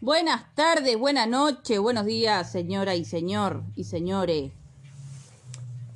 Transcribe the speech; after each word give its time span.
Buenas 0.00 0.52
tardes, 0.56 0.98
buenas 0.98 1.28
noches, 1.28 1.78
buenos 1.78 2.06
días, 2.06 2.50
señora 2.50 2.96
y 2.96 3.04
señor 3.04 3.62
y 3.76 3.84
señores. 3.84 4.50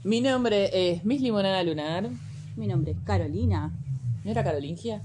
Mi 0.04 0.20
nombre 0.20 0.70
es 0.72 1.04
Miss 1.04 1.20
Limonada 1.20 1.64
Lunar. 1.64 2.08
Mi 2.56 2.68
nombre 2.68 2.92
es 2.92 2.98
Carolina. 3.04 3.72
¿No 4.24 4.30
era 4.30 4.44
Carolingia? 4.44 5.02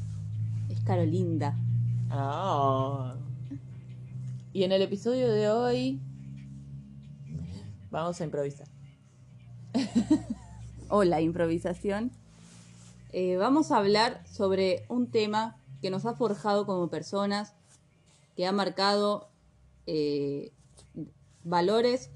Es 0.69 0.79
Carolinda. 0.81 1.57
Ah. 2.11 3.15
Y 4.53 4.63
en 4.63 4.71
el 4.71 4.83
episodio 4.83 5.31
de 5.31 5.49
hoy 5.49 5.99
vamos 7.89 8.21
a 8.21 8.23
improvisar. 8.23 8.74
Hola, 10.89 11.21
improvisación. 11.21 12.11
Eh, 13.11 13.37
vamos 13.37 13.71
a 13.71 13.77
hablar 13.77 14.21
sobre 14.27 14.85
un 14.89 15.07
tema 15.07 15.57
que 15.81 15.89
nos 15.89 16.05
ha 16.05 16.13
forjado 16.13 16.65
como 16.65 16.89
personas, 16.89 17.53
que 18.35 18.45
ha 18.45 18.51
marcado 18.51 19.29
eh, 19.87 20.51
valores 21.43 22.09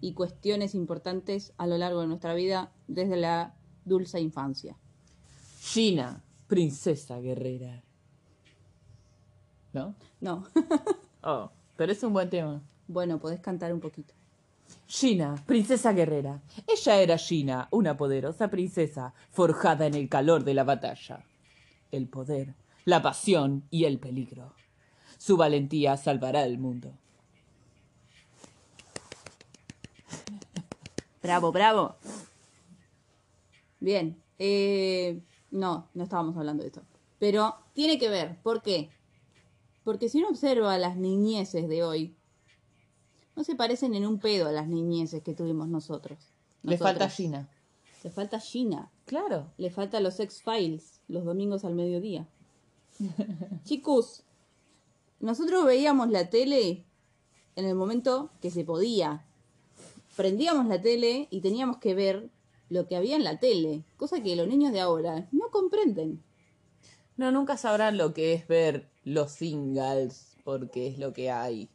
y 0.00 0.14
cuestiones 0.14 0.74
importantes 0.74 1.52
a 1.56 1.66
lo 1.66 1.78
largo 1.78 2.00
de 2.00 2.06
nuestra 2.06 2.34
vida 2.34 2.72
desde 2.88 3.16
la 3.16 3.54
dulce 3.84 4.20
infancia. 4.20 4.76
Gina, 5.60 6.22
princesa 6.46 7.18
guerrera. 7.20 7.82
¿No? 9.72 9.94
No. 10.20 10.46
Oh, 11.28 11.50
pero 11.76 11.90
es 11.90 12.00
un 12.04 12.12
buen 12.12 12.30
tema. 12.30 12.62
bueno, 12.86 13.18
podés 13.18 13.40
cantar 13.40 13.72
un 13.72 13.80
poquito. 13.80 14.14
Gina, 14.88 15.34
princesa 15.46 15.92
guerrera. 15.92 16.42
Ella 16.66 17.00
era 17.00 17.18
Gina, 17.18 17.68
una 17.70 17.96
poderosa 17.96 18.48
princesa 18.48 19.14
forjada 19.32 19.86
en 19.86 19.94
el 19.94 20.08
calor 20.08 20.44
de 20.44 20.54
la 20.54 20.64
batalla. 20.64 21.24
El 21.90 22.08
poder, 22.08 22.54
la 22.84 23.02
pasión 23.02 23.64
y 23.70 23.84
el 23.84 23.98
peligro. 23.98 24.52
Su 25.18 25.36
valentía 25.36 25.96
salvará 25.96 26.44
el 26.44 26.58
mundo. 26.58 26.92
Bravo, 31.22 31.50
bravo. 31.50 31.96
Bien. 33.80 34.22
eh, 34.38 35.20
no, 35.50 35.88
no 35.94 36.04
estábamos 36.04 36.36
hablando 36.36 36.62
de 36.62 36.68
esto. 36.68 36.82
Pero 37.18 37.56
tiene 37.72 37.98
que 37.98 38.08
ver. 38.08 38.36
¿Por 38.42 38.62
qué? 38.62 38.90
Porque 39.84 40.08
si 40.08 40.18
uno 40.18 40.28
observa 40.28 40.76
las 40.78 40.96
niñeces 40.96 41.68
de 41.68 41.82
hoy, 41.82 42.15
no 43.36 43.44
se 43.44 43.54
parecen 43.54 43.94
en 43.94 44.06
un 44.06 44.18
pedo 44.18 44.48
a 44.48 44.52
las 44.52 44.66
niñeces 44.66 45.22
que 45.22 45.34
tuvimos 45.34 45.68
nosotros. 45.68 46.18
Le 46.62 46.78
falta. 46.78 47.08
Gina. 47.08 47.48
Le 48.02 48.10
falta 48.10 48.40
Gina. 48.40 48.90
Claro. 49.04 49.52
Le 49.58 49.70
falta 49.70 50.00
los 50.00 50.18
X-Files 50.18 50.96
los 51.08 51.24
domingos 51.24 51.64
al 51.64 51.74
mediodía. 51.74 52.26
Chicos, 53.64 54.24
nosotros 55.20 55.64
veíamos 55.64 56.10
la 56.10 56.30
tele 56.30 56.84
en 57.54 57.64
el 57.64 57.74
momento 57.74 58.30
que 58.40 58.50
se 58.50 58.64
podía. 58.64 59.24
Prendíamos 60.16 60.66
la 60.66 60.80
tele 60.80 61.28
y 61.30 61.40
teníamos 61.40 61.76
que 61.78 61.94
ver 61.94 62.30
lo 62.68 62.88
que 62.88 62.96
había 62.96 63.16
en 63.16 63.24
la 63.24 63.38
tele, 63.38 63.84
cosa 63.96 64.22
que 64.22 64.34
los 64.34 64.48
niños 64.48 64.72
de 64.72 64.80
ahora 64.80 65.28
no 65.30 65.50
comprenden. 65.50 66.22
No, 67.16 67.30
nunca 67.30 67.56
sabrán 67.56 67.96
lo 67.96 68.12
que 68.12 68.32
es 68.32 68.48
ver 68.48 68.90
los 69.04 69.32
singles, 69.32 70.36
porque 70.44 70.88
es 70.88 70.98
lo 70.98 71.12
que 71.12 71.30
hay. 71.30 71.70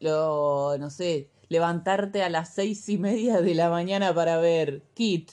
Lo, 0.00 0.76
no 0.78 0.90
sé, 0.90 1.30
levantarte 1.48 2.22
a 2.22 2.28
las 2.28 2.52
seis 2.54 2.88
y 2.88 2.98
media 2.98 3.40
de 3.40 3.54
la 3.54 3.70
mañana 3.70 4.14
para 4.14 4.36
ver 4.38 4.82
Kit, 4.94 5.30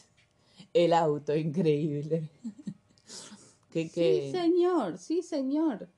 el 0.73 0.93
auto 0.93 1.35
increíble. 1.35 2.29
que, 3.71 3.89
que... 3.89 4.29
Sí, 4.31 4.37
señor, 4.37 4.97
sí, 4.97 5.21
señor. 5.21 5.89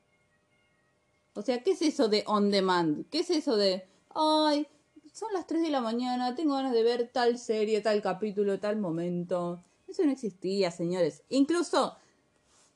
O 1.34 1.42
sea, 1.42 1.62
¿qué 1.64 1.72
es 1.72 1.82
eso 1.82 2.08
de 2.08 2.24
on 2.28 2.50
demand? 2.50 3.06
¿Qué 3.10 3.20
es 3.20 3.30
eso 3.30 3.58
de, 3.58 3.86
ay, 4.14 4.68
son 5.14 5.34
las 5.34 5.46
3 5.48 5.62
de 5.62 5.70
la 5.70 5.82
mañana, 5.82 6.34
tengo 6.36 6.56
ganas 6.56 6.74
de 6.74 6.84
ver 6.84 7.10
tal 7.14 7.38
serie, 7.38 7.82
tal 7.82 8.02
capítulo, 8.02 8.60
tal 8.60 8.78
momento? 8.78 9.62
Eso 9.88 10.04
no 10.06 10.12
existía, 10.12 10.72
señores. 10.72 11.24
Incluso 11.30 11.96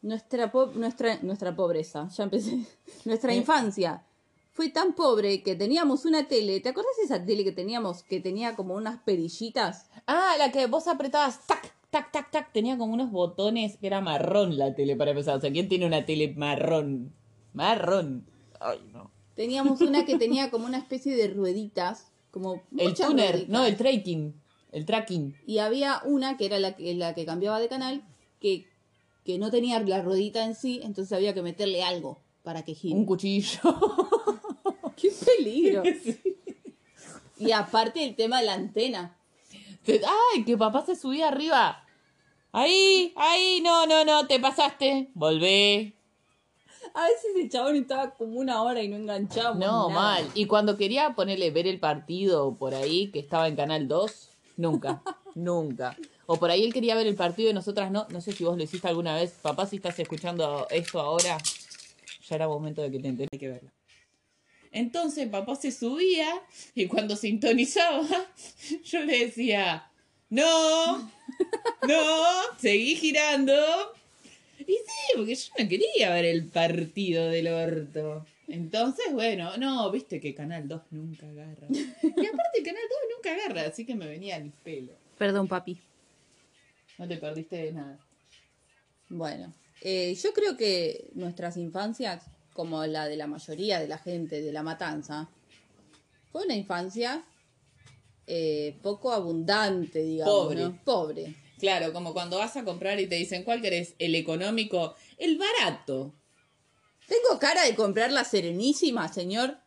nuestra, 0.01 0.51
po- 0.51 0.67
nuestra, 0.67 1.19
nuestra 1.21 1.55
pobreza, 1.55 2.07
ya 2.09 2.23
empecé, 2.25 2.65
nuestra 3.05 3.33
Eh. 3.33 3.37
infancia 3.37 4.03
fue 4.59 4.67
tan 4.67 4.91
pobre 4.93 5.41
que 5.41 5.55
teníamos 5.55 6.03
una 6.03 6.27
tele. 6.27 6.59
¿Te 6.59 6.67
acuerdas 6.67 6.91
de 6.97 7.05
esa 7.05 7.25
tele 7.25 7.45
que 7.45 7.53
teníamos 7.53 8.03
que 8.03 8.19
tenía 8.19 8.57
como 8.57 8.73
unas 8.73 8.99
perillitas? 9.03 9.89
Ah, 10.05 10.33
la 10.37 10.51
que 10.51 10.65
vos 10.65 10.89
apretabas, 10.89 11.47
tac, 11.47 11.73
tac, 11.89 12.11
tac, 12.11 12.29
tac, 12.29 12.51
tenía 12.51 12.77
como 12.77 12.93
unos 12.93 13.09
botones 13.09 13.77
que 13.77 13.87
era 13.87 14.01
marrón 14.01 14.57
la 14.57 14.75
tele 14.75 14.97
para 14.97 15.11
empezar. 15.11 15.37
O 15.37 15.39
sea, 15.39 15.49
¿quién 15.49 15.69
tiene 15.69 15.85
una 15.85 16.05
tele 16.05 16.33
marrón? 16.35 17.13
Marrón. 17.53 18.25
Ay, 18.59 18.79
no. 18.91 19.09
Teníamos 19.33 19.79
una 19.79 20.03
que 20.05 20.17
tenía 20.19 20.51
como 20.51 20.65
una 20.65 20.79
especie 20.79 21.15
de 21.15 21.29
rueditas, 21.29 22.11
como 22.29 22.61
El 22.77 22.93
tuner, 22.95 23.31
rueditas. 23.31 23.47
no, 23.47 23.63
el 23.63 23.77
tracking. 23.77 24.33
El 24.73 24.85
tracking. 24.85 25.37
Y 25.47 25.59
había 25.59 26.01
una 26.03 26.35
que 26.35 26.47
era 26.47 26.59
la 26.59 26.75
que, 26.75 26.93
la 26.95 27.15
que 27.15 27.25
cambiaba 27.25 27.61
de 27.61 27.69
canal, 27.69 28.03
que, 28.41 28.67
que 29.23 29.37
no 29.37 29.51
tenía 29.51 29.79
la 29.79 30.01
ruedita 30.01 30.43
en 30.43 30.53
sí, 30.53 30.81
entonces 30.83 31.13
había 31.13 31.33
que 31.33 31.43
meterle 31.43 31.81
algo 31.81 32.19
para 32.43 32.65
que 32.65 32.73
gire. 32.73 32.93
Un 32.93 33.05
cuchillo. 33.05 33.61
¡Qué 35.37 35.43
peligro! 35.43 35.83
Y 37.41 37.53
aparte 37.53 38.03
el 38.03 38.17
tema 38.17 38.41
de 38.41 38.47
la 38.47 38.53
antena. 38.53 39.15
Te- 39.85 40.01
¡Ay, 40.35 40.43
que 40.43 40.57
papá 40.57 40.85
se 40.85 40.95
subía 40.97 41.29
arriba! 41.29 41.85
Ahí, 42.51 43.13
ahí, 43.15 43.61
no, 43.63 43.85
no, 43.85 44.03
no, 44.03 44.27
te 44.27 44.41
pasaste. 44.41 45.09
Volvé. 45.13 45.93
A 46.93 47.03
veces 47.03 47.31
el 47.37 47.49
chabón 47.49 47.77
estaba 47.77 48.11
como 48.15 48.39
una 48.39 48.61
hora 48.61 48.81
y 48.83 48.89
no 48.89 48.97
enganchábamos 48.97 49.59
No, 49.59 49.87
nada. 49.87 50.01
mal. 50.01 50.29
Y 50.33 50.47
cuando 50.47 50.75
quería 50.75 51.13
ponerle 51.15 51.49
ver 51.51 51.65
el 51.67 51.79
partido 51.79 52.55
por 52.55 52.73
ahí, 52.75 53.09
que 53.11 53.19
estaba 53.19 53.47
en 53.47 53.55
Canal 53.55 53.87
2, 53.87 54.29
nunca, 54.57 55.01
nunca. 55.35 55.95
O 56.25 56.35
por 56.37 56.51
ahí 56.51 56.65
él 56.65 56.73
quería 56.73 56.95
ver 56.95 57.07
el 57.07 57.15
partido 57.15 57.51
y 57.51 57.53
nosotras 57.53 57.89
no. 57.89 58.05
No 58.09 58.19
sé 58.19 58.33
si 58.33 58.43
vos 58.43 58.57
lo 58.57 58.63
hiciste 58.63 58.89
alguna 58.89 59.15
vez. 59.15 59.31
Papá, 59.41 59.65
si 59.65 59.77
estás 59.77 59.97
escuchando 59.97 60.67
esto 60.71 60.99
ahora, 60.99 61.37
ya 62.27 62.35
era 62.35 62.49
momento 62.49 62.81
de 62.81 62.91
que 62.91 62.97
te 62.99 63.13
tenés 63.13 63.29
que 63.39 63.47
verlo. 63.47 63.69
Entonces 64.71 65.27
papá 65.29 65.55
se 65.55 65.71
subía 65.71 66.29
y 66.75 66.87
cuando 66.87 67.15
sintonizaba, 67.15 68.07
yo 68.83 69.03
le 69.03 69.25
decía, 69.25 69.89
no, 70.29 70.99
no, 71.87 72.23
seguí 72.59 72.95
girando. 72.95 73.53
Y 74.59 74.73
sí, 74.73 75.13
porque 75.15 75.35
yo 75.35 75.51
no 75.57 75.69
quería 75.69 76.13
ver 76.13 76.25
el 76.25 76.45
partido 76.45 77.29
del 77.29 77.47
orto. 77.47 78.25
Entonces, 78.47 79.05
bueno, 79.11 79.57
no, 79.57 79.89
viste 79.91 80.19
que 80.19 80.33
Canal 80.33 80.67
2 80.67 80.81
nunca 80.91 81.27
agarra. 81.27 81.67
Y 81.69 82.25
aparte 82.25 82.63
Canal 82.63 82.83
2 82.89 82.99
nunca 83.15 83.33
agarra, 83.33 83.69
así 83.69 83.85
que 83.85 83.95
me 83.95 84.07
venía 84.07 84.35
al 84.35 84.51
pelo. 84.63 84.93
Perdón, 85.17 85.47
papi. 85.47 85.79
No 86.97 87.07
te 87.07 87.17
perdiste 87.17 87.57
de 87.57 87.71
nada. 87.71 87.99
Bueno, 89.07 89.53
eh, 89.81 90.15
yo 90.15 90.33
creo 90.33 90.57
que 90.57 91.09
nuestras 91.13 91.57
infancias, 91.57 92.25
como 92.59 92.85
la 92.85 93.07
de 93.07 93.15
la 93.15 93.25
mayoría 93.25 93.79
de 93.79 93.87
la 93.87 93.97
gente 93.97 94.41
de 94.41 94.51
la 94.51 94.63
matanza, 94.63 95.29
fue 96.29 96.43
una 96.43 96.57
infancia 96.57 97.23
eh, 98.27 98.77
poco 98.81 99.13
abundante, 99.13 100.03
digamos. 100.03 100.33
Pobre. 100.33 100.61
¿no? 100.63 100.83
Pobre. 100.83 101.35
Claro, 101.57 101.93
como 101.93 102.11
cuando 102.11 102.37
vas 102.37 102.57
a 102.57 102.65
comprar 102.65 102.99
y 102.99 103.07
te 103.07 103.15
dicen, 103.15 103.45
¿cuál 103.45 103.61
querés? 103.61 103.95
¿El 103.97 104.13
económico? 104.13 104.93
El 105.17 105.37
barato. 105.37 106.13
Tengo 107.07 107.39
cara 107.39 107.63
de 107.63 107.75
comprar 107.75 108.11
la 108.11 108.25
Serenísima, 108.25 109.07
señor. 109.07 109.57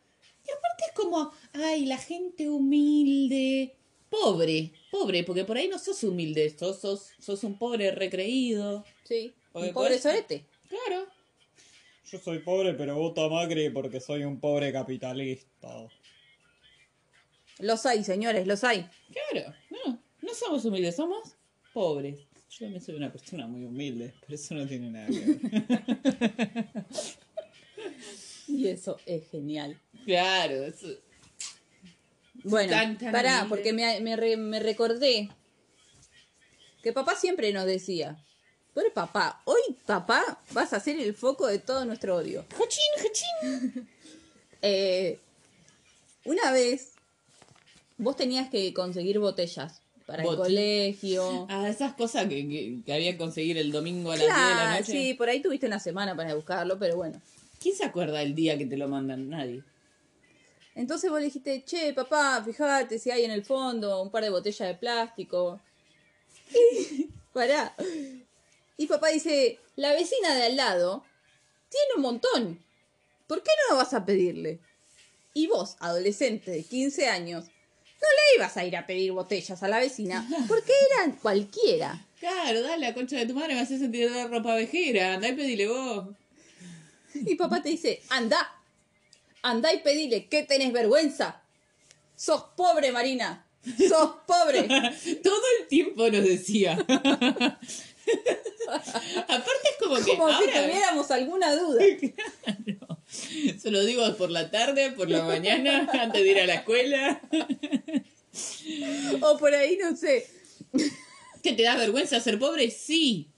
Y 0.45 0.51
aparte 0.51 0.83
es 0.87 0.93
como, 0.93 1.31
ay, 1.53 1.87
la 1.87 1.97
gente 1.97 2.47
humilde. 2.47 3.75
Pobre, 4.07 4.71
pobre, 4.91 5.23
porque 5.23 5.45
por 5.45 5.57
ahí 5.57 5.67
no 5.67 5.79
sos 5.79 6.03
humilde, 6.03 6.55
sos, 6.55 6.79
sos, 6.79 7.07
sos 7.17 7.43
un 7.43 7.57
pobre 7.57 7.89
recreído. 7.89 8.85
Sí. 9.03 9.33
Porque 9.51 9.69
Un 9.69 9.73
pobre 9.73 9.97
sorete. 9.97 10.45
Claro. 10.69 11.07
Yo 12.13 12.19
soy 12.19 12.37
pobre, 12.39 12.75
pero 12.75 12.95
voto 12.95 13.23
a 13.25 13.29
Macri 13.29 13.71
porque 13.71 13.99
soy 13.99 14.23
un 14.23 14.39
pobre 14.39 14.71
capitalista. 14.71 15.67
Los 17.57 17.87
hay, 17.87 18.03
señores, 18.03 18.45
los 18.45 18.63
hay. 18.63 18.87
Claro, 19.31 19.51
no, 19.71 19.99
no 20.21 20.33
somos 20.35 20.63
humildes, 20.63 20.95
somos 20.95 21.35
pobres. 21.73 22.19
Yo 22.51 22.65
también 22.65 22.83
soy 22.83 22.93
una 22.93 23.11
persona 23.11 23.47
muy 23.47 23.63
humilde, 23.63 24.13
pero 24.21 24.35
eso 24.35 24.53
no 24.53 24.67
tiene 24.67 24.91
nada 24.91 25.07
que 25.07 25.19
ver. 25.19 26.85
Y 28.47 28.67
eso 28.67 28.97
es 29.07 29.27
genial. 29.31 29.79
claro, 30.05 30.65
eso- 30.65 30.95
Bueno, 32.43 32.69
Tan, 32.69 32.97
tan 32.99 33.11
pará, 33.11 33.37
humilde. 33.39 33.49
porque 33.49 33.73
me, 33.73 33.99
me 34.01 34.15
re- 34.15 34.37
me 34.37 34.59
recordé 34.59 35.29
que 36.83 36.93
papá 36.93 37.15
siempre 37.15 37.51
nos 37.53 37.65
decía, 37.65 38.23
Pobre 38.73 38.89
papá, 38.89 39.41
hoy 39.45 39.61
papá 39.85 40.39
vas 40.51 40.73
a 40.73 40.79
ser 40.79 40.99
el 40.99 41.13
foco 41.13 41.45
de 41.45 41.59
todo 41.59 41.85
nuestro 41.85 42.15
odio. 42.15 42.45
¡Hachín! 42.51 43.87
Eh, 44.65 45.19
una 46.23 46.53
vez 46.53 46.93
vos 47.97 48.15
tenías 48.15 48.49
que 48.49 48.73
conseguir 48.73 49.19
botellas 49.19 49.81
para 50.05 50.23
el 50.23 50.37
colegio. 50.37 51.47
Ah, 51.49 51.67
esas 51.67 51.95
cosas 51.95 52.27
que, 52.27 52.47
que, 52.47 52.77
que 52.85 52.93
había 52.93 53.11
que 53.11 53.17
conseguir 53.17 53.57
el 53.57 53.73
domingo 53.73 54.13
a 54.13 54.15
las 54.15 54.25
10 54.25 54.37
de 54.37 54.55
la 54.55 54.79
noche. 54.79 54.91
sí, 54.93 55.13
por 55.15 55.27
ahí 55.27 55.41
tuviste 55.41 55.67
una 55.67 55.79
semana 55.79 56.15
para 56.15 56.33
buscarlo, 56.33 56.79
pero 56.79 56.95
bueno. 56.95 57.21
¿Quién 57.59 57.75
se 57.75 57.83
acuerda 57.83 58.19
del 58.19 58.35
día 58.35 58.57
que 58.57 58.65
te 58.65 58.77
lo 58.77 58.87
mandan? 58.87 59.29
Nadie. 59.29 59.63
Entonces 60.75 61.09
vos 61.09 61.19
le 61.19 61.25
dijiste, 61.25 61.63
che, 61.65 61.93
papá, 61.93 62.41
fíjate 62.43 62.97
si 62.99 63.11
hay 63.11 63.25
en 63.25 63.31
el 63.31 63.43
fondo 63.43 64.01
un 64.01 64.09
par 64.09 64.23
de 64.23 64.29
botellas 64.29 64.67
de 64.67 64.75
plástico. 64.75 65.59
Y, 66.53 67.09
pará. 67.33 67.73
Y 68.77 68.87
papá 68.87 69.09
dice, 69.09 69.59
la 69.75 69.93
vecina 69.93 70.33
de 70.35 70.43
al 70.43 70.55
lado 70.55 71.03
tiene 71.69 71.95
un 71.95 72.01
montón. 72.01 72.63
¿Por 73.27 73.43
qué 73.43 73.51
no 73.69 73.77
vas 73.77 73.93
a 73.93 74.05
pedirle? 74.05 74.59
Y 75.33 75.47
vos, 75.47 75.75
adolescente 75.79 76.51
de 76.51 76.63
15 76.63 77.07
años, 77.07 77.45
no 77.45 78.07
le 78.07 78.37
ibas 78.37 78.57
a 78.57 78.65
ir 78.65 78.75
a 78.75 78.85
pedir 78.85 79.11
botellas 79.11 79.63
a 79.63 79.67
la 79.67 79.79
vecina 79.79 80.27
porque 80.47 80.73
eran 80.91 81.13
cualquiera. 81.13 82.05
Claro, 82.19 82.61
dale, 82.61 82.87
la 82.87 82.93
concha 82.93 83.17
de 83.17 83.25
tu 83.25 83.33
madre 83.33 83.55
me 83.55 83.61
hace 83.61 83.77
sentir 83.77 84.09
la 84.09 84.27
ropa 84.27 84.55
vejera. 84.55 85.15
Andá 85.15 85.29
y 85.29 85.33
pedile 85.33 85.67
vos. 85.67 86.07
Y 87.13 87.35
papá 87.35 87.61
te 87.61 87.69
dice, 87.69 88.01
anda, 88.09 88.55
anda 89.41 89.73
y 89.73 89.79
pedile, 89.79 90.27
¿qué 90.27 90.43
tenés 90.43 90.71
vergüenza? 90.71 91.41
Sos 92.15 92.43
pobre, 92.55 92.91
Marina, 92.91 93.45
sos 93.77 94.15
pobre. 94.25 94.63
Todo 95.23 95.41
el 95.59 95.67
tiempo 95.67 96.09
nos 96.09 96.23
decía. 96.23 96.77
Aparte 98.73 99.69
es 99.71 99.77
como 99.79 99.95
que 99.95 100.17
Como 100.17 100.27
si 100.27 100.33
ahora 100.33 100.63
tuviéramos 100.63 101.11
alguna 101.11 101.55
duda. 101.55 101.83
se 103.59 103.71
lo 103.71 103.83
digo 103.83 104.15
por 104.15 104.31
la 104.31 104.51
tarde, 104.51 104.91
por 104.91 105.09
la 105.09 105.23
mañana, 105.23 105.89
antes 105.99 106.23
de 106.23 106.31
ir 106.31 106.39
a 106.39 106.45
la 106.45 106.55
escuela. 106.55 107.21
O 109.21 109.37
por 109.37 109.53
ahí, 109.53 109.77
no 109.77 109.95
sé. 109.95 110.27
¿Que 111.41 111.53
te 111.53 111.63
da 111.63 111.75
vergüenza 111.75 112.19
ser 112.19 112.39
pobre? 112.39 112.71
Sí. 112.71 113.29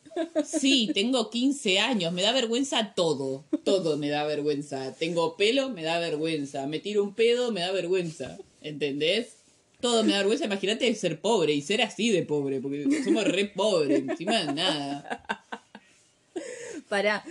Sí, 0.45 0.89
tengo 0.93 1.29
15 1.29 1.79
años, 1.79 2.13
me 2.13 2.21
da 2.21 2.31
vergüenza 2.31 2.93
todo. 2.95 3.43
Todo 3.63 3.97
me 3.97 4.09
da 4.09 4.23
vergüenza. 4.23 4.93
Tengo 4.93 5.35
pelo, 5.35 5.69
me 5.69 5.83
da 5.83 5.99
vergüenza. 5.99 6.67
Me 6.67 6.79
tiro 6.79 7.03
un 7.03 7.13
pedo, 7.13 7.51
me 7.51 7.61
da 7.61 7.71
vergüenza. 7.71 8.37
¿Entendés? 8.61 9.34
Todo 9.85 10.03
me 10.03 10.13
da 10.13 10.17
vergüenza. 10.17 10.45
Imagínate 10.45 10.95
ser 10.95 11.21
pobre 11.21 11.53
y 11.53 11.61
ser 11.61 11.83
así 11.83 12.09
de 12.09 12.23
pobre, 12.23 12.59
porque 12.59 13.03
somos 13.03 13.23
re 13.23 13.45
pobres, 13.45 13.99
encima 13.99 14.43
de 14.43 14.53
nada. 14.53 15.45
Para. 16.89 17.23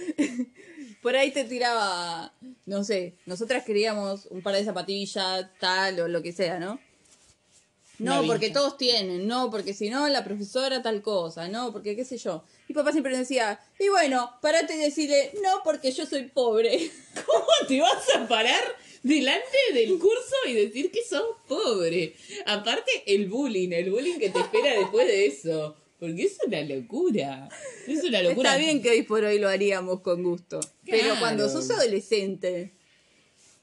Por 1.02 1.16
ahí 1.16 1.32
te 1.32 1.42
tiraba, 1.42 2.32
no 2.64 2.84
sé, 2.84 3.14
nosotras 3.26 3.64
queríamos 3.64 4.26
un 4.26 4.40
par 4.40 4.54
de 4.54 4.64
zapatillas, 4.64 5.48
tal 5.58 5.98
o 5.98 6.06
lo 6.06 6.22
que 6.22 6.32
sea, 6.32 6.60
¿no? 6.60 6.78
No, 7.98 8.20
Una 8.20 8.26
porque 8.28 8.46
vincha. 8.46 8.60
todos 8.60 8.76
tienen, 8.76 9.26
no, 9.26 9.50
porque 9.50 9.74
si 9.74 9.90
no, 9.90 10.08
la 10.08 10.22
profesora 10.22 10.80
tal 10.80 11.02
cosa, 11.02 11.48
no, 11.48 11.72
porque 11.72 11.96
qué 11.96 12.04
sé 12.04 12.18
yo. 12.18 12.44
Y 12.68 12.72
papá 12.72 12.92
siempre 12.92 13.18
decía, 13.18 13.58
y 13.80 13.88
bueno, 13.88 14.30
parate 14.40 14.76
y 14.76 14.78
decirle, 14.78 15.32
no, 15.42 15.60
porque 15.64 15.90
yo 15.90 16.06
soy 16.06 16.28
pobre. 16.28 16.88
¿Cómo 17.26 17.46
te 17.66 17.80
vas 17.80 18.14
a 18.16 18.28
parar 18.28 18.62
delante 19.04 19.58
del 19.74 19.98
curso 19.98 20.34
y 20.48 20.54
decir 20.54 20.90
que 20.90 21.02
sos 21.08 21.36
pobre? 21.46 22.16
Aparte, 22.46 22.90
el 23.06 23.28
bullying, 23.28 23.70
el 23.70 23.90
bullying 23.90 24.18
que 24.18 24.30
te 24.30 24.40
espera 24.40 24.76
después 24.76 25.06
de 25.06 25.26
eso. 25.26 25.76
Porque 26.00 26.24
es 26.24 26.38
una 26.44 26.60
locura. 26.62 27.48
Es 27.86 28.02
una 28.02 28.22
locura. 28.22 28.50
Está 28.50 28.60
bien 28.60 28.82
que 28.82 28.90
hoy 28.90 29.02
por 29.02 29.22
hoy 29.22 29.38
lo 29.38 29.48
haríamos 29.48 30.00
con 30.00 30.22
gusto. 30.24 30.58
Pero 30.84 31.14
cuando 31.20 31.48
sos 31.48 31.70
adolescente, 31.70 32.72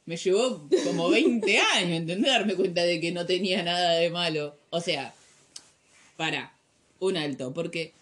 Me 0.05 0.15
llevó 0.17 0.67
como 0.85 1.09
20 1.09 1.57
años, 1.57 1.97
¿entendés? 1.99 2.31
Darme 2.31 2.55
cuenta 2.55 2.83
de 2.83 2.99
que 2.99 3.11
no 3.11 3.25
tenía 3.25 3.61
nada 3.63 3.95
de 3.95 4.09
malo. 4.09 4.55
O 4.69 4.79
sea, 4.79 5.13
para, 6.17 6.55
un 6.99 7.17
alto, 7.17 7.53
porque 7.53 7.93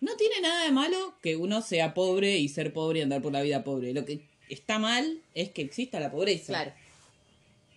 no 0.00 0.16
tiene 0.16 0.40
nada 0.40 0.64
de 0.64 0.70
malo 0.70 1.14
que 1.22 1.36
uno 1.36 1.62
sea 1.62 1.94
pobre 1.94 2.38
y 2.38 2.48
ser 2.48 2.72
pobre 2.72 3.00
y 3.00 3.02
andar 3.02 3.22
por 3.22 3.32
la 3.32 3.42
vida 3.42 3.64
pobre. 3.64 3.92
Lo 3.92 4.04
que 4.04 4.20
está 4.48 4.78
mal 4.78 5.20
es 5.34 5.50
que 5.50 5.62
exista 5.62 6.00
la 6.00 6.10
pobreza. 6.10 6.52
claro. 6.52 6.72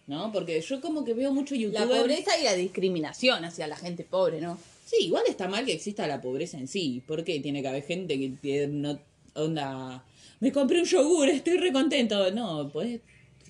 ¿No? 0.08 0.32
Porque 0.32 0.62
yo 0.62 0.80
como 0.80 1.04
que 1.04 1.14
veo 1.14 1.34
mucho 1.34 1.54
youtuber. 1.54 1.86
La 1.86 1.98
pobreza 1.98 2.40
y 2.40 2.44
la 2.46 2.54
discriminación 2.54 3.44
hacia 3.44 3.68
la 3.68 3.76
gente 3.76 4.06
pobre, 4.06 4.40
¿no? 4.40 4.58
Sí, 4.86 4.96
igual 5.02 5.24
está 5.28 5.50
mal 5.50 5.66
que 5.66 5.74
exista 5.74 6.08
la 6.08 6.22
pobreza 6.22 6.58
en 6.58 6.70
sí. 6.70 7.04
porque 7.06 7.42
tiene 7.42 7.62
que 7.62 7.68
haber 7.68 7.84
gente 7.84 8.18
que 8.18 8.30
tiene, 8.42 8.68
no 8.68 9.00
onda. 9.34 10.06
Me 10.40 10.54
compré 10.54 10.80
un 10.80 10.86
yogur, 10.86 11.28
estoy 11.28 11.58
re 11.58 11.74
contento. 11.74 12.32
No, 12.32 12.70
pues 12.72 13.02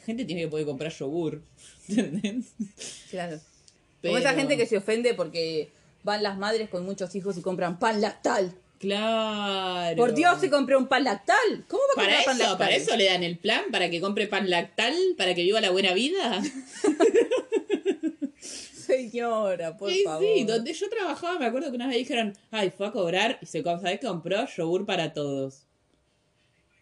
gente 0.08 0.25
tiene 0.25 0.44
que 0.44 0.48
poder 0.48 0.66
comprar 0.66 0.92
yogur. 0.92 1.44
¿Entendés? 1.88 2.46
Claro. 3.12 3.40
Como 4.02 4.18
esa 4.18 4.34
gente 4.34 4.58
que 4.58 4.66
se 4.66 4.78
ofende 4.78 5.14
porque 5.14 5.69
van 6.04 6.24
las 6.24 6.38
madres 6.38 6.69
con 6.69 6.86
muchos 6.86 7.14
hijos 7.16 7.38
y 7.38 7.42
compran 7.42 7.78
pan 7.78 8.02
lactal. 8.02 8.54
Claro. 8.80 9.98
Por 9.98 10.14
Dios, 10.14 10.40
se 10.40 10.50
compró 10.50 10.78
un 10.78 10.88
pan 10.88 11.04
lactal. 11.04 11.36
¿Cómo 11.68 11.82
va 11.98 12.04
a 12.04 12.06
Para 12.06 12.16
comprar 12.18 12.26
pan 12.26 12.36
eso, 12.36 12.44
lactal? 12.50 12.58
para 12.58 12.76
eso 12.76 12.96
le 12.98 13.06
dan 13.06 13.24
el 13.24 13.38
plan, 13.38 13.64
para 13.72 13.90
que 13.90 14.00
compre 14.02 14.28
pan 14.28 14.50
lactal, 14.50 14.96
para 15.18 15.34
que 15.34 15.44
viva 15.44 15.60
la 15.62 15.72
buena 15.72 15.94
vida. 15.94 16.42
Señora, 18.40 19.76
por 19.76 19.92
sí, 19.92 20.04
favor. 20.04 20.24
sí, 20.24 20.44
donde 20.46 20.74
yo 20.74 20.90
trabajaba 20.90 21.38
me 21.40 21.46
acuerdo 21.46 21.70
que 21.72 21.76
una 21.76 21.88
vez 21.88 21.98
dijeron, 21.98 22.38
ay, 22.52 22.72
fue 22.76 22.88
a 22.88 22.92
cobrar 22.92 23.38
y 23.42 23.46
se 23.46 23.62
¿sabés 23.62 24.00
que 24.00 24.08
compró 24.08 24.46
yogur 24.56 24.86
para 24.86 25.12
todos? 25.14 25.64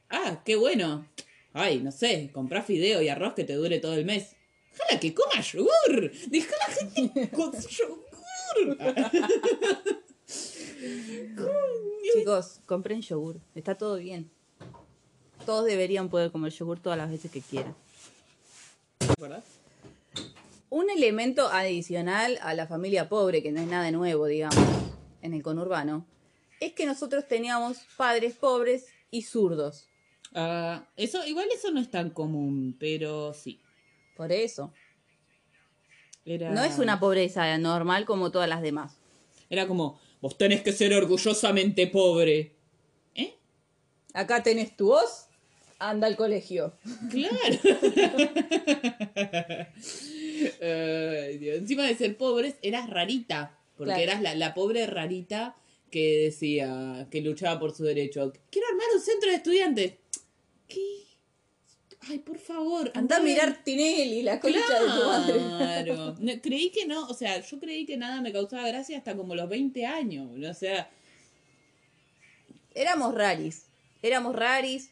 Ah, 0.10 0.42
qué 0.46 0.56
bueno. 0.56 1.08
Ay, 1.54 1.80
no 1.80 1.92
sé, 1.92 2.30
comprá 2.32 2.62
fideo 2.62 3.02
y 3.02 3.10
arroz 3.10 3.34
que 3.34 3.44
te 3.44 3.54
dure 3.54 3.80
todo 3.80 3.94
el 3.96 4.06
mes. 4.06 4.36
Jala 4.78 5.00
que 5.00 5.14
coma 5.14 5.42
yogur. 5.42 6.12
Deja 6.28 6.54
a 6.54 6.70
la 6.70 6.76
gente 6.76 7.30
con 7.36 7.52
yogur. 7.54 8.78
Chicos, 12.14 12.62
compren 12.66 13.02
yogur. 13.02 13.40
Está 13.56 13.76
todo 13.76 13.98
bien. 13.98 14.30
Todos 15.46 15.66
deberían 15.66 16.10
poder 16.10 16.32
comer 16.32 16.52
yogur 16.52 16.80
todas 16.80 16.98
las 16.98 17.10
veces 17.10 17.32
que 17.32 17.42
quieran. 17.42 17.76
¿Verdad? 19.20 19.44
Un 20.70 20.90
elemento 20.90 21.48
adicional 21.48 22.40
a 22.42 22.54
la 22.54 22.68
familia 22.68 23.08
pobre, 23.10 23.44
que 23.44 23.52
no 23.52 23.62
es 23.62 23.68
nada 23.68 23.92
nuevo, 23.92 24.26
digamos, 24.26 24.58
en 25.22 25.34
el 25.34 25.44
conurbano, 25.44 26.06
es 26.60 26.74
que 26.74 26.86
nosotros 26.86 27.28
teníamos 27.28 27.80
padres 27.98 28.36
pobres 28.36 28.88
y 29.12 29.22
zurdos. 29.22 29.88
Ah, 30.34 30.86
eso, 30.98 31.26
igual 31.26 31.48
eso 31.54 31.72
no 31.72 31.80
es 31.80 31.90
tan 31.90 32.10
común, 32.10 32.76
pero 32.80 33.34
sí. 33.34 33.62
Por 34.18 34.32
eso. 34.32 34.74
Era... 36.26 36.52
No 36.52 36.64
es 36.64 36.80
una 36.80 37.00
pobreza 37.00 37.58
normal 37.58 38.06
como 38.06 38.32
todas 38.32 38.50
las 38.50 38.62
demás. 38.62 38.98
Era 39.50 39.68
como, 39.68 40.00
vos 40.26 40.38
tenés 40.40 40.64
que 40.64 40.72
ser 40.72 40.92
orgullosamente 40.92 41.86
pobre. 41.86 42.52
¿Eh? 43.14 43.36
Acá 44.14 44.42
tenés 44.42 44.76
tu 44.76 44.88
voz, 44.88 45.28
anda 45.78 46.08
al 46.08 46.16
colegio. 46.16 46.74
Claro. 47.12 47.36
Dios. 51.40 51.58
Encima 51.60 51.84
de 51.84 51.96
ser 51.96 52.18
pobres, 52.18 52.56
eras 52.64 52.90
rarita. 52.90 53.56
Porque 53.78 53.90
Claro. 53.94 54.02
eras 54.04 54.22
la, 54.24 54.34
la 54.36 54.54
pobre 54.56 54.88
rarita 54.88 55.56
que 55.92 56.22
decía, 56.24 57.08
que 57.12 57.22
luchaba 57.22 57.60
por 57.60 57.76
su 57.76 57.84
derecho. 57.84 58.34
Quiero 58.50 58.68
armar 58.70 58.88
un 58.96 59.02
centro 59.02 59.30
de 59.30 59.36
estudiantes. 59.36 59.94
¿Qué? 60.68 61.05
Ay, 62.08 62.20
por 62.20 62.38
favor. 62.38 62.92
Anda 62.94 63.18
a 63.18 63.20
mirar 63.20 63.64
Tinelli, 63.64 64.22
la 64.22 64.40
concha 64.40 64.60
de 64.60 64.86
tu 64.92 65.06
madre. 65.08 65.34
Claro. 65.34 66.16
No, 66.20 66.32
creí 66.42 66.70
que 66.70 66.86
no, 66.86 67.08
o 67.08 67.14
sea, 67.14 67.42
yo 67.42 67.60
creí 67.60 67.86
que 67.86 67.98
nada 67.98 68.22
me 68.22 68.32
causaba 68.32 68.68
gracia 68.68 68.98
hasta 68.98 69.16
como 69.16 69.34
los 69.34 69.50
20 69.50 69.86
años. 69.86 70.30
O 70.38 70.54
sea, 70.54 70.90
Éramos 72.76 73.16
raris. 73.16 73.68
Éramos 74.02 74.36
raris 74.36 74.92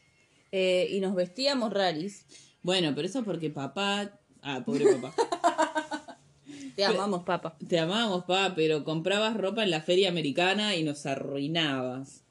eh, 0.50 0.88
y 0.90 1.00
nos 1.00 1.14
vestíamos 1.14 1.72
raris. 1.72 2.24
bueno, 2.62 2.92
pero 2.94 3.06
eso 3.06 3.22
porque 3.22 3.50
papá. 3.50 4.18
Ah, 4.42 4.62
pobre 4.64 4.86
papá. 4.96 5.14
Te 6.76 6.84
amamos, 6.84 7.22
papá. 7.22 7.56
Te 7.68 7.78
amamos, 7.78 8.24
pa, 8.24 8.54
pero 8.56 8.82
comprabas 8.82 9.36
ropa 9.36 9.62
en 9.62 9.70
la 9.70 9.80
feria 9.80 10.08
americana 10.08 10.74
y 10.74 10.82
nos 10.82 11.06
arruinabas. 11.06 12.24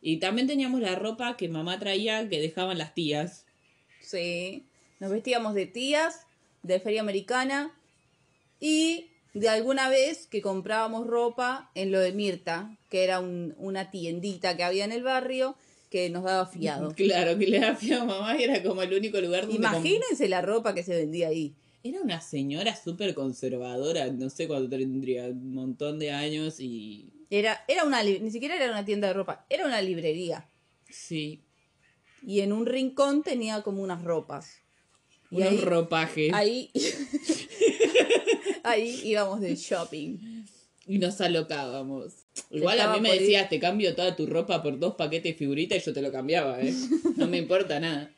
Y 0.00 0.18
también 0.18 0.46
teníamos 0.46 0.80
la 0.80 0.94
ropa 0.94 1.36
que 1.36 1.48
mamá 1.48 1.80
traía 1.80 2.28
que 2.28 2.38
dejaban 2.38 2.78
las 2.78 2.94
tías. 2.94 3.46
Sí. 4.08 4.64
Nos 5.00 5.10
vestíamos 5.10 5.54
de 5.54 5.66
tías, 5.66 6.26
de 6.62 6.80
feria 6.80 7.00
americana 7.02 7.74
y 8.60 9.10
de 9.34 9.48
alguna 9.48 9.88
vez 9.88 10.26
que 10.26 10.40
comprábamos 10.40 11.06
ropa 11.06 11.70
en 11.74 11.92
lo 11.92 12.00
de 12.00 12.12
Mirta, 12.12 12.76
que 12.88 13.04
era 13.04 13.20
un- 13.20 13.54
una 13.58 13.90
tiendita 13.90 14.56
que 14.56 14.64
había 14.64 14.84
en 14.84 14.92
el 14.92 15.02
barrio 15.02 15.56
que 15.90 16.10
nos 16.10 16.24
daba 16.24 16.46
fiado. 16.46 16.92
Claro, 16.96 17.38
que 17.38 17.46
le 17.46 17.60
daba 17.60 17.76
feo 17.76 18.02
a 18.02 18.04
mamá 18.04 18.36
y 18.38 18.44
era 18.44 18.62
como 18.62 18.82
el 18.82 18.92
único 18.92 19.20
lugar 19.20 19.42
donde... 19.46 19.56
Imagínense 19.56 20.28
la 20.28 20.40
ropa 20.42 20.74
que 20.74 20.82
se 20.82 20.96
vendía 20.96 21.28
ahí. 21.28 21.54
Era 21.84 22.00
una 22.00 22.20
señora 22.20 22.74
súper 22.74 23.14
conservadora, 23.14 24.06
no 24.08 24.28
sé 24.30 24.48
cuánto 24.48 24.68
tendría, 24.76 25.26
un 25.26 25.54
montón 25.54 25.98
de 25.98 26.10
años 26.10 26.58
y... 26.60 27.10
Era, 27.30 27.62
era 27.68 27.84
una, 27.84 28.02
ni 28.02 28.30
siquiera 28.30 28.56
era 28.56 28.70
una 28.70 28.84
tienda 28.84 29.08
de 29.08 29.12
ropa, 29.14 29.44
era 29.50 29.66
una 29.66 29.80
librería. 29.82 30.48
Sí, 30.90 31.42
Y 32.26 32.40
en 32.40 32.52
un 32.52 32.66
rincón 32.66 33.22
tenía 33.22 33.62
como 33.62 33.82
unas 33.82 34.02
ropas. 34.04 34.58
Y 35.30 35.36
unos 35.36 35.48
ahí, 35.50 35.58
ropajes. 35.58 36.32
ahí, 36.32 36.70
Ahí 38.64 39.00
íbamos 39.04 39.40
de 39.40 39.54
shopping. 39.56 40.44
Y 40.86 40.98
nos 40.98 41.20
alocábamos. 41.20 42.12
Igual 42.50 42.80
a 42.80 42.92
mí 42.94 43.00
me 43.00 43.14
ir- 43.14 43.20
decías, 43.20 43.48
te 43.48 43.58
cambio 43.60 43.94
toda 43.94 44.16
tu 44.16 44.26
ropa 44.26 44.62
por 44.62 44.78
dos 44.78 44.94
paquetes 44.94 45.32
de 45.34 45.38
figuritas 45.38 45.78
y 45.82 45.84
yo 45.86 45.92
te 45.92 46.02
lo 46.02 46.10
cambiaba, 46.12 46.60
¿eh? 46.60 46.72
No 47.16 47.26
me 47.28 47.38
importa 47.38 47.78
nada. 47.80 48.10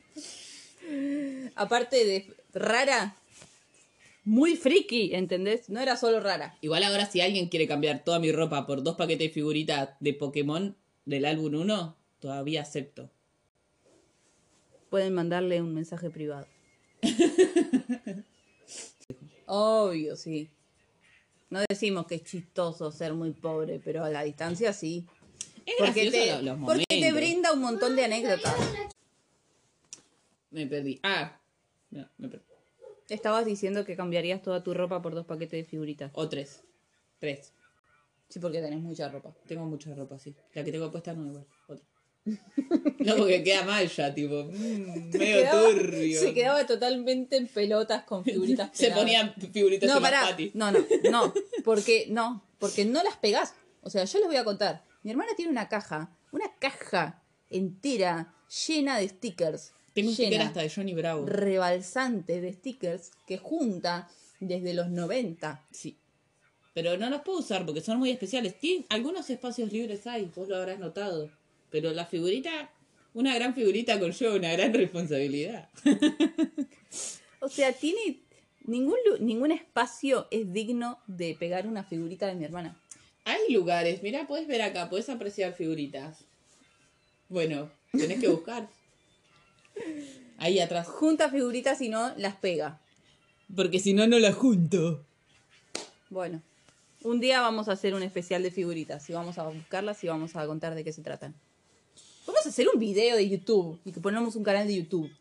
Aparte 1.55 2.05
de 2.05 2.33
rara, 2.53 3.15
muy 4.23 4.55
friki, 4.55 5.13
¿entendés? 5.13 5.69
No 5.69 5.79
era 5.81 5.97
solo 5.97 6.19
rara. 6.21 6.57
Igual 6.61 6.83
ahora 6.83 7.05
si 7.09 7.21
alguien 7.21 7.47
quiere 7.49 7.67
cambiar 7.67 8.03
toda 8.03 8.19
mi 8.19 8.31
ropa 8.31 8.65
por 8.65 8.83
dos 8.83 8.95
paquetes 8.95 9.27
de 9.29 9.33
figuritas 9.33 9.89
de 9.99 10.13
Pokémon 10.13 10.75
del 11.05 11.25
álbum 11.25 11.55
1, 11.55 11.95
todavía 12.19 12.61
acepto. 12.61 13.09
Pueden 14.91 15.13
mandarle 15.13 15.61
un 15.61 15.73
mensaje 15.73 16.09
privado. 16.09 16.45
Obvio, 19.45 20.17
sí. 20.17 20.51
No 21.49 21.61
decimos 21.69 22.07
que 22.07 22.15
es 22.15 22.23
chistoso 22.25 22.91
ser 22.91 23.13
muy 23.13 23.31
pobre, 23.31 23.79
pero 23.81 24.03
a 24.03 24.09
la 24.09 24.23
distancia 24.23 24.73
sí. 24.73 25.07
Es 25.65 25.75
Porque 25.79 26.11
te, 26.11 26.41
los 26.41 26.59
porque 26.59 26.83
te 26.89 27.13
brinda 27.13 27.53
un 27.53 27.61
montón 27.61 27.95
de 27.95 28.03
anécdotas. 28.03 28.53
Me 30.49 30.67
perdí. 30.67 30.99
Ah, 31.03 31.39
no, 31.89 32.09
me 32.17 32.27
perdí. 32.27 32.43
Estabas 33.07 33.45
diciendo 33.45 33.85
que 33.85 33.95
cambiarías 33.95 34.41
toda 34.41 34.61
tu 34.61 34.73
ropa 34.73 35.01
por 35.01 35.15
dos 35.15 35.25
paquetes 35.25 35.63
de 35.63 35.63
figuritas. 35.63 36.11
O 36.15 36.27
tres. 36.27 36.63
Tres. 37.19 37.53
Sí, 38.27 38.39
porque 38.39 38.59
tenés 38.59 38.81
mucha 38.81 39.07
ropa. 39.07 39.33
Tengo 39.47 39.65
mucha 39.65 39.95
ropa, 39.95 40.19
sí. 40.19 40.35
La 40.53 40.65
que 40.65 40.71
tengo 40.73 40.91
puesta 40.91 41.13
no 41.13 41.25
igual. 41.25 41.47
Otra. 41.69 41.85
No, 42.99 43.15
porque 43.17 43.43
queda 43.43 43.63
mal 43.63 43.87
ya, 43.87 44.13
tipo. 44.13 44.43
mm, 44.45 45.09
medio 45.17 45.37
quedaba- 45.37 45.69
turbio. 45.69 46.19
Se 46.19 46.33
quedaba 46.33 46.65
totalmente 46.67 47.37
en 47.37 47.47
pelotas 47.47 48.03
con 48.03 48.23
figuritas. 48.23 48.69
Se 48.73 48.85
pegadas. 48.85 49.03
ponían 49.03 49.33
figuritas 49.51 49.89
No, 49.89 49.97
en 49.97 50.01
pará. 50.03 50.37
No, 50.53 50.71
no, 50.71 50.79
no. 51.09 51.33
Porque 51.63 52.05
no, 52.09 52.43
porque 52.59 52.85
no 52.85 53.01
las 53.03 53.17
pegás. 53.17 53.53
O 53.81 53.89
sea, 53.89 54.03
yo 54.05 54.19
les 54.19 54.27
voy 54.27 54.37
a 54.37 54.43
contar. 54.43 54.83
Mi 55.03 55.09
hermana 55.11 55.31
tiene 55.35 55.51
una 55.51 55.67
caja, 55.67 56.15
una 56.31 56.45
caja 56.59 57.23
entera 57.49 58.33
llena 58.67 58.99
de 58.99 59.09
stickers. 59.09 59.73
Tengo 59.93 60.09
un 60.09 60.15
sticker 60.15 60.41
hasta 60.41 60.61
de 60.61 60.69
Johnny 60.69 60.93
Bravo. 60.93 61.25
rebalsante 61.25 62.39
de 62.39 62.53
stickers 62.53 63.11
que 63.27 63.37
junta 63.37 64.07
desde 64.39 64.73
los 64.75 64.89
90. 64.89 65.65
Sí. 65.71 65.97
Pero 66.73 66.97
no 66.97 67.09
los 67.09 67.21
puedo 67.23 67.39
usar 67.39 67.65
porque 67.65 67.81
son 67.81 67.97
muy 67.99 68.11
especiales. 68.11 68.55
Algunos 68.89 69.29
espacios 69.29 69.71
libres 69.73 70.05
hay, 70.07 70.31
vos 70.35 70.47
lo 70.47 70.55
habrás 70.55 70.79
notado. 70.79 71.29
Pero 71.71 71.91
la 71.91 72.05
figurita, 72.05 72.69
una 73.13 73.33
gran 73.33 73.55
figurita 73.55 73.99
conlleva 73.99 74.35
una 74.35 74.51
gran 74.51 74.73
responsabilidad. 74.73 75.69
O 77.39 77.49
sea, 77.49 77.73
tiene 77.73 78.19
ningún 78.65 78.97
ningún 79.19 79.51
espacio 79.51 80.27
es 80.29 80.53
digno 80.53 80.99
de 81.07 81.35
pegar 81.39 81.65
una 81.65 81.83
figurita 81.83 82.27
de 82.27 82.35
mi 82.35 82.45
hermana. 82.45 82.77
Hay 83.25 83.51
lugares, 83.51 84.03
mira, 84.03 84.27
puedes 84.27 84.47
ver 84.47 84.61
acá, 84.61 84.89
puedes 84.89 85.09
apreciar 85.09 85.53
figuritas. 85.53 86.25
Bueno, 87.29 87.71
tenés 87.91 88.19
que 88.19 88.27
buscar. 88.27 88.67
Ahí 90.37 90.59
atrás. 90.59 90.87
Junta 90.87 91.29
figuritas 91.29 91.81
y 91.81 91.89
no 91.89 92.13
las 92.17 92.35
pega. 92.35 92.79
Porque 93.55 93.79
si 93.79 93.93
no, 93.93 94.07
no 94.07 94.19
las 94.19 94.35
junto. 94.35 95.05
Bueno, 96.09 96.41
un 97.03 97.19
día 97.19 97.41
vamos 97.41 97.69
a 97.69 97.73
hacer 97.73 97.93
un 97.93 98.03
especial 98.03 98.43
de 98.43 98.51
figuritas 98.51 99.09
y 99.09 99.13
vamos 99.13 99.37
a 99.37 99.47
buscarlas 99.47 100.03
y 100.03 100.07
vamos 100.07 100.35
a 100.35 100.45
contar 100.45 100.75
de 100.75 100.83
qué 100.83 100.91
se 100.91 101.01
tratan. 101.01 101.33
Vamos 102.25 102.45
a 102.45 102.49
hacer 102.49 102.67
un 102.73 102.79
video 102.79 103.15
de 103.15 103.27
YouTube 103.29 103.79
y 103.85 103.91
que 103.91 103.99
ponemos 103.99 104.35
un 104.35 104.43
canal 104.43 104.67
de 104.67 104.75
YouTube. 104.75 105.11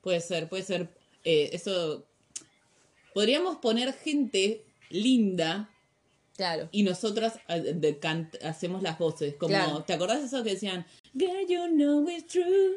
Puede 0.00 0.20
ser, 0.20 0.48
puede 0.48 0.62
ser. 0.62 0.88
eh, 1.24 1.50
eso. 1.52 2.04
Podríamos 3.14 3.58
poner 3.58 3.92
gente 3.92 4.64
linda 4.90 5.70
Claro. 6.36 6.68
y 6.72 6.82
nosotras 6.82 7.38
cant- 7.46 8.42
hacemos 8.42 8.82
las 8.82 8.98
voces. 8.98 9.34
Como, 9.36 9.50
Claro. 9.50 9.84
¿te 9.84 9.92
acordás 9.92 10.20
de 10.20 10.26
eso 10.26 10.42
que 10.42 10.50
decían? 10.50 10.84
Girl, 11.14 11.46
you 11.46 11.66
know 11.68 12.08
it's 12.08 12.26
true. 12.26 12.76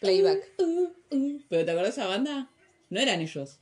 Playback. 0.00 0.52
Uh, 0.58 0.62
uh, 0.62 0.92
uh. 1.10 1.40
¿Pero 1.48 1.64
te 1.64 1.70
acordás 1.72 1.96
de 1.96 2.02
esa 2.02 2.08
banda? 2.08 2.50
No 2.90 3.00
eran 3.00 3.20
ellos. 3.20 3.58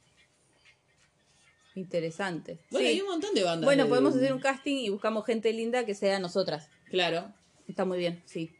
Interesante. 1.74 2.58
Bueno, 2.70 2.86
Sí. 2.88 2.92
hay 2.94 3.00
un 3.00 3.08
montón 3.08 3.34
de 3.34 3.44
bandas. 3.44 3.64
Bueno, 3.64 3.84
de- 3.84 3.88
podemos 3.88 4.14
hacer 4.16 4.32
un 4.32 4.40
casting 4.40 4.76
y 4.78 4.88
buscamos 4.90 5.24
gente 5.24 5.52
linda 5.52 5.86
que 5.86 5.94
sea 5.94 6.18
nosotras. 6.18 6.68
Claro, 6.90 7.32
Está 7.68 7.84
muy 7.84 7.98
bien, 7.98 8.20
sí. 8.26 8.50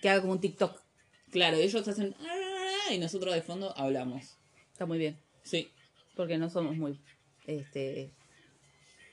Que 0.00 0.08
haga 0.08 0.20
como 0.20 0.32
un 0.34 0.40
TikTok. 0.40 0.80
claro, 1.30 1.56
ellos 1.56 1.86
hacen. 1.88 2.14
"Ah", 2.20 2.92
Y 2.92 2.98
nosotros 2.98 3.34
de 3.34 3.42
fondo 3.42 3.76
hablamos. 3.76 4.36
Está 4.72 4.86
muy 4.86 4.98
bien. 4.98 5.18
Sí. 5.42 5.70
Porque 6.14 6.38
no 6.38 6.48
somos 6.50 6.76
muy. 6.76 7.00
Este. 7.46 8.10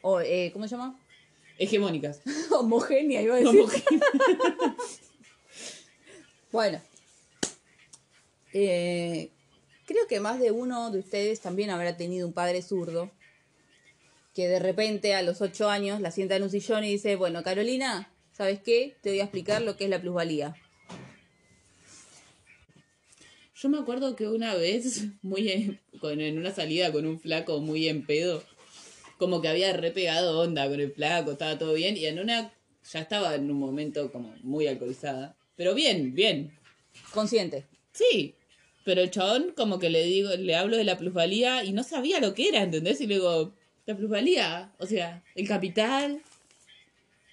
o, 0.01 0.19
eh, 0.21 0.49
¿Cómo 0.53 0.67
se 0.67 0.75
llama? 0.75 0.99
Hegemónicas. 1.57 2.21
Homogénea, 2.51 3.21
iba 3.21 3.35
a 3.35 3.39
decir. 3.39 3.65
Que- 3.69 3.99
Bueno. 6.51 6.81
Eh, 8.53 9.31
creo 9.85 10.07
que 10.07 10.19
más 10.19 10.39
de 10.39 10.51
uno 10.51 10.91
de 10.91 10.99
ustedes 10.99 11.39
también 11.41 11.69
habrá 11.71 11.97
tenido 11.97 12.27
un 12.27 12.33
padre 12.33 12.61
zurdo 12.61 13.11
que 14.35 14.47
de 14.47 14.59
repente 14.59 15.13
a 15.15 15.21
los 15.21 15.41
ocho 15.41 15.69
años 15.69 15.99
la 16.01 16.11
sienta 16.11 16.35
en 16.35 16.43
un 16.43 16.49
sillón 16.49 16.83
y 16.83 16.89
dice, 16.91 17.15
bueno, 17.15 17.43
Carolina, 17.43 18.11
¿sabes 18.31 18.59
qué? 18.61 18.95
Te 19.01 19.09
voy 19.09 19.19
a 19.19 19.23
explicar 19.23 19.61
lo 19.61 19.77
que 19.77 19.83
es 19.85 19.89
la 19.89 20.01
plusvalía. 20.01 20.55
Yo 23.63 23.69
me 23.69 23.77
acuerdo 23.77 24.13
que 24.17 24.27
una 24.27 24.55
vez, 24.55 25.05
muy 25.21 25.49
en, 25.49 25.79
con- 26.01 26.19
en 26.19 26.37
una 26.37 26.51
salida 26.51 26.91
con 26.91 27.05
un 27.05 27.17
flaco 27.17 27.61
muy 27.61 27.87
en 27.87 28.05
pedo, 28.05 28.43
como 29.17 29.41
que 29.41 29.47
había 29.47 29.71
repegado 29.71 30.37
onda 30.41 30.67
con 30.67 30.81
el 30.81 30.91
flaco, 30.91 31.31
estaba 31.31 31.57
todo 31.57 31.73
bien, 31.73 31.95
y 31.95 32.05
en 32.05 32.19
una, 32.19 32.51
ya 32.91 32.99
estaba 32.99 33.35
en 33.35 33.49
un 33.49 33.57
momento 33.57 34.11
como 34.11 34.35
muy 34.43 34.67
alcoholizada. 34.67 35.37
Pero 35.55 35.73
bien, 35.73 36.13
bien. 36.13 36.51
Consciente. 37.13 37.65
Sí. 37.93 38.35
Pero 38.83 38.99
el 39.01 39.11
chabón 39.11 39.53
como 39.55 39.79
que 39.79 39.89
le 39.89 40.03
digo, 40.03 40.31
le 40.35 40.55
hablo 40.55 40.75
de 40.75 40.83
la 40.83 40.97
plusvalía 40.97 41.63
y 41.63 41.71
no 41.71 41.83
sabía 41.83 42.19
lo 42.19 42.33
que 42.33 42.49
era, 42.49 42.63
¿entendés? 42.63 42.99
Y 42.99 43.07
le 43.07 43.13
digo, 43.15 43.53
la 43.85 43.95
plusvalía, 43.95 44.73
o 44.77 44.85
sea, 44.85 45.23
el 45.35 45.47
capital, 45.47 46.21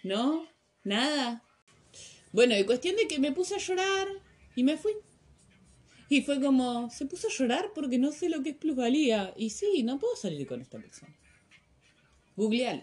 ¿no? 0.05 0.47
Nada. 0.85 1.43
Bueno, 2.31 2.57
y 2.57 2.63
cuestión 2.63 2.95
de 2.95 3.09
que 3.09 3.19
me 3.19 3.33
puse 3.33 3.57
a 3.57 3.59
llorar 3.59 4.07
y 4.55 4.63
me 4.63 4.77
fui. 4.77 4.93
Y 6.11 6.21
fue 6.21 6.39
como, 6.43 6.91
se 6.91 7.07
puso 7.07 7.29
a 7.29 7.31
llorar 7.31 7.71
porque 7.75 7.97
no 7.97 8.13
sé 8.13 8.29
lo 8.29 8.43
que 8.43 8.51
es 8.51 8.57
plusvalía. 8.57 9.33
Y 9.37 9.49
sí, 9.49 9.83
no 9.83 9.99
puedo 9.99 10.15
salir 10.17 10.47
con 10.47 10.61
esta 10.61 10.79
persona. 10.79 11.15
Googlealo. 12.37 12.83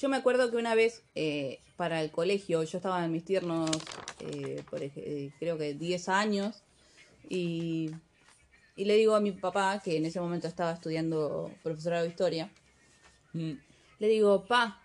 Yo 0.00 0.08
me 0.08 0.16
acuerdo 0.16 0.50
que 0.50 0.56
una 0.56 0.74
vez 0.74 1.04
eh, 1.14 1.60
para 1.76 2.02
el 2.02 2.10
colegio, 2.10 2.64
yo 2.64 2.78
estaba 2.78 3.04
en 3.04 3.12
mis 3.12 3.24
tiernos, 3.24 3.70
eh, 4.18 4.64
por 4.68 4.82
eh, 4.82 5.30
creo 5.38 5.56
que 5.56 5.74
10 5.74 6.08
años, 6.08 6.64
y, 7.28 7.92
y 8.74 8.84
le 8.84 8.96
digo 8.96 9.14
a 9.14 9.20
mi 9.20 9.30
papá, 9.30 9.80
que 9.84 9.96
en 9.96 10.06
ese 10.06 10.20
momento 10.20 10.48
estaba 10.48 10.72
estudiando 10.72 11.54
profesorado 11.62 12.02
de 12.02 12.10
historia, 12.10 12.50
Mm. 13.36 13.52
le 13.98 14.08
digo, 14.08 14.46
pa, 14.46 14.80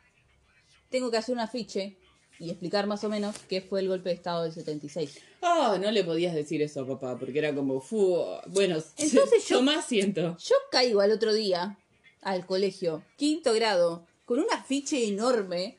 tengo 0.90 1.10
que 1.10 1.18
hacer 1.18 1.34
un 1.34 1.40
afiche 1.40 1.96
y 2.42 2.50
explicar 2.50 2.88
más 2.88 3.04
o 3.04 3.10
menos 3.10 3.36
qué 3.48 3.62
fue 3.62 3.82
el 3.82 3.88
golpe 3.88 4.10
de 4.10 4.16
Estado 4.16 4.44
del 4.44 4.52
76. 4.52 5.20
Oh, 5.42 5.78
no 5.80 5.92
le 5.92 6.04
podías 6.04 6.34
decir 6.34 6.62
eso 6.62 6.82
a 6.82 6.88
papá, 6.88 7.18
porque 7.20 7.38
era 7.40 7.54
como, 7.54 7.80
fu, 7.82 8.18
bueno, 8.48 8.78
Entonces 8.98 9.48
yo- 9.48 9.58
toma 9.60 9.78
asiento. 9.80 10.36
Yo 10.38 10.56
caigo 10.72 11.02
al 11.02 11.12
otro 11.12 11.34
día 11.34 11.78
al 12.22 12.46
colegio, 12.46 13.04
quinto 13.18 13.54
grado, 13.54 14.06
con 14.26 14.40
un 14.40 14.46
afiche 14.52 15.08
enorme, 15.08 15.78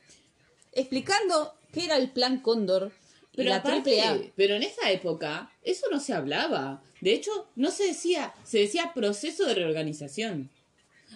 explicando 0.71 1.53
qué 1.71 1.85
era 1.85 1.97
el 1.97 2.11
plan 2.11 2.39
Cóndor 2.41 2.91
Pero 3.35 3.49
la 3.49 3.57
aparte, 3.57 3.81
triple 3.81 4.01
A. 4.01 4.21
pero 4.35 4.55
en 4.55 4.63
esa 4.63 4.91
época 4.91 5.51
eso 5.63 5.87
no 5.91 5.99
se 5.99 6.13
hablaba. 6.13 6.81
De 7.01 7.13
hecho, 7.13 7.31
no 7.55 7.71
se 7.71 7.87
decía, 7.87 8.33
se 8.43 8.59
decía 8.59 8.91
proceso 8.93 9.45
de 9.45 9.55
reorganización. 9.55 10.49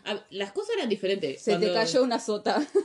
A- 0.06 0.24
Las 0.32 0.52
cosas 0.52 0.76
eran 0.78 0.90
diferentes. 0.90 1.42
Se 1.42 1.52
Cuando- 1.52 1.68
te 1.68 1.74
cayó 1.74 2.04
una 2.04 2.20
sota. 2.20 2.66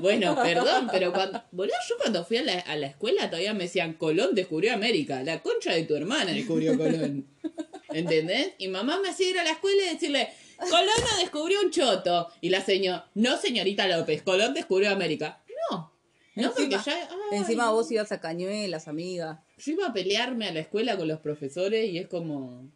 Bueno, 0.00 0.34
perdón, 0.34 0.88
pero 0.90 1.12
cuando, 1.12 1.42
boludo, 1.52 1.74
yo 1.86 1.94
cuando 1.98 2.24
fui 2.24 2.38
a 2.38 2.42
la, 2.42 2.58
a 2.60 2.74
la 2.76 2.86
escuela 2.86 3.26
todavía 3.28 3.52
me 3.52 3.64
decían 3.64 3.92
Colón 3.92 4.34
descubrió 4.34 4.72
América. 4.72 5.22
La 5.22 5.42
concha 5.42 5.74
de 5.74 5.82
tu 5.82 5.94
hermana 5.94 6.32
descubrió 6.32 6.74
Colón. 6.78 7.26
¿Entendés? 7.90 8.52
Y 8.56 8.68
mamá 8.68 8.98
me 9.00 9.10
hacía 9.10 9.28
ir 9.28 9.38
a 9.38 9.44
la 9.44 9.50
escuela 9.50 9.82
y 9.84 9.92
decirle, 9.94 10.30
Colón 10.58 10.86
no 11.10 11.18
descubrió 11.20 11.60
un 11.60 11.70
choto. 11.70 12.28
Y 12.40 12.48
la 12.48 12.62
señor, 12.62 13.02
no 13.14 13.36
señorita 13.36 13.86
López, 13.88 14.22
Colón 14.22 14.54
descubrió 14.54 14.90
América. 14.90 15.42
No. 15.70 15.92
No, 16.36 16.50
porque 16.52 16.70
ya. 16.70 16.82
ay, 16.86 17.38
Encima 17.38 17.70
vos 17.70 17.90
ibas 17.90 18.10
a 18.12 18.20
cañuelas, 18.22 18.88
amiga. 18.88 19.42
yo 19.58 19.72
iba 19.72 19.88
a 19.88 19.92
pelearme 19.92 20.48
a 20.48 20.52
la 20.54 20.60
escuela 20.60 20.96
con 20.96 21.08
los 21.08 21.20
profesores 21.20 21.90
y 21.90 21.98
es 21.98 22.06
como. 22.08 22.70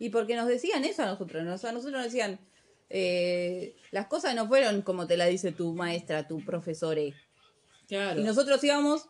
Y 0.00 0.08
porque 0.10 0.34
nos 0.34 0.48
decían 0.48 0.84
eso 0.84 1.02
a 1.04 1.06
nosotros. 1.06 1.44
nos- 1.44 1.64
A 1.64 1.70
nosotros 1.70 1.92
nos 2.02 2.04
decían, 2.12 2.40
eh, 2.88 3.76
las 3.92 4.06
cosas 4.08 4.34
no 4.34 4.48
fueron 4.48 4.82
como 4.82 5.06
te 5.06 5.16
la 5.16 5.26
dice 5.26 5.52
tu 5.52 5.72
maestra, 5.74 6.26
tu 6.26 6.44
profesor. 6.44 6.98
Claro. 7.86 8.20
Y 8.20 8.24
nosotros 8.24 8.62
íbamos 8.64 9.06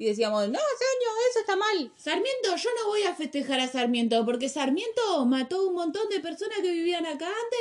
Y 0.00 0.04
decíamos, 0.06 0.42
no, 0.48 0.60
señor, 0.60 1.14
eso 1.28 1.40
está 1.40 1.56
mal. 1.56 1.92
Sarmiento, 1.96 2.54
yo 2.56 2.70
no 2.80 2.86
voy 2.88 3.02
a 3.02 3.16
festejar 3.16 3.58
a 3.58 3.66
Sarmiento 3.66 4.24
porque 4.24 4.48
Sarmiento 4.48 5.26
mató 5.26 5.66
un 5.66 5.74
montón 5.74 6.08
de 6.08 6.20
personas 6.20 6.58
que 6.62 6.70
vivían 6.70 7.04
acá 7.04 7.26
antes 7.26 7.58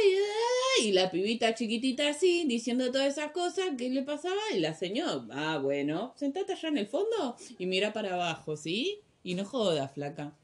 y, 0.84 0.86
y 0.90 0.92
la 0.92 1.10
pibita 1.10 1.56
chiquitita 1.56 2.10
así, 2.10 2.44
diciendo 2.46 2.92
todas 2.92 3.08
esas 3.18 3.32
cosas, 3.32 3.70
¿qué 3.76 3.90
le 3.90 4.04
pasaba? 4.04 4.40
Y 4.54 4.60
la 4.60 4.76
señora, 4.76 5.24
ah, 5.32 5.58
bueno, 5.58 6.14
sentate 6.16 6.54
allá 6.54 6.70
en 6.70 6.78
el 6.78 6.86
fondo 6.86 7.36
y 7.58 7.66
mira 7.66 7.92
para 7.92 8.14
abajo, 8.14 8.56
¿sí? 8.56 9.02
Y 9.24 9.34
no 9.34 9.44
jodas, 9.44 9.92
flaca. 9.96 10.38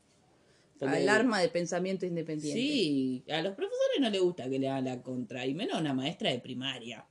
Alarma 0.81 1.39
de 1.39 1.49
pensamiento 1.49 2.05
independiente. 2.05 2.59
Sí, 2.59 3.23
a 3.29 3.41
los 3.41 3.55
profesores 3.55 3.99
no 4.01 4.09
les 4.09 4.21
gusta 4.21 4.49
que 4.49 4.59
le 4.59 4.69
hagan 4.69 4.85
la 4.85 5.01
contra, 5.01 5.45
y 5.45 5.53
menos 5.53 5.75
a 5.75 5.79
una 5.79 5.93
maestra 5.93 6.29
de 6.29 6.39
primaria. 6.39 7.05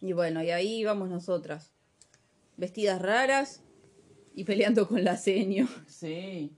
Y 0.00 0.12
bueno, 0.12 0.42
y 0.42 0.50
ahí 0.50 0.78
íbamos 0.78 1.08
nosotras. 1.08 1.72
Vestidas 2.56 3.02
raras 3.02 3.62
y 4.34 4.44
peleando 4.44 4.88
con 4.88 5.04
la 5.04 5.16
seño. 5.16 5.68
Sí. 5.86 6.52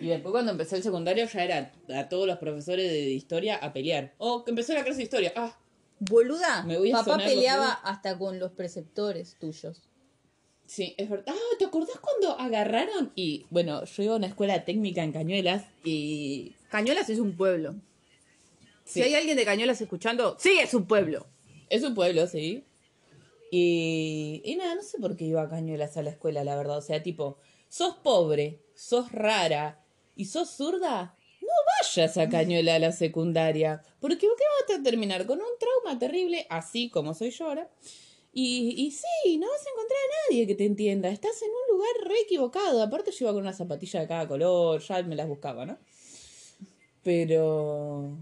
Y 0.00 0.08
después 0.08 0.32
cuando 0.32 0.52
empecé 0.52 0.76
el 0.76 0.82
secundario 0.82 1.26
ya 1.26 1.44
era 1.44 1.72
a 1.96 2.08
todos 2.08 2.26
los 2.26 2.38
profesores 2.38 2.90
de 2.90 3.10
historia 3.10 3.56
a 3.56 3.72
pelear. 3.72 4.14
Oh, 4.18 4.44
que 4.44 4.50
empezó 4.50 4.72
la 4.74 4.82
clase 4.84 4.98
de 4.98 5.04
historia. 5.04 5.32
Ah, 5.36 5.58
Boluda, 6.00 6.64
Me 6.64 6.78
voy 6.78 6.90
a 6.90 6.94
papá 6.94 7.12
sonar 7.12 7.28
peleaba 7.28 7.58
boluda. 7.66 7.80
hasta 7.84 8.18
con 8.18 8.38
los 8.40 8.52
preceptores 8.52 9.36
tuyos. 9.38 9.88
Sí, 10.72 10.94
es 10.96 11.10
verdad. 11.10 11.26
Ah, 11.28 11.56
¿te 11.58 11.66
acordás 11.66 11.98
cuando 12.00 12.38
agarraron? 12.40 13.12
Y 13.14 13.46
bueno, 13.50 13.84
yo 13.84 14.02
iba 14.02 14.14
a 14.14 14.16
una 14.16 14.26
escuela 14.26 14.64
técnica 14.64 15.04
en 15.04 15.12
Cañuelas 15.12 15.64
y... 15.84 16.54
Cañuelas 16.70 17.10
es 17.10 17.18
un 17.18 17.36
pueblo. 17.36 17.74
Sí. 18.84 19.00
Si 19.00 19.02
hay 19.02 19.14
alguien 19.14 19.36
de 19.36 19.44
Cañuelas 19.44 19.80
escuchando, 19.80 20.36
sí, 20.38 20.58
es 20.60 20.72
un 20.72 20.86
pueblo. 20.86 21.26
Es 21.68 21.82
un 21.82 21.94
pueblo, 21.94 22.26
sí. 22.26 22.64
Y, 23.50 24.40
y 24.44 24.56
nada, 24.56 24.74
no 24.74 24.82
sé 24.82 24.98
por 24.98 25.14
qué 25.16 25.26
iba 25.26 25.42
a 25.42 25.48
Cañuelas 25.50 25.96
a 25.98 26.02
la 26.02 26.10
escuela, 26.10 26.42
la 26.42 26.56
verdad. 26.56 26.78
O 26.78 26.82
sea, 26.82 27.02
tipo, 27.02 27.38
sos 27.68 27.96
pobre, 27.96 28.60
sos 28.74 29.12
rara 29.12 29.84
y 30.16 30.24
sos 30.24 30.50
zurda, 30.56 31.16
no 31.42 31.48
vayas 31.80 32.16
a 32.16 32.28
Cañuela 32.30 32.76
a 32.76 32.78
la 32.78 32.92
secundaria. 32.92 33.82
Porque 34.00 34.16
¿qué 34.16 34.26
vas 34.26 34.78
a 34.78 34.82
terminar? 34.82 35.26
Con 35.26 35.38
un 35.38 35.58
trauma 35.58 35.98
terrible, 35.98 36.46
así 36.48 36.88
como 36.88 37.12
soy 37.12 37.30
yo 37.30 37.46
ahora. 37.46 37.70
Y, 38.32 38.74
y 38.78 38.90
sí, 38.90 39.38
no 39.38 39.46
vas 39.48 39.66
a 39.66 39.70
encontrar 39.70 39.98
a 40.00 40.30
nadie 40.30 40.46
que 40.46 40.54
te 40.54 40.64
entienda. 40.64 41.10
Estás 41.10 41.42
en 41.42 41.50
un 41.50 41.76
lugar 41.76 41.90
re 42.04 42.20
equivocado. 42.20 42.82
Aparte 42.82 43.10
yo 43.10 43.26
iba 43.26 43.32
con 43.32 43.42
una 43.42 43.52
zapatilla 43.52 44.00
de 44.00 44.08
cada 44.08 44.26
color, 44.26 44.80
ya 44.80 45.02
me 45.02 45.16
las 45.16 45.28
buscaba, 45.28 45.66
¿no? 45.66 45.78
Pero... 47.02 48.16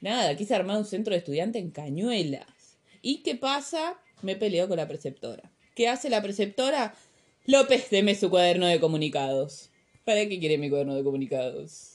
Nada, 0.00 0.36
quise 0.36 0.54
armar 0.54 0.76
un 0.76 0.84
centro 0.84 1.12
de 1.12 1.18
estudiantes 1.18 1.62
en 1.62 1.70
Cañuelas. 1.70 2.78
¿Y 3.00 3.22
qué 3.22 3.34
pasa? 3.34 3.98
Me 4.22 4.36
peleo 4.36 4.68
con 4.68 4.76
la 4.76 4.86
preceptora. 4.86 5.50
¿Qué 5.74 5.88
hace 5.88 6.10
la 6.10 6.22
preceptora? 6.22 6.94
López, 7.46 7.90
deme 7.90 8.14
su 8.14 8.30
cuaderno 8.30 8.66
de 8.66 8.80
comunicados. 8.80 9.70
¿Para 10.04 10.28
qué 10.28 10.38
quiere 10.38 10.58
mi 10.58 10.68
cuaderno 10.68 10.94
de 10.94 11.02
comunicados? 11.02 11.93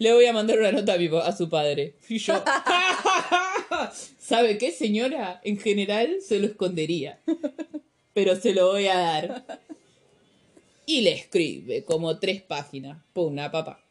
Le 0.00 0.12
voy 0.14 0.24
a 0.24 0.32
mandar 0.32 0.58
una 0.58 0.72
nota 0.72 0.94
a, 0.94 0.98
mi 0.98 1.08
pa- 1.10 1.26
a 1.26 1.36
su 1.36 1.48
padre. 1.50 1.94
Y 2.08 2.16
yo, 2.18 2.42
¿sabe 4.18 4.56
qué, 4.56 4.72
señora? 4.72 5.40
En 5.44 5.58
general 5.58 6.16
se 6.26 6.38
lo 6.40 6.46
escondería. 6.46 7.20
Pero 8.14 8.34
se 8.34 8.54
lo 8.54 8.68
voy 8.72 8.86
a 8.86 8.96
dar. 8.98 9.44
Y 10.86 11.02
le 11.02 11.12
escribe 11.12 11.84
como 11.84 12.18
tres 12.18 12.40
páginas. 12.40 12.98
Puna, 13.12 13.50
papá. 13.50 13.84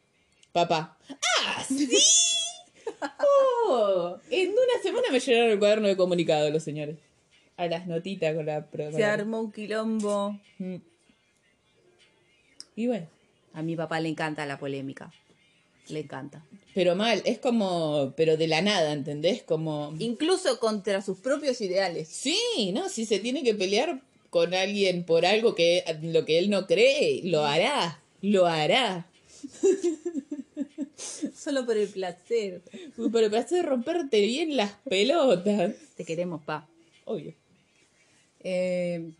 Papá. 0.52 0.98
¡Ah, 1.46 1.64
sí! 1.66 1.88
Oh, 3.68 4.18
en 4.30 4.48
una 4.50 4.82
semana 4.82 5.06
me 5.12 5.20
llenaron 5.20 5.50
el 5.52 5.58
cuaderno 5.60 5.86
de 5.88 5.96
comunicado 5.96 6.50
los 6.50 6.62
señores. 6.64 6.96
A 7.56 7.66
las 7.66 7.86
notitas 7.86 8.34
con 8.34 8.46
la... 8.46 8.66
con 8.66 8.92
Se 8.92 9.04
armó 9.04 9.40
un 9.40 9.52
quilombo. 9.52 10.38
Mm. 10.58 10.76
Y 12.76 12.86
bueno, 12.88 13.06
A 13.54 13.62
mi 13.62 13.76
papá 13.76 14.00
le 14.00 14.08
encanta 14.08 14.44
la 14.46 14.58
polémica. 14.58 15.12
Le 15.90 16.00
encanta. 16.00 16.44
pero 16.74 16.94
mal, 16.96 17.20
es 17.24 17.38
como, 17.38 18.12
pero 18.16 18.36
de 18.36 18.46
la 18.46 18.62
nada, 18.62 18.92
¿entendés? 18.92 19.42
Como, 19.42 19.94
Incluso 19.98 20.58
contra 20.60 21.02
sus 21.02 21.18
propios 21.18 21.60
ideales. 21.60 22.08
sí, 22.08 22.70
¿no? 22.72 22.88
Si 22.88 23.04
se 23.06 23.18
tiene 23.18 23.42
que 23.42 23.54
pelear 23.54 24.00
con 24.30 24.54
alguien 24.54 25.04
por 25.04 25.26
algo 25.26 25.54
que 25.54 25.82
lo 26.02 26.24
que 26.24 26.38
él 26.38 26.50
no 26.50 26.66
cree, 26.66 27.20
lo 27.24 27.44
hará, 27.44 28.00
lo 28.22 28.46
hará. 28.46 29.06
Solo 31.34 31.64
por 31.66 31.76
el 31.76 31.88
placer. 31.88 32.62
Uy, 32.96 33.08
Pero 33.10 33.30
me 33.30 33.38
hace 33.38 33.62
romperte 33.62 34.20
bien 34.20 34.56
las 34.56 34.72
pelotas. 34.88 35.72
Te 35.96 36.04
queremos, 36.04 36.42
pa. 36.44 36.68
Obvio. 37.06 37.34
Eh, 38.42 39.10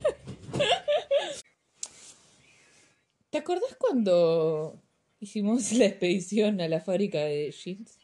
¿Te 3.30 3.38
acordás 3.38 3.74
cuando 3.78 4.78
hicimos 5.26 5.72
la 5.72 5.86
expedición 5.86 6.60
a 6.60 6.68
la 6.68 6.80
fábrica 6.80 7.20
de 7.24 7.50
jeans? 7.52 7.98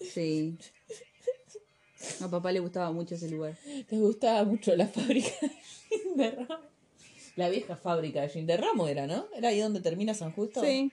sí. 0.00 0.56
A 2.20 2.28
papá 2.28 2.52
le 2.52 2.60
gustaba 2.60 2.92
mucho 2.92 3.14
ese 3.14 3.30
lugar. 3.30 3.56
¿Te 3.88 3.96
gustaba 3.96 4.44
mucho 4.44 4.76
la 4.76 4.86
fábrica 4.86 5.30
de 6.16 6.30
Ramo? 6.32 6.58
La 7.36 7.48
vieja 7.48 7.76
fábrica 7.76 8.20
de 8.20 8.28
jeans 8.28 8.46
de 8.46 8.56
Ramo 8.58 8.88
era, 8.88 9.06
¿no? 9.06 9.26
¿Era 9.34 9.48
ahí 9.48 9.60
donde 9.60 9.80
termina 9.80 10.12
San 10.12 10.32
Justo? 10.32 10.62
Sí. 10.62 10.92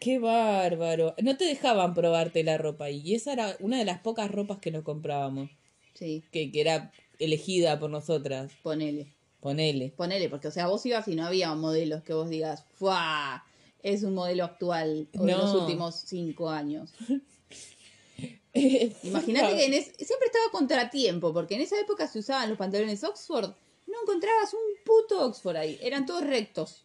Qué 0.00 0.18
bárbaro. 0.18 1.14
No 1.22 1.36
te 1.36 1.44
dejaban 1.44 1.92
probarte 1.94 2.44
la 2.44 2.56
ropa 2.56 2.88
y 2.90 3.14
esa 3.14 3.32
era 3.34 3.56
una 3.60 3.78
de 3.78 3.84
las 3.84 4.00
pocas 4.00 4.30
ropas 4.30 4.58
que 4.58 4.70
nos 4.70 4.84
comprábamos, 4.84 5.50
Sí. 5.94 6.22
que, 6.32 6.50
que 6.50 6.60
era 6.62 6.92
elegida 7.18 7.78
por 7.78 7.90
nosotras. 7.90 8.52
Ponele. 8.62 9.08
Ponele. 9.40 9.92
Ponele, 9.96 10.28
porque, 10.30 10.48
o 10.48 10.50
sea, 10.50 10.66
vos 10.66 10.84
ibas 10.86 11.06
y 11.08 11.14
no 11.14 11.26
había 11.26 11.54
modelos 11.54 12.02
que 12.04 12.14
vos 12.14 12.28
digas, 12.30 12.64
¡fuah! 12.74 13.44
Es 13.88 14.02
un 14.02 14.14
modelo 14.14 14.42
actual 14.44 15.08
o 15.16 15.24
de 15.24 15.32
No. 15.32 15.38
los 15.38 15.54
últimos 15.54 15.94
cinco 16.06 16.50
años. 16.50 16.90
Imagínate 18.52 19.56
que 19.56 19.64
en 19.66 19.74
es- 19.74 19.92
siempre 19.96 20.26
estaba 20.26 20.50
contratiempo, 20.50 21.32
porque 21.32 21.54
en 21.54 21.60
esa 21.60 21.78
época 21.78 22.08
se 22.08 22.18
usaban 22.18 22.48
los 22.48 22.58
pantalones 22.58 23.04
Oxford. 23.04 23.50
No 23.86 23.94
encontrabas 24.02 24.52
un 24.54 24.60
puto 24.84 25.24
Oxford 25.26 25.56
ahí. 25.56 25.78
Eran 25.80 26.06
todos 26.06 26.24
rectos. 26.26 26.82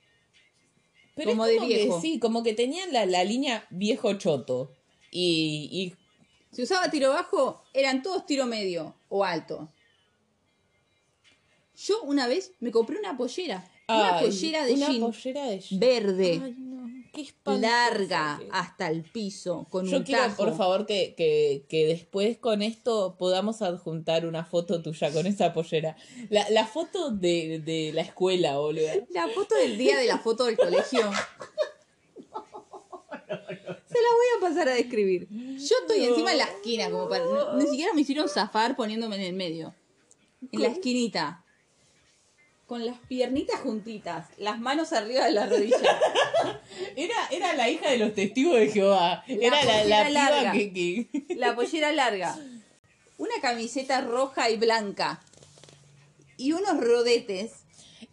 Pero 1.15 1.31
como 1.31 1.45
es 1.45 1.59
de 1.59 1.65
viejo. 1.65 1.95
Que, 1.95 2.01
sí, 2.07 2.19
como 2.19 2.43
que 2.43 2.53
tenían 2.53 2.91
la, 2.93 3.05
la 3.05 3.23
línea 3.23 3.65
viejo 3.69 4.13
choto. 4.13 4.71
Y, 5.11 5.69
y 5.71 5.95
Si 6.55 6.61
usaba 6.63 6.91
tiro 6.91 7.09
bajo, 7.09 7.63
eran 7.73 8.03
todos 8.03 8.25
tiro 8.25 8.45
medio 8.45 8.95
o 9.09 9.23
alto. 9.23 9.71
Yo 11.75 12.01
una 12.03 12.27
vez 12.27 12.53
me 12.59 12.69
compré 12.71 12.99
una 12.99 13.17
pollera. 13.17 13.67
Una 13.87 14.19
pollera 14.19 14.65
de 14.65 14.73
una 14.73 14.87
jean 14.89 14.99
pollera 15.01 15.45
de 15.47 15.59
jean. 15.59 15.79
verde, 15.79 16.41
Ay, 16.43 16.55
no, 16.57 16.80
qué 17.11 17.27
larga, 17.59 18.37
que- 18.39 18.47
hasta 18.51 18.87
el 18.89 19.03
piso, 19.03 19.67
con 19.69 19.85
Yo 19.85 19.97
un 19.97 20.03
quiero, 20.03 20.23
tajo. 20.23 20.37
por 20.37 20.55
favor, 20.57 20.85
que, 20.85 21.13
que, 21.15 21.65
que 21.69 21.85
después 21.85 22.37
con 22.37 22.61
esto 22.61 23.15
podamos 23.17 23.61
adjuntar 23.61 24.25
una 24.25 24.45
foto 24.45 24.81
tuya 24.81 25.11
con 25.11 25.25
esa 25.27 25.53
pollera. 25.53 25.95
La, 26.29 26.49
la 26.49 26.65
foto 26.65 27.11
de, 27.11 27.59
de 27.59 27.91
la 27.93 28.01
escuela, 28.01 28.57
boludo. 28.57 28.87
La 29.11 29.27
foto 29.27 29.55
del 29.55 29.77
día 29.77 29.97
de 29.97 30.05
la 30.05 30.17
foto 30.19 30.45
del 30.45 30.57
colegio. 30.57 31.01
Se 33.85 33.97
la 33.99 34.09
voy 34.15 34.27
a 34.37 34.39
pasar 34.41 34.69
a 34.69 34.73
describir. 34.73 35.27
Yo 35.29 35.75
estoy 35.81 36.05
encima 36.05 36.31
en 36.31 36.37
la 36.37 36.43
esquina, 36.45 36.89
como 36.89 37.09
para. 37.09 37.25
ni 37.55 37.65
siquiera 37.67 37.93
me 37.93 38.01
hicieron 38.01 38.29
zafar 38.29 38.75
poniéndome 38.75 39.15
en 39.17 39.21
el 39.21 39.33
medio. 39.33 39.73
En 40.51 40.61
la 40.61 40.67
esquinita. 40.69 41.43
Con 42.71 42.85
las 42.85 42.97
piernitas 42.99 43.59
juntitas, 43.59 44.27
las 44.37 44.57
manos 44.57 44.93
arriba 44.93 45.25
de 45.25 45.33
la 45.33 45.45
rodilla. 45.45 45.75
Era, 46.95 47.15
era 47.29 47.53
la 47.53 47.69
hija 47.69 47.89
de 47.91 47.97
los 47.97 48.13
testigos 48.15 48.55
de 48.57 48.69
Jehová. 48.69 49.25
era 49.27 49.61
la, 49.65 49.83
la 49.83 50.09
larga. 50.09 50.51
que, 50.53 50.71
que- 50.71 51.35
La 51.35 51.53
pollera 51.57 51.91
larga. 51.91 52.33
Una 53.17 53.33
camiseta 53.41 53.99
roja 53.99 54.49
y 54.49 54.55
blanca. 54.55 55.21
Y 56.37 56.53
unos 56.53 56.77
rodetes. 56.79 57.51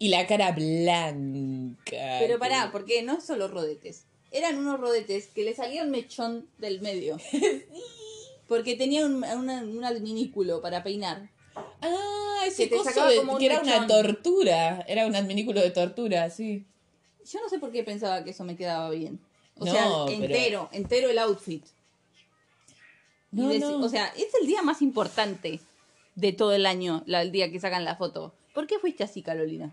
Y 0.01 0.09
la 0.09 0.27
cara 0.27 0.51
blanca. 0.51 2.17
Pero 2.19 2.41
pará, 2.41 2.71
porque 2.73 3.03
no 3.05 3.21
solo 3.21 3.47
rodetes. 3.47 4.07
Eran 4.33 4.59
unos 4.59 4.81
rodetes 4.81 5.29
que 5.29 5.45
le 5.45 5.55
salía 5.55 5.85
un 5.85 5.91
mechón 5.93 6.49
del 6.59 6.81
medio. 6.81 7.17
Porque 8.49 8.75
tenía 8.75 9.07
un, 9.07 9.23
una- 9.23 9.63
un 9.63 9.85
adminículo 9.85 10.61
para 10.61 10.83
peinar. 10.83 11.29
Ah, 11.83 12.45
ese 12.47 12.65
Que 12.69 12.77
te 12.77 12.83
coso 12.83 13.07
de- 13.07 13.17
como 13.17 13.33
un 13.35 13.39
que 13.39 13.47
era 13.47 13.61
una 13.61 13.81
mechón. 13.81 13.87
tortura. 13.89 14.85
Era 14.89 15.07
un 15.07 15.15
adminículo 15.15 15.61
de 15.61 15.71
tortura, 15.71 16.29
sí. 16.31 16.65
Yo 17.31 17.41
no 17.41 17.49
sé 17.49 17.59
por 17.59 17.71
qué 17.73 17.83
pensaba 17.85 18.25
que 18.25 18.31
eso 18.31 18.45
me 18.45 18.57
quedaba 18.57 18.91
bien. 18.91 19.19
O 19.59 19.65
No, 19.65 19.73
sea, 19.73 19.85
pero- 20.07 20.25
entero, 20.25 20.69
entero 20.73 21.11
el 21.11 21.19
outfit. 21.19 21.65
Y 23.33 23.37
No, 23.37 23.53
deci- 23.53 23.59
no. 23.61 23.85
O 23.85 23.89
sea, 23.89 24.07
es 24.17 24.29
el 24.41 24.47
día 24.47 24.63
más 24.63 24.81
importante 24.83 25.61
de 26.15 26.33
todo 26.33 26.53
el 26.55 26.65
año, 26.67 27.03
la, 27.07 27.23
el 27.23 27.31
día 27.33 27.51
que 27.51 27.61
sacan 27.61 27.85
la 27.85 27.97
foto. 27.97 28.33
¿Por 28.55 28.67
qué 28.67 28.79
fuiste 28.79 29.05
así, 29.05 29.23
Carolina? 29.23 29.71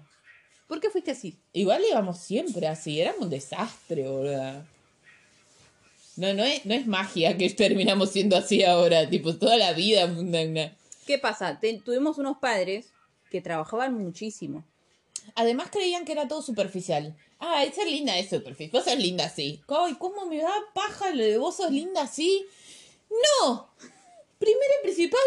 ¿Por 0.67 0.79
qué 0.81 0.89
fuiste 0.89 1.11
así? 1.11 1.35
Igual 1.53 1.83
íbamos 1.89 2.17
siempre 2.19 2.67
así, 2.67 2.99
éramos 2.99 3.21
un 3.21 3.29
desastre, 3.29 4.07
boludo. 4.09 4.63
No, 6.17 6.33
no 6.33 6.43
es, 6.43 6.65
no 6.65 6.73
es 6.73 6.87
magia 6.87 7.37
que 7.37 7.49
terminamos 7.49 8.11
siendo 8.11 8.35
así 8.37 8.63
ahora, 8.63 9.09
tipo, 9.09 9.35
toda 9.35 9.57
la 9.57 9.73
vida. 9.73 10.05
una- 10.05 10.41
una- 10.41 10.75
¿Qué 11.05 11.19
pasa? 11.19 11.59
Tuvimos 11.83 12.17
unos 12.17 12.37
padres 12.37 12.91
que 13.29 13.41
trabajaban 13.41 13.93
muchísimo. 13.93 14.65
Además 15.35 15.69
creían 15.71 16.05
que 16.05 16.11
era 16.11 16.27
todo 16.27 16.41
superficial. 16.41 17.15
Ay, 17.39 17.71
ser 17.71 17.87
linda 17.87 18.17
es 18.17 18.29
superficial. 18.29 18.71
Vos 18.71 18.85
sos 18.85 18.97
linda 18.97 19.25
así. 19.25 19.61
Ay, 19.67 19.95
¿cómo 19.99 20.25
me 20.25 20.37
da 20.37 20.53
paja 20.73 21.11
lo 21.11 21.23
de 21.23 21.37
vos 21.37 21.57
sos 21.57 21.71
linda 21.71 22.03
así? 22.03 22.45
No. 23.09 23.69
Primero 24.37 24.73
y 24.79 24.83
principal, 24.83 25.21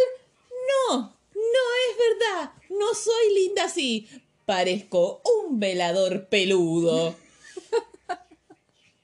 no. 0.91 1.17
No 1.35 1.65
es 1.91 1.97
verdad. 2.21 2.53
No 2.71 2.95
soy 2.95 3.35
linda 3.35 3.65
así. 3.65 4.09
Parezco 4.47 5.23
un 5.25 5.61
velador 5.61 6.29
peludo. 6.29 7.15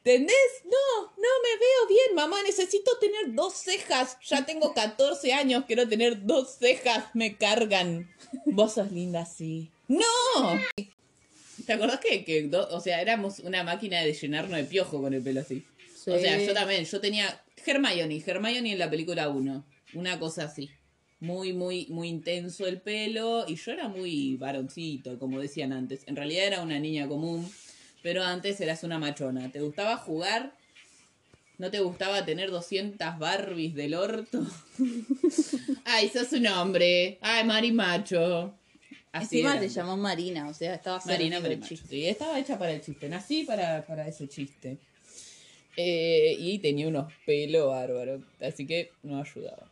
¿Entendés? 0.04 0.36
No, 0.64 1.02
no 1.06 1.12
me 1.16 1.58
veo 1.58 1.88
bien, 1.88 2.14
mamá. 2.14 2.42
Necesito 2.42 2.90
tener 2.98 3.34
dos 3.34 3.54
cejas. 3.54 4.18
Ya 4.22 4.44
tengo 4.44 4.74
14 4.74 5.32
años, 5.32 5.64
quiero 5.66 5.88
tener 5.88 6.26
dos 6.26 6.56
cejas. 6.58 7.06
Me 7.14 7.36
cargan. 7.36 8.10
Vos 8.44 8.74
sos 8.74 8.92
linda 8.92 9.22
así. 9.22 9.70
¡No! 9.88 10.02
¿Te 11.66 11.72
acordás 11.72 12.00
que, 12.00 12.24
que 12.24 12.42
do- 12.42 12.68
o 12.70 12.80
sea, 12.80 13.00
éramos 13.00 13.38
una 13.38 13.62
máquina 13.64 14.02
de 14.02 14.12
llenarnos 14.12 14.58
de 14.58 14.64
piojo 14.64 15.00
con 15.00 15.14
el 15.14 15.22
pelo 15.22 15.40
así? 15.40 15.64
Sí. 15.96 16.10
O 16.10 16.18
sea, 16.18 16.38
yo 16.38 16.52
también, 16.52 16.84
yo 16.84 17.00
tenía 17.00 17.42
Hermione, 17.64 18.22
Hermione 18.26 18.72
en 18.72 18.78
la 18.78 18.90
película 18.90 19.30
1, 19.30 19.64
una 19.94 20.18
cosa 20.18 20.44
así. 20.44 20.68
Muy, 21.20 21.54
muy, 21.54 21.86
muy 21.88 22.08
intenso 22.08 22.66
el 22.66 22.82
pelo 22.82 23.46
y 23.48 23.54
yo 23.56 23.72
era 23.72 23.88
muy 23.88 24.36
varoncito, 24.36 25.18
como 25.18 25.40
decían 25.40 25.72
antes. 25.72 26.02
En 26.06 26.16
realidad 26.16 26.44
era 26.46 26.60
una 26.62 26.78
niña 26.78 27.08
común, 27.08 27.50
pero 28.04 28.22
antes 28.22 28.60
eras 28.60 28.84
una 28.84 28.98
machona. 28.98 29.50
¿Te 29.50 29.62
gustaba 29.62 29.96
jugar? 29.96 30.52
¿No 31.56 31.70
te 31.70 31.80
gustaba 31.80 32.26
tener 32.26 32.50
200 32.50 33.18
Barbies 33.18 33.74
del 33.74 33.94
orto? 33.94 34.46
Ay, 35.86 36.10
sos 36.10 36.30
un 36.32 36.46
hombre. 36.48 37.16
Ay, 37.22 37.44
Mari 37.44 37.72
Macho. 37.72 38.52
Así 39.10 39.40
Encima 39.40 39.58
te 39.58 39.70
llamó 39.70 39.96
Marina, 39.96 40.48
o 40.50 40.52
sea, 40.52 40.74
estaba 40.74 41.00
Marina 41.06 41.40
servido 41.40 41.62
el 41.62 41.66
chiste. 41.66 41.88
Sí, 41.88 42.06
estaba 42.06 42.38
hecha 42.38 42.58
para 42.58 42.72
el 42.72 42.82
chiste. 42.82 43.08
Nací 43.08 43.44
para, 43.44 43.86
para 43.86 44.06
ese 44.06 44.28
chiste. 44.28 44.76
Eh, 45.74 46.36
y 46.38 46.58
tenía 46.58 46.88
unos 46.88 47.10
pelos 47.24 47.68
bárbaros. 47.68 48.20
Así 48.38 48.66
que 48.66 48.92
no 49.02 49.18
ayudaba. 49.18 49.70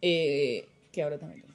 Eh, 0.00 0.66
que 0.90 1.02
ahora 1.04 1.18
también 1.18 1.42
tengo. 1.42 1.51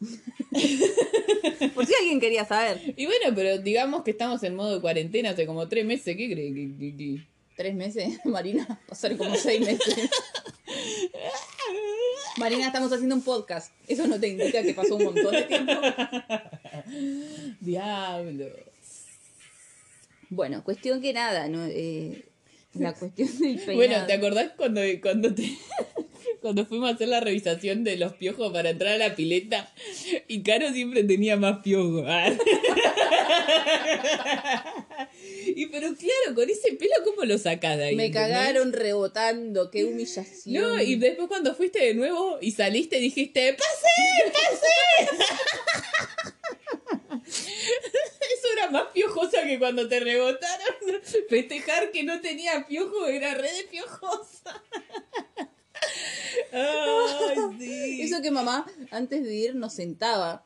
Por 1.74 1.86
si 1.86 1.94
alguien 1.94 2.20
quería 2.20 2.44
saber. 2.44 2.94
Y 2.96 3.06
bueno, 3.06 3.34
pero 3.34 3.58
digamos 3.58 4.02
que 4.02 4.10
estamos 4.12 4.42
en 4.42 4.54
modo 4.54 4.74
de 4.76 4.80
cuarentena 4.80 5.30
hace 5.30 5.46
como 5.46 5.68
tres 5.68 5.84
meses. 5.84 6.16
¿Qué 6.16 6.30
cree? 6.32 6.52
que- 6.54 6.76
que- 6.78 6.96
que- 6.96 7.30
Tres 7.56 7.74
meses, 7.74 8.18
Marina, 8.24 8.80
pasaron 8.88 9.18
como 9.18 9.34
seis 9.34 9.60
meses. 9.60 9.94
Marina, 12.38 12.66
estamos 12.66 12.90
haciendo 12.92 13.14
un 13.16 13.22
podcast. 13.22 13.72
Eso 13.86 14.06
no 14.06 14.18
te 14.18 14.28
indica 14.28 14.62
que 14.62 14.72
pasó 14.72 14.96
un 14.96 15.04
montón 15.04 15.32
de 15.32 15.42
tiempo. 15.42 15.72
Diablo. 17.60 18.46
Bueno, 20.30 20.64
cuestión 20.64 21.02
que 21.02 21.12
nada, 21.12 21.48
¿no? 21.48 21.66
Eh, 21.66 22.24
la 22.74 22.94
cuestión 22.94 23.28
del 23.40 23.56
peinado. 23.56 23.76
Bueno, 23.76 24.06
¿te 24.06 24.12
acordás 24.14 24.52
cuando, 24.56 24.80
cuando 25.02 25.34
te... 25.34 25.58
Cuando 26.40 26.64
fuimos 26.64 26.90
a 26.90 26.94
hacer 26.94 27.08
la 27.08 27.20
revisación 27.20 27.84
de 27.84 27.96
los 27.96 28.14
piojos 28.14 28.50
para 28.52 28.70
entrar 28.70 28.94
a 28.94 29.08
la 29.08 29.14
pileta 29.14 29.70
y 30.26 30.42
Caro 30.42 30.72
siempre 30.72 31.04
tenía 31.04 31.36
más 31.36 31.58
piojos. 31.62 32.04
Ah. 32.06 32.30
y 35.46 35.66
pero 35.66 35.94
claro, 35.94 36.34
con 36.34 36.48
ese 36.48 36.72
pelo, 36.72 36.94
¿cómo 37.04 37.24
lo 37.24 37.36
sacás 37.36 37.76
de 37.76 37.84
ahí? 37.84 37.96
Me 37.96 38.10
cagaron 38.10 38.72
rebotando, 38.72 39.70
qué 39.70 39.84
humillación. 39.84 40.62
No, 40.62 40.80
y 40.80 40.96
después 40.96 41.28
cuando 41.28 41.54
fuiste 41.54 41.84
de 41.84 41.92
nuevo 41.94 42.38
y 42.40 42.52
saliste 42.52 42.98
dijiste, 42.98 43.54
¡pase! 43.54 44.32
¡pase! 44.32 44.66
Eso 47.26 48.48
era 48.54 48.70
más 48.70 48.84
piojosa 48.94 49.42
que 49.42 49.58
cuando 49.58 49.88
te 49.88 50.00
rebotaron. 50.00 50.74
Festejar 51.28 51.90
que 51.90 52.04
no 52.04 52.20
tenía 52.20 52.66
piojo 52.66 53.06
era 53.06 53.34
re 53.34 53.52
de 53.52 53.64
piojosa. 53.64 54.62
Ay, 56.52 57.36
sí. 57.58 58.02
Eso 58.02 58.22
que 58.22 58.30
mamá, 58.30 58.66
antes 58.90 59.22
de 59.22 59.34
ir, 59.34 59.54
nos 59.54 59.74
sentaba. 59.74 60.44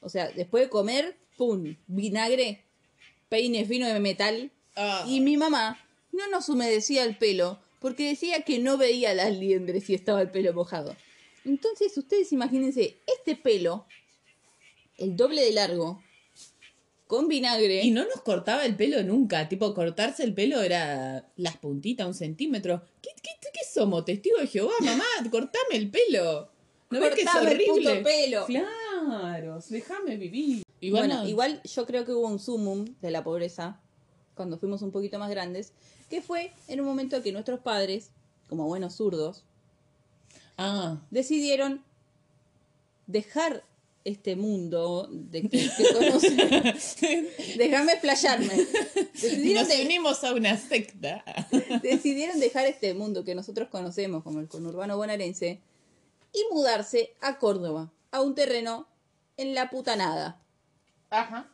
O 0.00 0.08
sea, 0.08 0.30
después 0.30 0.64
de 0.64 0.70
comer, 0.70 1.16
¡pum! 1.36 1.76
Vinagre, 1.86 2.64
peine 3.28 3.64
fino 3.64 3.86
de 3.86 4.00
metal. 4.00 4.50
Ah. 4.76 5.04
Y 5.06 5.20
mi 5.20 5.36
mamá 5.36 5.78
no 6.12 6.28
nos 6.28 6.48
humedecía 6.48 7.04
el 7.04 7.16
pelo 7.16 7.58
porque 7.80 8.08
decía 8.08 8.42
que 8.42 8.58
no 8.58 8.76
veía 8.76 9.14
las 9.14 9.36
liendres 9.36 9.84
si 9.84 9.94
estaba 9.94 10.20
el 10.22 10.30
pelo 10.30 10.52
mojado. 10.52 10.94
Entonces, 11.44 11.96
ustedes 11.96 12.32
imagínense, 12.32 12.98
este 13.06 13.34
pelo, 13.36 13.86
el 14.98 15.16
doble 15.16 15.42
de 15.42 15.52
largo, 15.52 16.02
con 17.10 17.26
vinagre. 17.26 17.82
Y 17.82 17.90
no 17.90 18.04
nos 18.04 18.20
cortaba 18.22 18.64
el 18.64 18.76
pelo 18.76 19.02
nunca. 19.02 19.48
Tipo, 19.48 19.74
cortarse 19.74 20.22
el 20.22 20.32
pelo 20.32 20.62
era 20.62 21.28
las 21.36 21.56
puntitas, 21.56 22.06
un 22.06 22.14
centímetro. 22.14 22.82
¿Qué, 23.02 23.10
qué, 23.20 23.30
qué 23.52 23.60
somos? 23.68 24.04
¿Testigo 24.04 24.38
de 24.38 24.46
Jehová? 24.46 24.72
Mamá, 24.80 25.04
cortame 25.30 25.72
el 25.74 25.90
pelo. 25.90 26.48
¿No 26.90 27.00
ves 27.00 27.14
que 27.16 27.22
es 27.22 27.26
Cortame 27.26 27.50
el 27.50 27.56
horrible? 27.56 27.90
puto 27.90 28.02
pelo. 28.04 28.46
Claro, 28.46 29.58
déjame 29.68 30.16
vivir. 30.16 30.62
Igual 30.80 31.08
bueno, 31.08 31.22
no- 31.24 31.28
igual 31.28 31.60
yo 31.64 31.84
creo 31.84 32.04
que 32.06 32.12
hubo 32.12 32.28
un 32.28 32.38
sumum 32.38 32.84
de 33.02 33.10
la 33.10 33.24
pobreza 33.24 33.80
cuando 34.36 34.56
fuimos 34.56 34.80
un 34.82 34.92
poquito 34.92 35.18
más 35.18 35.28
grandes, 35.30 35.72
que 36.08 36.22
fue 36.22 36.52
en 36.68 36.80
un 36.80 36.86
momento 36.86 37.20
que 37.22 37.32
nuestros 37.32 37.60
padres, 37.60 38.10
como 38.48 38.66
buenos 38.66 38.94
zurdos, 38.94 39.42
Ah, 40.56 40.98
decidieron 41.10 41.82
dejar 43.06 43.64
este 44.04 44.34
mundo 44.36 45.08
de 45.10 45.42
que, 45.42 45.48
que 45.76 45.92
conocen. 45.92 47.28
Déjame 47.56 47.92
explayarme. 47.92 48.66
Decidieron, 49.12 49.54
nos 49.62 49.68
de- 49.68 49.84
unimos 49.84 50.24
a 50.24 50.32
una 50.32 50.56
secta. 50.56 51.22
decidieron 51.82 52.40
dejar 52.40 52.66
este 52.66 52.94
mundo 52.94 53.24
que 53.24 53.34
nosotros 53.34 53.68
conocemos 53.68 54.22
como 54.22 54.40
el 54.40 54.48
conurbano 54.48 54.96
bonaerense 54.96 55.60
y 56.32 56.44
mudarse 56.52 57.14
a 57.20 57.38
Córdoba, 57.38 57.90
a 58.10 58.20
un 58.22 58.34
terreno 58.34 58.86
en 59.36 59.54
la 59.54 59.68
puta 59.70 59.96
nada. 59.96 60.40
Ajá. 61.10 61.48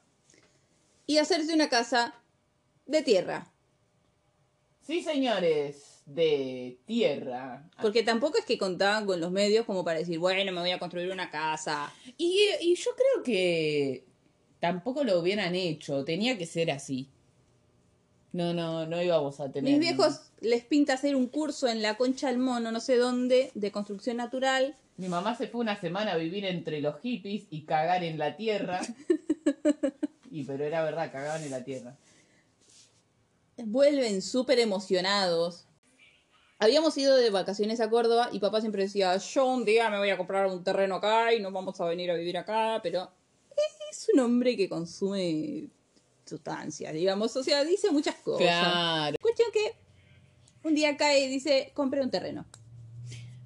Y 1.07 1.19
hacerse 1.19 1.55
una 1.55 1.69
casa 1.69 2.15
de 2.87 3.03
tierra. 3.03 3.51
Sí, 4.87 5.03
señores, 5.03 5.96
de 6.07 6.79
tierra. 6.87 7.69
Porque 7.83 8.03
tampoco 8.03 8.39
es 8.39 8.45
que 8.45 8.57
contaban 8.57 9.07
con 9.07 9.21
los 9.21 9.33
medios 9.33 9.67
como 9.67 9.85
para 9.85 9.99
decir, 9.99 10.19
bueno, 10.19 10.53
me 10.53 10.61
voy 10.61 10.71
a 10.71 10.79
construir 10.79 11.11
una 11.11 11.31
casa. 11.31 11.93
Y, 12.17 12.47
y 12.61 12.75
yo 12.77 12.93
creo 12.97 13.25
que 13.25 14.05
tampoco 14.61 15.05
lo 15.05 15.19
hubieran 15.19 15.55
hecho. 15.55 16.05
Tenía 16.05 16.39
que 16.39 16.47
ser 16.47 16.71
así. 16.71 17.11
No, 18.33 18.53
no, 18.53 18.87
no 18.87 19.03
íbamos 19.03 19.41
a 19.41 19.51
tener. 19.51 19.73
Mis 19.73 19.81
viejos 19.81 20.31
les 20.41 20.63
pinta 20.65 20.95
hacer 20.95 21.17
un 21.17 21.27
curso 21.27 21.69
en 21.69 21.83
la 21.83 21.97
Concha 21.97 22.29
del 22.29 22.39
Mono, 22.39 22.71
no 22.71 22.81
sé 22.81 22.97
dónde, 22.97 23.51
de 23.55 23.73
construcción 23.73 24.19
natural. 24.19 24.77
Mi 24.99 25.09
mamá 25.09 25.35
se 25.37 25.49
fue 25.49 25.61
una 25.61 25.81
semana 25.81 26.13
a 26.13 26.17
vivir 26.17 26.45
entre 26.45 26.81
los 26.81 27.01
hippies 27.01 27.45
y 27.51 27.63
cagar 27.63 28.05
en 28.05 28.19
la 28.19 28.37
tierra. 28.37 28.81
y 30.31 30.45
pero 30.45 30.65
era 30.65 30.85
verdad, 30.85 31.11
cagaban 31.11 31.43
en 31.43 31.51
la 31.51 31.65
tierra. 31.65 31.97
Vuelven 33.57 34.21
súper 34.21 34.59
emocionados. 34.59 35.67
Habíamos 36.59 36.97
ido 36.97 37.15
de 37.17 37.31
vacaciones 37.31 37.81
a 37.81 37.91
Córdoba 37.91 38.31
y 38.33 38.41
papá 38.41 38.61
siempre 38.61 38.83
decía, 38.83 39.17
yo 39.19 39.45
un 39.47 39.65
día 39.65 39.91
me 39.91 39.99
voy 39.99 40.11
a 40.11 40.17
comprar 40.17 40.47
un 40.47 40.65
terreno 40.65 40.97
acá 40.97 41.35
y 41.35 41.41
nos 41.41 41.53
vamos 41.53 41.81
a 41.81 41.85
venir 41.85 42.11
a 42.11 42.15
vivir 42.15 42.39
acá, 42.39 42.81
pero 42.83 43.11
es 43.91 44.09
un 44.13 44.21
hombre 44.21 44.57
que 44.57 44.69
consume 44.69 45.69
sustancias, 46.25 46.93
digamos, 46.93 47.37
o 47.37 47.43
sea, 47.43 47.65
dice 47.65 47.91
muchas 47.91 48.17
cosas. 48.17 48.47
Claro. 48.47 49.17
Cuestión 49.21 49.49
que 49.53 49.75
un 50.65 50.75
día 50.75 50.97
cae 50.97 51.21
y 51.21 51.29
dice, 51.29 51.71
compré 51.75 52.03
un 52.03 52.11
terreno. 52.11 52.45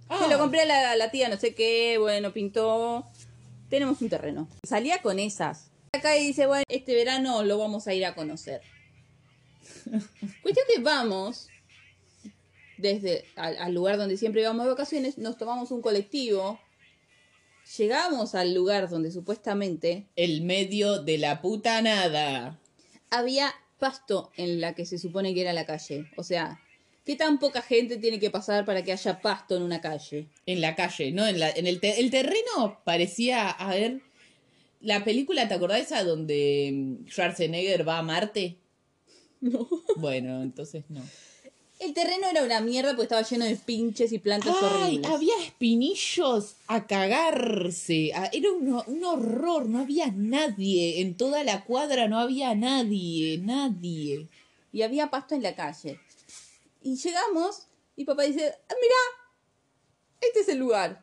Ah, 0.09 0.19
Se 0.25 0.29
lo 0.29 0.39
compré 0.39 0.63
a 0.63 0.65
la, 0.65 0.97
la 0.97 1.11
tía, 1.11 1.29
no 1.29 1.37
sé 1.37 1.55
qué, 1.55 1.99
bueno, 1.99 2.33
pintó. 2.33 3.07
Tenemos 3.69 4.01
un 4.01 4.09
terreno. 4.09 4.49
Salía 4.67 5.03
con 5.03 5.19
esas. 5.19 5.71
Acá 5.93 6.17
y 6.17 6.27
dice, 6.27 6.47
bueno, 6.47 6.65
este 6.69 6.95
verano 6.95 7.45
lo 7.45 7.59
vamos 7.59 7.87
a 7.87 7.95
ir 7.95 8.05
a 8.05 8.15
conocer. 8.15 8.63
Cuestión 10.43 10.67
que 10.75 10.83
vamos 10.83 11.50
desde 12.81 13.25
al, 13.37 13.57
al 13.59 13.75
lugar 13.75 13.97
donde 13.97 14.17
siempre 14.17 14.43
íbamos 14.43 14.65
de 14.65 14.71
vacaciones, 14.71 15.19
nos 15.19 15.37
tomamos 15.39 15.71
un 15.71 15.83
colectivo, 15.83 16.59
llegamos 17.79 18.35
al 18.35 18.55
lugar 18.55 18.89
donde 18.89 19.11
supuestamente 19.13 20.07
El 20.17 20.43
medio 20.43 21.03
de 21.03 21.19
la 21.19 21.41
puta 21.41 21.81
nada. 21.83 22.59
había 23.11 23.53
pasto 23.79 24.31
en 24.37 24.61
la 24.61 24.75
que 24.75 24.85
se 24.87 24.99
supone 24.99 25.33
que 25.35 25.41
era 25.43 25.53
la 25.53 25.65
calle. 25.67 26.07
O 26.17 26.23
sea, 26.25 26.61
¿qué 27.07 27.17
tan 27.17 27.39
poca 27.39 27.63
gente 27.63 27.97
tiene 27.97 28.19
que 28.19 28.31
pasar 28.31 28.65
para 28.65 28.83
que 28.85 28.93
haya 28.93 29.21
pasto 29.21 29.57
en 29.57 29.63
una 29.63 29.81
calle? 29.81 30.29
En 30.47 30.61
la 30.61 30.75
calle, 30.75 31.13
¿no? 31.13 31.27
En, 31.27 31.39
la, 31.41 31.51
en 31.51 31.67
el, 31.67 31.81
te- 31.81 31.99
el 32.01 32.11
terreno 32.11 32.81
parecía, 32.85 33.49
a 33.49 33.71
ver, 33.75 34.03
la 34.83 35.03
película, 35.05 35.49
¿te 35.49 35.55
acordás 35.55 35.81
esa 35.81 36.05
donde 36.05 36.71
mm, 36.75 37.07
Schwarzenegger 37.09 37.87
va 37.89 37.99
a 37.99 38.03
Marte? 38.03 38.57
No. 39.43 39.67
Bueno, 39.97 40.43
entonces 40.43 40.85
no. 40.91 41.01
El 41.81 41.95
terreno 41.95 42.27
era 42.29 42.45
una 42.45 42.61
mierda 42.61 42.91
porque 42.91 43.05
estaba 43.05 43.23
lleno 43.23 43.47
de 43.47 43.57
pinches 43.57 44.13
y 44.13 44.19
plantas 44.19 44.55
Ay, 44.61 44.69
horribles. 44.99 45.11
había 45.11 45.35
espinillos 45.43 46.57
a 46.67 46.87
cagarse. 46.87 48.13
Ah, 48.15 48.29
Era 48.33 48.53
un, 48.53 48.83
un 48.87 49.05
horror, 49.05 49.67
no 49.67 49.79
había 49.81 50.09
nadie. 50.15 51.01
En 51.01 51.17
toda 51.17 51.43
la 51.43 51.65
cuadra 51.65 52.07
no 52.07 52.19
había 52.19 52.55
nadie, 52.55 53.39
nadie. 53.39 54.29
Y 54.73 54.83
había 54.83 55.11
pasto 55.11 55.35
en 55.35 55.43
la 55.43 55.55
calle. 55.55 55.99
Y 56.83 56.97
llegamos 56.97 57.67
y 57.97 58.05
papá 58.05 58.25
dice, 58.25 58.53
"Ah, 58.69 58.75
mira, 58.81 58.95
este 60.21 60.41
es 60.41 60.49
el 60.51 60.59
lugar. 60.59 61.03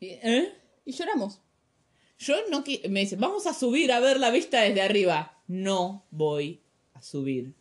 ¿Eh? 0.00 0.52
Y 0.84 0.92
lloramos. 0.92 1.38
Yo 2.18 2.34
no 2.50 2.64
me 2.88 3.00
dice, 3.00 3.14
vamos 3.16 3.46
a 3.46 3.54
subir 3.54 3.92
a 3.92 4.00
ver 4.00 4.18
la 4.18 4.30
vista 4.30 4.62
desde 4.62 4.82
arriba. 4.82 5.38
No 5.46 6.04
voy 6.10 6.60
a 6.94 7.02
subir. 7.02 7.54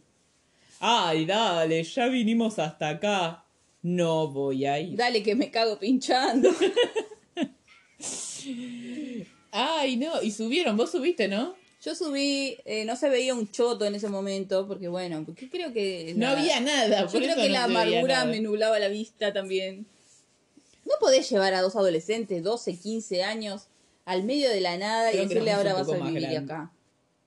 Ay, 0.87 1.25
dale, 1.25 1.83
ya 1.83 2.07
vinimos 2.09 2.59
hasta 2.59 2.89
acá. 2.89 3.43
No 3.81 4.27
voy 4.27 4.67
a 4.67 4.79
ir. 4.79 4.95
Dale 4.95 5.23
que 5.23 5.33
me 5.33 5.49
cago 5.49 5.79
pinchando. 5.79 6.51
Ay, 9.51 9.97
no, 9.97 10.21
y 10.21 10.29
subieron, 10.29 10.77
vos 10.77 10.91
subiste, 10.91 11.27
¿no? 11.27 11.55
Yo 11.83 11.95
subí, 11.95 12.57
eh, 12.65 12.85
no 12.85 12.95
se 12.95 13.09
veía 13.09 13.33
un 13.33 13.49
choto 13.49 13.83
en 13.85 13.95
ese 13.95 14.09
momento, 14.09 14.67
porque 14.67 14.87
bueno, 14.87 15.23
porque 15.25 15.49
creo 15.49 15.73
que... 15.73 16.13
No 16.17 16.27
había 16.27 16.59
nada. 16.59 17.07
Yo 17.07 17.13
por 17.13 17.19
creo 17.19 17.31
eso 17.31 17.41
que 17.41 17.47
no 17.47 17.53
la 17.53 17.63
amargura 17.63 18.25
me 18.25 18.39
nublaba 18.39 18.77
la 18.77 18.89
vista 18.89 19.33
también. 19.33 19.87
No 20.85 20.93
podés 20.99 21.27
llevar 21.27 21.55
a 21.55 21.63
dos 21.63 21.75
adolescentes, 21.75 22.43
12, 22.43 22.77
15 22.77 23.23
años, 23.23 23.69
al 24.05 24.23
medio 24.23 24.51
de 24.51 24.61
la 24.61 24.77
nada 24.77 25.09
Creo 25.09 25.23
y 25.23 25.27
decirle 25.27 25.51
ahora 25.51 25.73
vas 25.73 25.89
a 25.89 25.97
vivir 25.97 26.27
acá. 26.37 26.71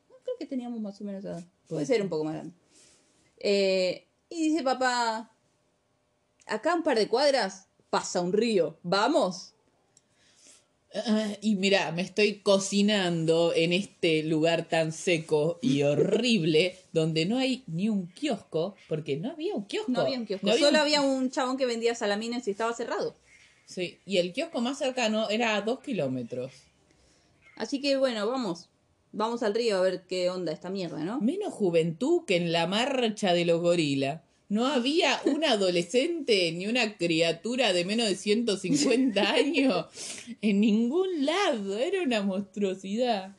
No, 0.08 0.14
creo 0.22 0.36
que 0.38 0.46
teníamos 0.46 0.80
más 0.80 1.00
o 1.00 1.04
menos 1.04 1.24
edad. 1.24 1.42
Puede 1.66 1.86
ser. 1.86 2.02
un 2.02 2.08
poco 2.08 2.22
más 2.22 2.34
grande. 2.34 2.54
Eh, 3.40 4.06
y 4.28 4.50
dice 4.50 4.62
papá, 4.62 5.30
acá 6.46 6.74
un 6.74 6.82
par 6.82 6.98
de 6.98 7.08
cuadras 7.08 7.66
pasa 7.90 8.20
un 8.20 8.32
río, 8.32 8.78
¿vamos? 8.82 9.54
Ah, 10.94 11.32
Y 11.42 11.54
mira, 11.54 11.92
me 11.92 12.02
estoy 12.02 12.40
cocinando 12.40 13.52
en 13.54 13.72
este 13.72 14.22
lugar 14.22 14.68
tan 14.68 14.90
seco 14.92 15.58
y 15.60 15.82
horrible, 15.82 16.78
donde 16.92 17.26
no 17.26 17.36
hay 17.38 17.62
ni 17.66 17.88
un 17.88 18.06
kiosco, 18.08 18.74
porque 18.88 19.16
no 19.18 19.30
había 19.30 19.54
un 19.54 19.64
kiosco. 19.66 19.90
No 19.92 20.00
había 20.00 20.18
un 20.18 20.24
kiosco, 20.26 20.46
No 20.46 20.54
solo 20.54 20.68
un- 20.70 20.76
había 20.76 21.00
un 21.02 21.30
chabón 21.30 21.56
que 21.58 21.66
vendía 21.66 21.94
salamines 21.94 22.48
y 22.48 22.52
estaba 22.52 22.72
cerrado. 22.72 23.14
Sí, 23.66 23.98
y 24.06 24.16
el 24.16 24.32
kiosco 24.32 24.62
más 24.62 24.78
cercano 24.78 25.28
era 25.28 25.54
a 25.56 25.60
dos 25.60 25.80
kilómetros. 25.80 26.52
Así 27.56 27.82
que 27.82 27.96
bueno, 27.98 28.26
vamos. 28.26 28.68
Vamos 29.12 29.42
al 29.42 29.54
río 29.54 29.78
a 29.78 29.80
ver 29.80 30.02
qué 30.06 30.30
onda 30.30 30.52
esta 30.52 30.70
mierda, 30.70 30.98
¿no? 31.04 31.20
Menos 31.20 31.52
juventud 31.52 32.24
que 32.26 32.36
en 32.36 32.52
la 32.52 32.66
marcha 32.66 33.32
de 33.32 33.44
los 33.44 33.60
gorilas. 33.60 34.22
No 34.48 34.66
había 34.66 35.20
un 35.26 35.44
adolescente 35.44 36.52
ni 36.52 36.66
una 36.66 36.96
criatura 36.96 37.74
de 37.74 37.84
menos 37.84 38.08
de 38.08 38.14
150 38.14 39.20
años 39.30 39.86
en 40.40 40.60
ningún 40.60 41.26
lado. 41.26 41.76
Era 41.76 42.02
una 42.02 42.22
monstruosidad. 42.22 43.36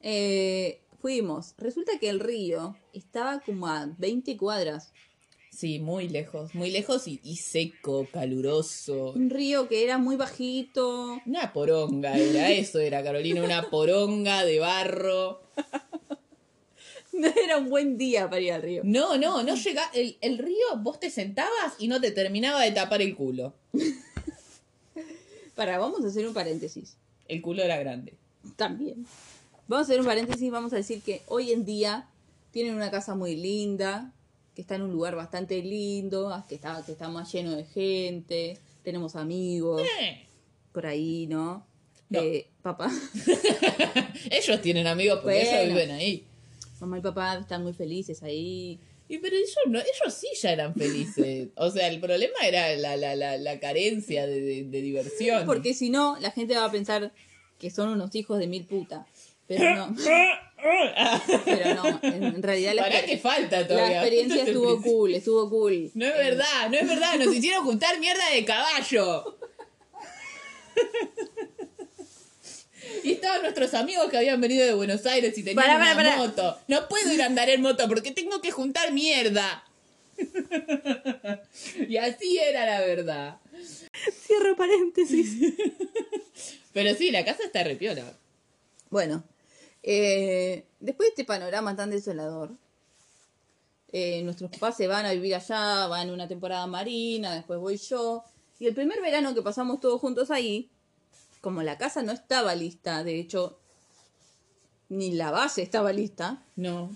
Eh, 0.00 0.80
fuimos. 1.00 1.54
Resulta 1.58 1.98
que 2.00 2.08
el 2.08 2.18
río 2.18 2.76
estaba 2.92 3.40
como 3.40 3.68
a 3.68 3.86
20 3.98 4.36
cuadras. 4.36 4.92
Sí, 5.60 5.78
muy 5.78 6.08
lejos, 6.08 6.54
muy 6.54 6.70
lejos 6.70 7.06
y, 7.06 7.20
y 7.22 7.36
seco, 7.36 8.08
caluroso. 8.10 9.12
Un 9.12 9.28
río 9.28 9.68
que 9.68 9.84
era 9.84 9.98
muy 9.98 10.16
bajito. 10.16 11.20
Una 11.26 11.52
poronga 11.52 12.16
era, 12.16 12.50
eso 12.50 12.78
era 12.78 13.02
Carolina, 13.02 13.44
una 13.44 13.68
poronga 13.68 14.42
de 14.44 14.58
barro. 14.58 15.42
No 17.12 17.26
era 17.26 17.58
un 17.58 17.68
buen 17.68 17.98
día 17.98 18.30
para 18.30 18.40
ir 18.40 18.52
al 18.52 18.62
río. 18.62 18.82
No, 18.84 19.18
no, 19.18 19.42
no 19.42 19.54
llega. 19.56 19.82
El, 19.92 20.16
el 20.22 20.38
río, 20.38 20.64
vos 20.78 20.98
te 21.00 21.10
sentabas 21.10 21.74
y 21.78 21.88
no 21.88 22.00
te 22.00 22.12
terminaba 22.12 22.62
de 22.62 22.70
tapar 22.70 23.02
el 23.02 23.14
culo. 23.14 23.52
Para, 25.56 25.76
vamos 25.78 26.02
a 26.04 26.06
hacer 26.06 26.26
un 26.26 26.32
paréntesis. 26.32 26.96
El 27.28 27.42
culo 27.42 27.62
era 27.62 27.76
grande. 27.78 28.14
También. 28.56 29.04
Vamos 29.68 29.86
a 29.86 29.90
hacer 29.90 30.00
un 30.00 30.06
paréntesis. 30.06 30.50
Vamos 30.50 30.72
a 30.72 30.76
decir 30.76 31.02
que 31.02 31.20
hoy 31.26 31.52
en 31.52 31.66
día 31.66 32.08
tienen 32.52 32.74
una 32.74 32.90
casa 32.90 33.14
muy 33.14 33.36
linda. 33.36 34.14
Que 34.60 34.62
está 34.62 34.74
en 34.74 34.82
un 34.82 34.92
lugar 34.92 35.16
bastante 35.16 35.62
lindo. 35.62 36.44
Que 36.46 36.56
está, 36.56 36.82
que 36.84 36.92
está 36.92 37.08
más 37.08 37.32
lleno 37.32 37.56
de 37.56 37.64
gente. 37.64 38.58
Tenemos 38.82 39.16
amigos 39.16 39.80
Eh, 40.02 40.26
por 40.70 40.84
ahí, 40.84 41.26
¿no? 41.26 41.66
No. 42.10 42.20
Eh, 42.20 42.46
papá. 42.60 42.90
Ellos 44.30 44.60
tienen 44.60 44.86
amigos 44.86 45.20
porque 45.22 45.40
ellos 45.42 45.66
viven 45.68 45.90
ahí. 45.92 46.24
Mamá 46.78 46.98
y 46.98 47.00
papá 47.00 47.38
están 47.38 47.62
muy 47.62 47.72
felices 47.72 48.22
ahí. 48.22 48.78
Y 49.08 49.16
pero 49.18 49.34
ellos 49.34 49.54
no, 49.66 49.78
ellos 49.78 50.14
sí 50.14 50.28
ya 50.40 50.52
eran 50.52 50.74
felices. 50.74 51.48
O 51.56 51.70
sea, 51.70 51.88
el 51.88 51.98
problema 52.00 52.34
era 52.44 52.74
la, 52.76 52.96
la, 52.96 53.16
la, 53.16 53.38
la 53.38 53.60
carencia 53.60 54.26
de, 54.26 54.40
de- 54.42 54.64
de 54.64 54.82
diversión. 54.82 55.46
Porque 55.46 55.72
si 55.72 55.88
no, 55.88 56.18
la 56.20 56.30
gente 56.32 56.54
va 56.54 56.66
a 56.66 56.70
pensar 56.70 57.12
que 57.58 57.70
son 57.70 57.88
unos 57.88 58.14
hijos 58.14 58.38
de 58.38 58.46
mil 58.46 58.66
putas. 58.66 59.06
Pero 59.46 59.74
no, 59.74 59.96
pero 61.44 61.74
no. 61.74 62.00
En 62.02 62.42
realidad 62.42 62.74
la, 62.74 62.82
Para 62.82 63.04
que 63.04 63.18
falta 63.18 63.60
la 63.62 63.68
todavía. 63.68 64.00
experiencia 64.00 64.42
es 64.42 64.42
el 64.48 64.48
estuvo 64.48 64.82
cool, 64.82 65.14
estuvo 65.14 65.50
cool. 65.50 65.90
No 65.94 66.06
es 66.06 66.16
verdad, 66.16 66.68
no 66.70 66.76
es 66.76 66.88
verdad. 66.88 67.16
Nos 67.18 67.34
hicieron 67.34 67.64
juntar 67.64 67.98
mierda 68.00 68.28
de 68.34 68.44
caballo. 68.44 69.38
Y 73.04 73.12
estaban 73.12 73.42
nuestros 73.42 73.72
amigos 73.74 74.10
que 74.10 74.16
habían 74.16 74.40
venido 74.40 74.66
de 74.66 74.74
Buenos 74.74 75.06
Aires 75.06 75.36
y 75.38 75.42
tenían 75.42 75.56
Pará, 75.64 75.76
una 75.76 75.94
pará, 75.94 76.10
pará. 76.10 76.16
moto. 76.16 76.58
No 76.68 76.88
puedo 76.88 77.12
ir 77.12 77.22
a 77.22 77.26
andar 77.26 77.48
en 77.48 77.62
moto 77.62 77.86
porque 77.88 78.10
tengo 78.10 78.40
que 78.40 78.50
juntar 78.50 78.92
mierda. 78.92 79.64
y 81.88 81.96
así 81.96 82.38
era 82.38 82.66
la 82.66 82.80
verdad. 82.80 83.36
Cierro 84.26 84.56
paréntesis. 84.56 85.36
Pero 86.72 86.94
sí, 86.94 87.10
la 87.10 87.24
casa 87.24 87.44
está 87.44 87.62
repiola. 87.64 88.04
Bueno, 88.90 89.24
eh, 89.82 90.64
después 90.80 91.08
de 91.08 91.10
este 91.10 91.24
panorama 91.24 91.76
tan 91.76 91.90
desolador, 91.90 92.52
eh, 93.92 94.22
nuestros 94.22 94.50
papás 94.50 94.76
se 94.76 94.86
van 94.86 95.06
a 95.06 95.12
vivir 95.12 95.34
allá, 95.34 95.86
van 95.88 96.10
una 96.10 96.28
temporada 96.28 96.66
marina, 96.66 97.34
después 97.34 97.58
voy 97.58 97.76
yo. 97.76 98.22
Y 98.58 98.66
el 98.66 98.74
primer 98.74 99.00
verano 99.00 99.34
que 99.34 99.42
pasamos 99.42 99.80
todos 99.80 100.00
juntos 100.00 100.30
ahí, 100.30 100.68
como 101.40 101.62
la 101.62 101.78
casa 101.78 102.02
no 102.02 102.12
estaba 102.12 102.54
lista, 102.54 103.02
de 103.02 103.18
hecho, 103.18 103.58
ni 104.88 105.12
la 105.12 105.30
base 105.30 105.62
estaba 105.62 105.92
lista, 105.92 106.42
No, 106.56 106.94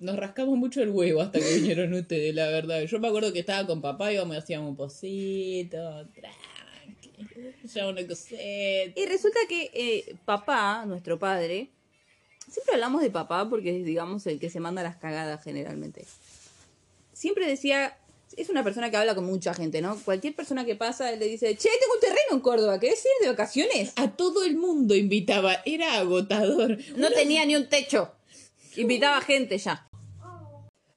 nos 0.00 0.16
rascamos 0.16 0.56
mucho 0.56 0.82
el 0.82 0.90
huevo 0.90 1.20
hasta 1.20 1.38
que 1.38 1.54
vinieron 1.54 1.92
ustedes, 1.94 2.34
la 2.34 2.48
verdad. 2.48 2.82
Yo 2.82 2.98
me 2.98 3.08
acuerdo 3.08 3.32
que 3.32 3.40
estaba 3.40 3.66
con 3.66 3.80
papá 3.80 4.10
y 4.10 4.16
íbamos 4.16 4.36
y 4.36 4.38
hacíamos 4.38 4.70
un 4.70 4.76
pocito, 4.76 6.06
tranqui, 6.14 7.12
ya 7.72 7.88
una 7.88 8.06
coseta. 8.06 9.00
Y 9.00 9.06
resulta 9.06 9.38
que 9.48 9.70
eh, 9.72 10.16
papá, 10.24 10.84
nuestro 10.86 11.18
padre, 11.18 11.70
siempre 12.54 12.74
hablamos 12.74 13.02
de 13.02 13.10
papá 13.10 13.48
porque 13.50 13.80
es, 13.80 13.84
digamos, 13.84 14.26
el 14.26 14.38
que 14.38 14.48
se 14.48 14.60
manda 14.60 14.82
las 14.82 14.96
cagadas 14.96 15.42
generalmente. 15.42 16.06
Siempre 17.12 17.46
decía, 17.46 17.98
es 18.36 18.48
una 18.48 18.62
persona 18.62 18.90
que 18.90 18.96
habla 18.96 19.14
con 19.14 19.24
mucha 19.24 19.54
gente, 19.54 19.82
¿no? 19.82 19.96
Cualquier 19.96 20.34
persona 20.34 20.64
que 20.64 20.76
pasa 20.76 21.10
le 21.10 21.26
dice, 21.26 21.56
che, 21.56 21.68
tengo 21.80 21.94
un 21.94 22.00
terreno 22.00 22.30
en 22.32 22.40
Córdoba, 22.40 22.78
¿querés 22.78 23.04
ir 23.04 23.10
de 23.26 23.28
vacaciones? 23.32 23.92
A 23.96 24.12
todo 24.12 24.44
el 24.44 24.56
mundo 24.56 24.94
invitaba, 24.94 25.56
era 25.64 25.94
agotador. 25.98 26.78
No 26.96 27.10
tenía 27.10 27.44
ni 27.44 27.56
un 27.56 27.68
techo. 27.68 28.12
Invitaba 28.76 29.20
gente 29.20 29.58
ya. 29.58 29.88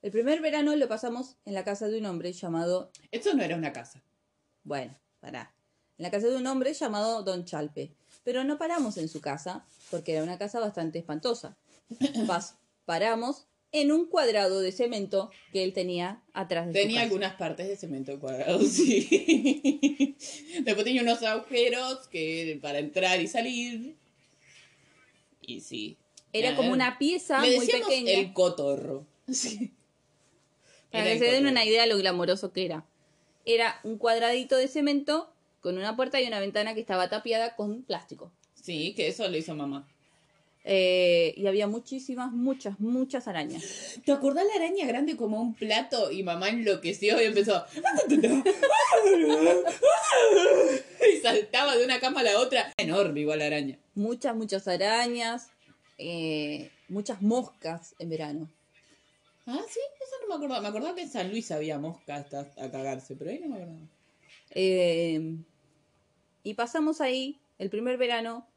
El 0.04 0.12
primer 0.12 0.42
verano 0.42 0.76
lo 0.76 0.88
pasamos 0.88 1.38
en 1.46 1.56
la 1.56 1.64
casa 1.64 1.88
de 1.88 1.98
un 1.98 2.06
hombre 2.06 2.32
llamado, 2.32 2.92
Eso 3.12 3.34
no 3.34 3.44
era 3.44 3.56
una 3.56 3.74
casa. 3.74 4.04
bueno, 4.64 4.96
pará, 5.20 5.54
en 5.98 6.04
la 6.04 6.12
casa 6.12 6.28
de 6.28 6.38
un 6.38 6.46
hombre 6.46 6.74
llamado 6.74 7.24
Don 7.24 7.46
Chalpe. 7.46 7.96
Pero 8.28 8.44
no 8.44 8.58
paramos 8.58 8.98
en 8.98 9.08
su 9.08 9.22
casa, 9.22 9.64
porque 9.90 10.12
era 10.12 10.22
una 10.22 10.38
casa 10.38 10.60
bastante 10.60 11.00
espantosa. 11.00 11.56
Pas- 12.28 12.56
paramos 12.84 13.46
en 13.72 13.94
un 13.94 14.06
cuadrado 14.08 14.60
de 14.60 14.74
cemento 14.74 15.32
que 15.54 15.64
él 15.64 15.72
tenía 15.72 16.22
atrás 16.34 16.68
de 16.68 16.74
su 16.74 16.78
Tenía 16.80 16.96
casa. 16.98 17.04
algunas 17.06 17.34
partes 17.36 17.70
de 17.70 17.78
cemento 17.78 18.20
cuadrado, 18.20 18.60
sí. 18.64 20.18
Después 20.62 20.84
tenía 20.84 21.04
unos 21.04 21.24
agujeros 21.24 22.10
que 22.10 22.60
para 22.62 22.80
entrar 22.80 23.22
y 23.22 23.28
salir. 23.30 23.96
Y 25.42 25.62
sí. 25.62 25.96
Era 26.34 26.54
como 26.58 26.74
una 26.74 26.98
pieza 27.00 27.40
Le 27.42 27.56
muy 27.56 27.66
pequeña. 27.68 28.12
el 28.12 28.34
cotorro. 28.34 29.06
Sí. 29.32 29.72
Para 30.92 31.06
Era 31.06 31.14
que 31.14 31.20
se 31.26 31.32
den 31.32 31.48
una 31.48 31.64
idea 31.64 31.84
de 31.84 31.88
lo 31.88 31.98
glamoroso 31.98 32.52
que 32.52 32.66
era. 32.66 32.86
Era 33.46 33.80
un 33.86 33.98
cuadradito 33.98 34.58
de 34.58 34.68
cemento 34.68 35.34
con 35.62 35.78
una 35.78 35.96
puerta 35.96 36.22
y 36.22 36.28
una 36.28 36.40
ventana 36.40 36.74
que 36.74 36.82
estaba 36.82 37.10
tapiada 37.10 37.56
con 37.56 37.84
plástico. 37.84 38.32
Sí, 38.54 38.94
que 38.96 39.08
eso 39.08 39.28
lo 39.28 39.38
hizo 39.38 39.56
mamá. 39.56 39.88
Eh, 40.70 41.34
y 41.38 41.48
había 41.48 41.66
muchísimas, 41.68 42.34
muchas, 42.34 42.78
muchas 42.82 43.30
arañas. 43.30 43.64
¿Te 44.06 44.12
acordás 44.12 44.46
la 44.46 44.56
araña 44.56 44.86
grande 44.86 45.16
como 45.16 45.40
un 45.42 45.54
plato 45.54 46.12
y 46.12 46.24
mamá 46.24 46.50
enloqueció 46.50 47.22
y 47.22 47.26
empezó 47.26 47.64
y 51.10 51.18
saltaba 51.22 51.76
de 51.76 51.86
una 51.86 52.00
cama 52.00 52.20
a 52.22 52.24
la 52.24 52.40
otra? 52.40 52.74
Enorme 52.78 53.22
igual 53.22 53.40
la 53.40 53.46
araña. 53.46 53.78
Muchas, 53.96 54.36
muchas 54.36 54.68
arañas. 54.68 55.48
eh, 55.98 56.70
muchas 56.90 57.22
moscas 57.22 57.96
en 58.00 58.10
verano. 58.10 58.50
Ah, 59.46 59.62
sí, 59.70 59.80
eso 59.80 60.16
no 60.22 60.28
me 60.28 60.36
acordaba. 60.36 60.62
Me 60.62 60.68
acordaba 60.68 60.96
que 60.96 61.02
en 61.04 61.10
San 61.10 61.30
Luis 61.30 61.50
había 61.52 61.80
mosca 61.80 62.16
hasta 62.18 62.42
a 62.42 62.70
cagarse, 62.72 63.16
pero 63.16 63.32
ahí 63.32 63.40
no 63.40 63.48
me 63.48 63.56
acordaba. 63.56 63.88
Eh, 64.52 65.36
y 66.44 66.54
pasamos 66.54 67.02
ahí 67.02 67.40
el 67.58 67.70
primer 67.70 67.98
verano 67.98 68.48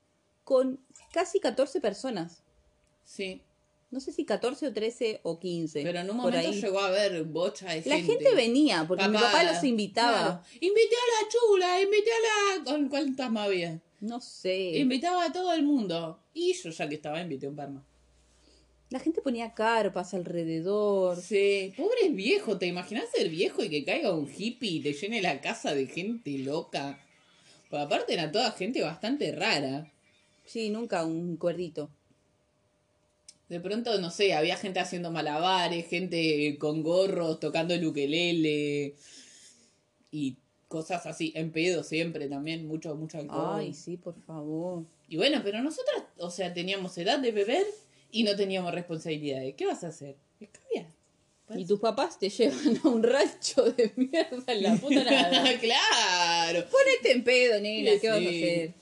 con 0.45 0.81
casi 1.13 1.41
14 1.41 1.81
personas. 1.81 2.43
Sí, 3.05 3.43
No 3.91 3.99
sé 3.99 4.13
si 4.13 4.25
14 4.25 4.69
o 4.69 4.73
13 4.73 5.21
o 5.25 5.41
15. 5.41 5.83
pero 5.83 5.99
en 5.99 6.11
un 6.11 6.17
momento 6.19 6.39
ahí. 6.39 6.61
llegó 6.61 6.79
a 6.79 6.87
haber 6.87 7.25
bocha 7.25 7.71
de 7.71 7.83
La 7.87 7.97
gente. 7.97 8.13
gente 8.13 8.35
venía 8.37 8.85
porque 8.87 9.09
mi 9.09 9.15
papá 9.17 9.43
los 9.43 9.65
invitaba. 9.65 10.45
Invité 10.61 10.95
a 10.95 11.23
la 11.25 11.29
chula, 11.29 11.83
invité 11.83 12.11
a 12.11 12.59
la... 12.59 12.65
¿Con 12.65 12.89
cuántas 12.89 13.31
más 13.33 13.47
había? 13.49 13.81
No 14.01 14.21
sé. 14.21 14.79
Invitaba 14.79 15.25
a 15.25 15.33
todo 15.33 15.53
el 15.53 15.65
mundo. 15.65 16.21
Y 16.33 16.53
yo 16.55 16.71
ya 16.71 16.89
que 16.89 16.95
estaba 16.95 17.21
invité 17.21 17.47
a 17.47 17.51
un 17.51 17.57
par 17.57 17.71
más. 17.71 17.83
La 18.91 18.99
gente 18.99 19.23
ponía 19.23 19.55
carpas 19.55 20.15
alrededor. 20.15 21.17
Sí, 21.17 21.73
pobre 21.77 22.09
viejo, 22.11 22.59
¿te 22.59 22.67
imaginas 22.67 23.05
ser 23.15 23.29
viejo 23.29 23.63
y 23.63 23.71
que 23.71 23.85
caiga 23.85 24.13
un 24.13 24.29
hippie 24.29 24.71
y 24.71 24.81
te 24.81 24.93
llene 24.93 25.23
la 25.23 25.41
casa 25.41 25.75
de 25.75 25.87
gente 25.87 26.39
loca? 26.39 26.99
Pues 27.69 27.83
aparte 27.83 28.15
era 28.15 28.33
toda 28.33 28.51
gente 28.51 28.83
bastante 28.83 29.31
rara. 29.31 29.93
Sí, 30.45 30.71
nunca 30.71 31.05
un 31.05 31.37
cuerdito. 31.37 31.89
De 33.49 33.61
pronto, 33.61 34.01
no 34.01 34.11
sé, 34.11 34.35
había 34.35 34.57
gente 34.57 34.81
haciendo 34.81 35.13
malabares, 35.13 35.87
gente 35.87 36.57
con 36.59 36.83
gorros, 36.83 37.39
tocando 37.39 37.75
el 37.75 37.87
ukelele 37.87 38.97
y 40.11 40.37
cosas 40.67 41.07
así, 41.07 41.33
en 41.37 41.53
pedo 41.53 41.85
siempre 41.85 42.29
también, 42.29 42.67
mucho, 42.67 42.97
mucho 42.97 43.19
alcohol. 43.19 43.61
Ay, 43.61 43.75
sí, 43.75 43.97
por 43.97 44.15
favor. 44.23 44.85
Y 45.09 45.17
bueno, 45.17 45.41
pero 45.45 45.63
nosotras, 45.63 46.03
o 46.19 46.31
sea, 46.31 46.53
teníamos 46.53 46.97
edad 46.99 47.21
de 47.21 47.31
beber 47.31 47.67
y 48.13 48.23
no 48.25 48.37
teníamos 48.37 48.73
responsabilidades. 48.73 49.55
¿Qué 49.55 49.67
vas 49.67 49.85
a 49.85 49.89
hacer? 49.89 50.17
Escabiar. 50.41 50.87
Y 51.57 51.65
tus 51.65 51.81
papás 51.81 52.19
te 52.19 52.29
llevan 52.29 52.81
a 52.85 52.89
un 52.89 53.03
rancho 53.03 53.73
de 53.73 53.93
mierda 53.97 54.53
en 54.53 54.63
la 54.63 54.77
puta 54.77 55.05
nada. 55.05 55.59
claro. 55.61 56.65
Ponete 56.71 57.13
en 57.13 57.25
pedo, 57.25 57.61
nena, 57.61 57.93
¿qué 58.01 58.09
vas 58.09 58.19
a 58.19 58.29
hacer? 58.29 58.75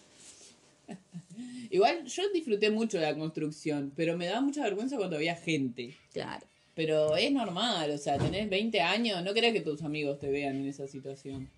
Igual 1.70 2.04
yo 2.04 2.22
disfruté 2.32 2.70
mucho 2.70 2.98
de 2.98 3.04
la 3.04 3.16
construcción, 3.16 3.92
pero 3.96 4.16
me 4.16 4.26
daba 4.26 4.40
mucha 4.40 4.62
vergüenza 4.62 4.96
cuando 4.96 5.16
había 5.16 5.36
gente. 5.36 5.94
Claro. 6.12 6.46
Pero 6.74 7.16
es 7.16 7.32
normal, 7.32 7.90
o 7.90 7.98
sea, 7.98 8.18
tenés 8.18 8.48
20 8.48 8.80
años, 8.80 9.22
no 9.24 9.34
querés 9.34 9.52
que 9.52 9.60
tus 9.60 9.82
amigos 9.82 10.18
te 10.20 10.30
vean 10.30 10.56
en 10.56 10.68
esa 10.68 10.86
situación. 10.86 11.50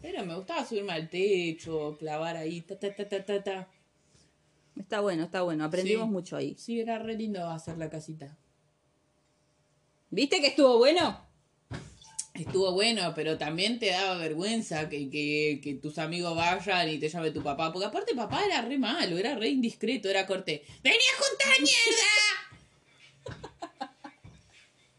Pero 0.00 0.24
me 0.24 0.36
gustaba 0.36 0.64
subirme 0.64 0.92
al 0.92 1.08
techo, 1.08 1.96
clavar 1.98 2.36
ahí, 2.36 2.60
ta, 2.60 2.78
ta, 2.78 2.94
ta, 2.94 3.08
ta, 3.08 3.24
ta, 3.24 3.42
ta. 3.42 3.68
Está 4.78 5.00
bueno, 5.00 5.24
está 5.24 5.42
bueno. 5.42 5.64
Aprendimos 5.64 6.06
Sí. 6.06 6.12
mucho 6.12 6.36
ahí. 6.36 6.54
Sí, 6.58 6.80
era 6.80 6.98
re 6.98 7.14
lindo 7.14 7.44
hacer 7.48 7.76
la 7.78 7.90
casita. 7.90 8.36
¿Viste 10.10 10.40
que 10.40 10.48
estuvo 10.48 10.78
bueno? 10.78 11.26
Estuvo 12.34 12.72
bueno, 12.72 13.12
pero 13.16 13.36
también 13.36 13.80
te 13.80 13.86
daba 13.90 14.16
vergüenza 14.16 14.88
que, 14.88 15.10
que, 15.10 15.60
que 15.62 15.74
tus 15.74 15.98
amigos 15.98 16.36
vayan 16.36 16.88
y 16.88 16.98
te 16.98 17.08
llame 17.08 17.32
tu 17.32 17.42
papá. 17.42 17.72
Porque 17.72 17.86
aparte 17.86 18.14
papá 18.14 18.44
era 18.44 18.62
re 18.62 18.78
malo, 18.78 19.18
era 19.18 19.34
re 19.34 19.48
indiscreto, 19.48 20.08
era 20.08 20.26
corte. 20.26 20.62
¡Vení 20.84 20.96
a 20.96 21.22
juntar 21.22 21.60
mierda! 21.60 22.08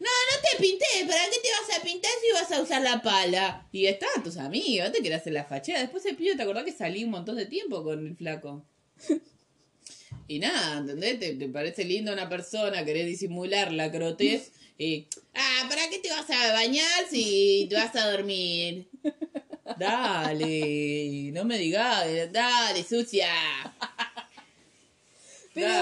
No, 0.00 0.06
no 0.08 0.40
te 0.40 0.62
pinté, 0.62 0.86
¿para 1.06 1.24
qué 1.30 1.40
te 1.42 1.48
vas 1.50 1.78
a 1.78 1.82
pintar 1.82 2.10
si 2.22 2.32
vas 2.32 2.50
a 2.58 2.62
usar 2.62 2.80
la 2.80 3.02
pala? 3.02 3.66
Y 3.70 3.84
estaban 3.84 4.22
tus 4.24 4.38
amigos, 4.38 4.92
te 4.92 5.02
querías 5.02 5.20
hacer 5.20 5.34
la 5.34 5.44
fachada. 5.44 5.80
Después 5.80 6.06
el 6.06 6.16
pibe, 6.16 6.36
¿te 6.36 6.42
acordás 6.42 6.64
que 6.64 6.72
salí 6.72 7.04
un 7.04 7.10
montón 7.10 7.36
de 7.36 7.44
tiempo 7.44 7.84
con 7.84 8.06
el 8.06 8.16
flaco? 8.16 8.64
Y 10.30 10.38
nada, 10.38 10.78
¿entendés? 10.78 11.18
Te, 11.18 11.34
te 11.34 11.48
parece 11.48 11.84
linda 11.84 12.12
una 12.12 12.28
persona, 12.28 12.84
querés 12.84 13.04
disimular 13.04 13.72
la 13.72 13.90
crotez. 13.90 14.52
Y, 14.78 15.08
ah, 15.34 15.66
¿para 15.68 15.90
qué 15.90 15.98
te 15.98 16.08
vas 16.08 16.30
a 16.30 16.52
bañar 16.52 17.04
si 17.10 17.66
te 17.68 17.74
vas 17.74 17.96
a 17.96 18.12
dormir? 18.12 18.86
Dale, 19.76 21.32
no 21.32 21.44
me 21.44 21.58
digas, 21.58 22.06
dale, 22.30 22.84
sucia. 22.84 23.26
Pero, 25.52 25.74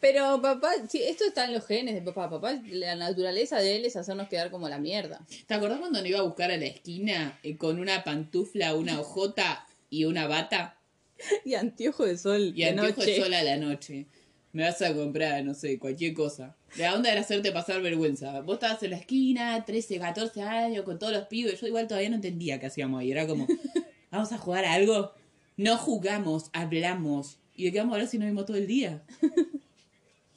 pero 0.00 0.42
papá, 0.42 0.72
esto 0.92 1.24
está 1.24 1.44
en 1.44 1.52
los 1.52 1.64
genes 1.64 1.94
de 1.94 2.02
papá. 2.02 2.28
Papá, 2.28 2.60
la 2.72 2.96
naturaleza 2.96 3.58
de 3.58 3.76
él 3.76 3.84
es 3.84 3.94
hacernos 3.94 4.28
quedar 4.28 4.50
como 4.50 4.68
la 4.68 4.78
mierda. 4.78 5.24
¿Te 5.46 5.54
acordás 5.54 5.78
cuando 5.78 6.00
no 6.00 6.08
iba 6.08 6.18
a 6.18 6.22
buscar 6.22 6.50
a 6.50 6.56
la 6.56 6.66
esquina 6.66 7.38
eh, 7.44 7.56
con 7.56 7.78
una 7.78 8.02
pantufla, 8.02 8.74
una 8.74 8.98
hojota 8.98 9.64
y 9.90 10.06
una 10.06 10.26
bata? 10.26 10.81
Y 11.44 11.54
anteojo 11.54 12.04
de 12.04 12.18
sol. 12.18 12.52
Y 12.54 12.62
de 12.62 12.70
anteojo 12.70 13.00
noche. 13.00 13.10
de 13.10 13.20
sol 13.20 13.34
a 13.34 13.42
la 13.42 13.56
noche. 13.56 14.06
Me 14.52 14.64
vas 14.64 14.82
a 14.82 14.94
comprar, 14.94 15.42
no 15.44 15.54
sé, 15.54 15.78
cualquier 15.78 16.12
cosa. 16.12 16.56
La 16.76 16.94
onda 16.94 17.10
era 17.10 17.22
hacerte 17.22 17.52
pasar 17.52 17.80
vergüenza. 17.80 18.40
Vos 18.42 18.54
estabas 18.54 18.82
en 18.82 18.90
la 18.90 18.96
esquina, 18.96 19.64
13, 19.64 19.98
14 19.98 20.42
años, 20.42 20.84
con 20.84 20.98
todos 20.98 21.12
los 21.12 21.26
pibes. 21.26 21.58
Yo 21.60 21.66
igual 21.66 21.86
todavía 21.86 22.10
no 22.10 22.16
entendía 22.16 22.60
qué 22.60 22.66
hacíamos 22.66 23.00
ahí. 23.00 23.10
Era 23.10 23.26
como, 23.26 23.46
¿vamos 24.10 24.30
a 24.32 24.38
jugar 24.38 24.66
a 24.66 24.74
algo? 24.74 25.12
No 25.56 25.78
jugamos, 25.78 26.50
hablamos. 26.52 27.38
¿Y 27.56 27.64
de 27.64 27.72
qué 27.72 27.78
vamos 27.78 27.92
a 27.92 27.94
hablar 27.96 28.08
si 28.08 28.18
no 28.18 28.26
vimos 28.26 28.44
todo 28.46 28.56
el 28.56 28.66
día? 28.66 29.02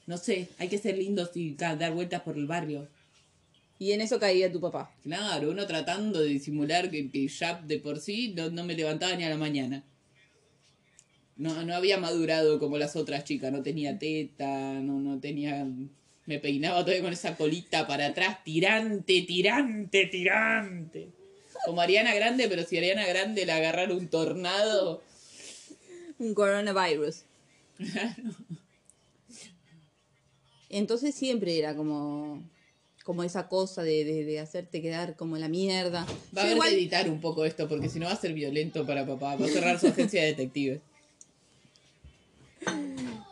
No 0.07 0.17
sé, 0.17 0.49
hay 0.59 0.67
que 0.67 0.77
ser 0.77 0.97
lindos 0.97 1.31
y 1.33 1.55
dar 1.55 1.91
vueltas 1.91 2.21
por 2.21 2.37
el 2.37 2.45
barrio. 2.45 2.87
Y 3.79 3.91
en 3.91 4.01
eso 4.01 4.19
caía 4.19 4.51
tu 4.51 4.61
papá. 4.61 4.93
Claro, 5.01 5.49
uno 5.49 5.65
tratando 5.65 6.21
de 6.21 6.27
disimular 6.27 6.91
que, 6.91 7.09
que 7.09 7.27
ya 7.27 7.59
de 7.59 7.79
por 7.79 7.99
sí 7.99 8.33
no, 8.35 8.49
no 8.49 8.63
me 8.63 8.75
levantaba 8.75 9.15
ni 9.15 9.23
a 9.23 9.29
la 9.29 9.37
mañana. 9.37 9.83
No, 11.37 11.63
no 11.63 11.75
había 11.75 11.97
madurado 11.97 12.59
como 12.59 12.77
las 12.77 12.95
otras 12.95 13.25
chicas, 13.25 13.51
no 13.51 13.61
tenía 13.61 13.97
teta, 13.99 14.73
no, 14.81 14.99
no 14.99 15.19
tenía... 15.19 15.67
Me 16.25 16.39
peinaba 16.39 16.79
todavía 16.81 17.03
con 17.03 17.13
esa 17.13 17.35
colita 17.35 17.85
para 17.85 18.07
atrás, 18.07 18.43
tirante, 18.43 19.21
tirante, 19.23 20.05
tirante. 20.07 21.09
Como 21.65 21.81
Ariana 21.81 22.15
Grande, 22.15 22.47
pero 22.47 22.63
si 22.63 22.77
Ariana 22.77 23.05
Grande 23.05 23.45
la 23.45 23.57
agarrara 23.57 23.93
un 23.93 24.07
tornado... 24.07 25.03
Un 26.17 26.33
coronavirus. 26.33 27.23
Entonces 30.69 31.13
siempre 31.13 31.57
era 31.59 31.75
como, 31.75 32.41
como 33.03 33.23
esa 33.23 33.47
cosa 33.47 33.83
de, 33.83 34.03
de, 34.03 34.25
de 34.25 34.39
hacerte 34.39 34.81
quedar 34.81 35.15
como 35.15 35.37
la 35.37 35.47
mierda. 35.47 36.05
Va 36.35 36.41
a 36.41 36.45
haber 36.45 36.55
igual- 36.55 36.69
que 36.69 36.75
editar 36.75 37.09
un 37.09 37.21
poco 37.21 37.45
esto, 37.45 37.67
porque 37.67 37.89
si 37.89 37.99
no 37.99 38.07
va 38.07 38.13
a 38.13 38.17
ser 38.19 38.33
violento 38.33 38.85
para 38.85 39.05
papá. 39.05 39.35
Va 39.35 39.45
a 39.45 39.49
cerrar 39.49 39.79
su 39.79 39.87
agencia 39.87 40.21
de 40.21 40.27
detectives. 40.29 40.79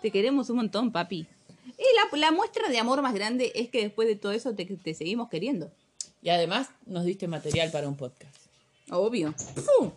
Te 0.01 0.11
queremos 0.11 0.49
un 0.49 0.57
montón, 0.57 0.91
papi. 0.91 1.27
Y 1.65 2.17
la, 2.17 2.17
la 2.17 2.31
muestra 2.31 2.69
de 2.69 2.77
amor 2.77 3.01
más 3.01 3.13
grande 3.13 3.51
es 3.55 3.69
que 3.69 3.81
después 3.81 4.07
de 4.07 4.15
todo 4.15 4.31
eso 4.31 4.53
te, 4.53 4.65
te 4.65 4.93
seguimos 4.93 5.29
queriendo. 5.29 5.71
Y 6.21 6.29
además 6.29 6.69
nos 6.85 7.05
diste 7.05 7.27
material 7.27 7.71
para 7.71 7.87
un 7.87 7.95
podcast. 7.97 8.35
Obvio. 8.91 9.33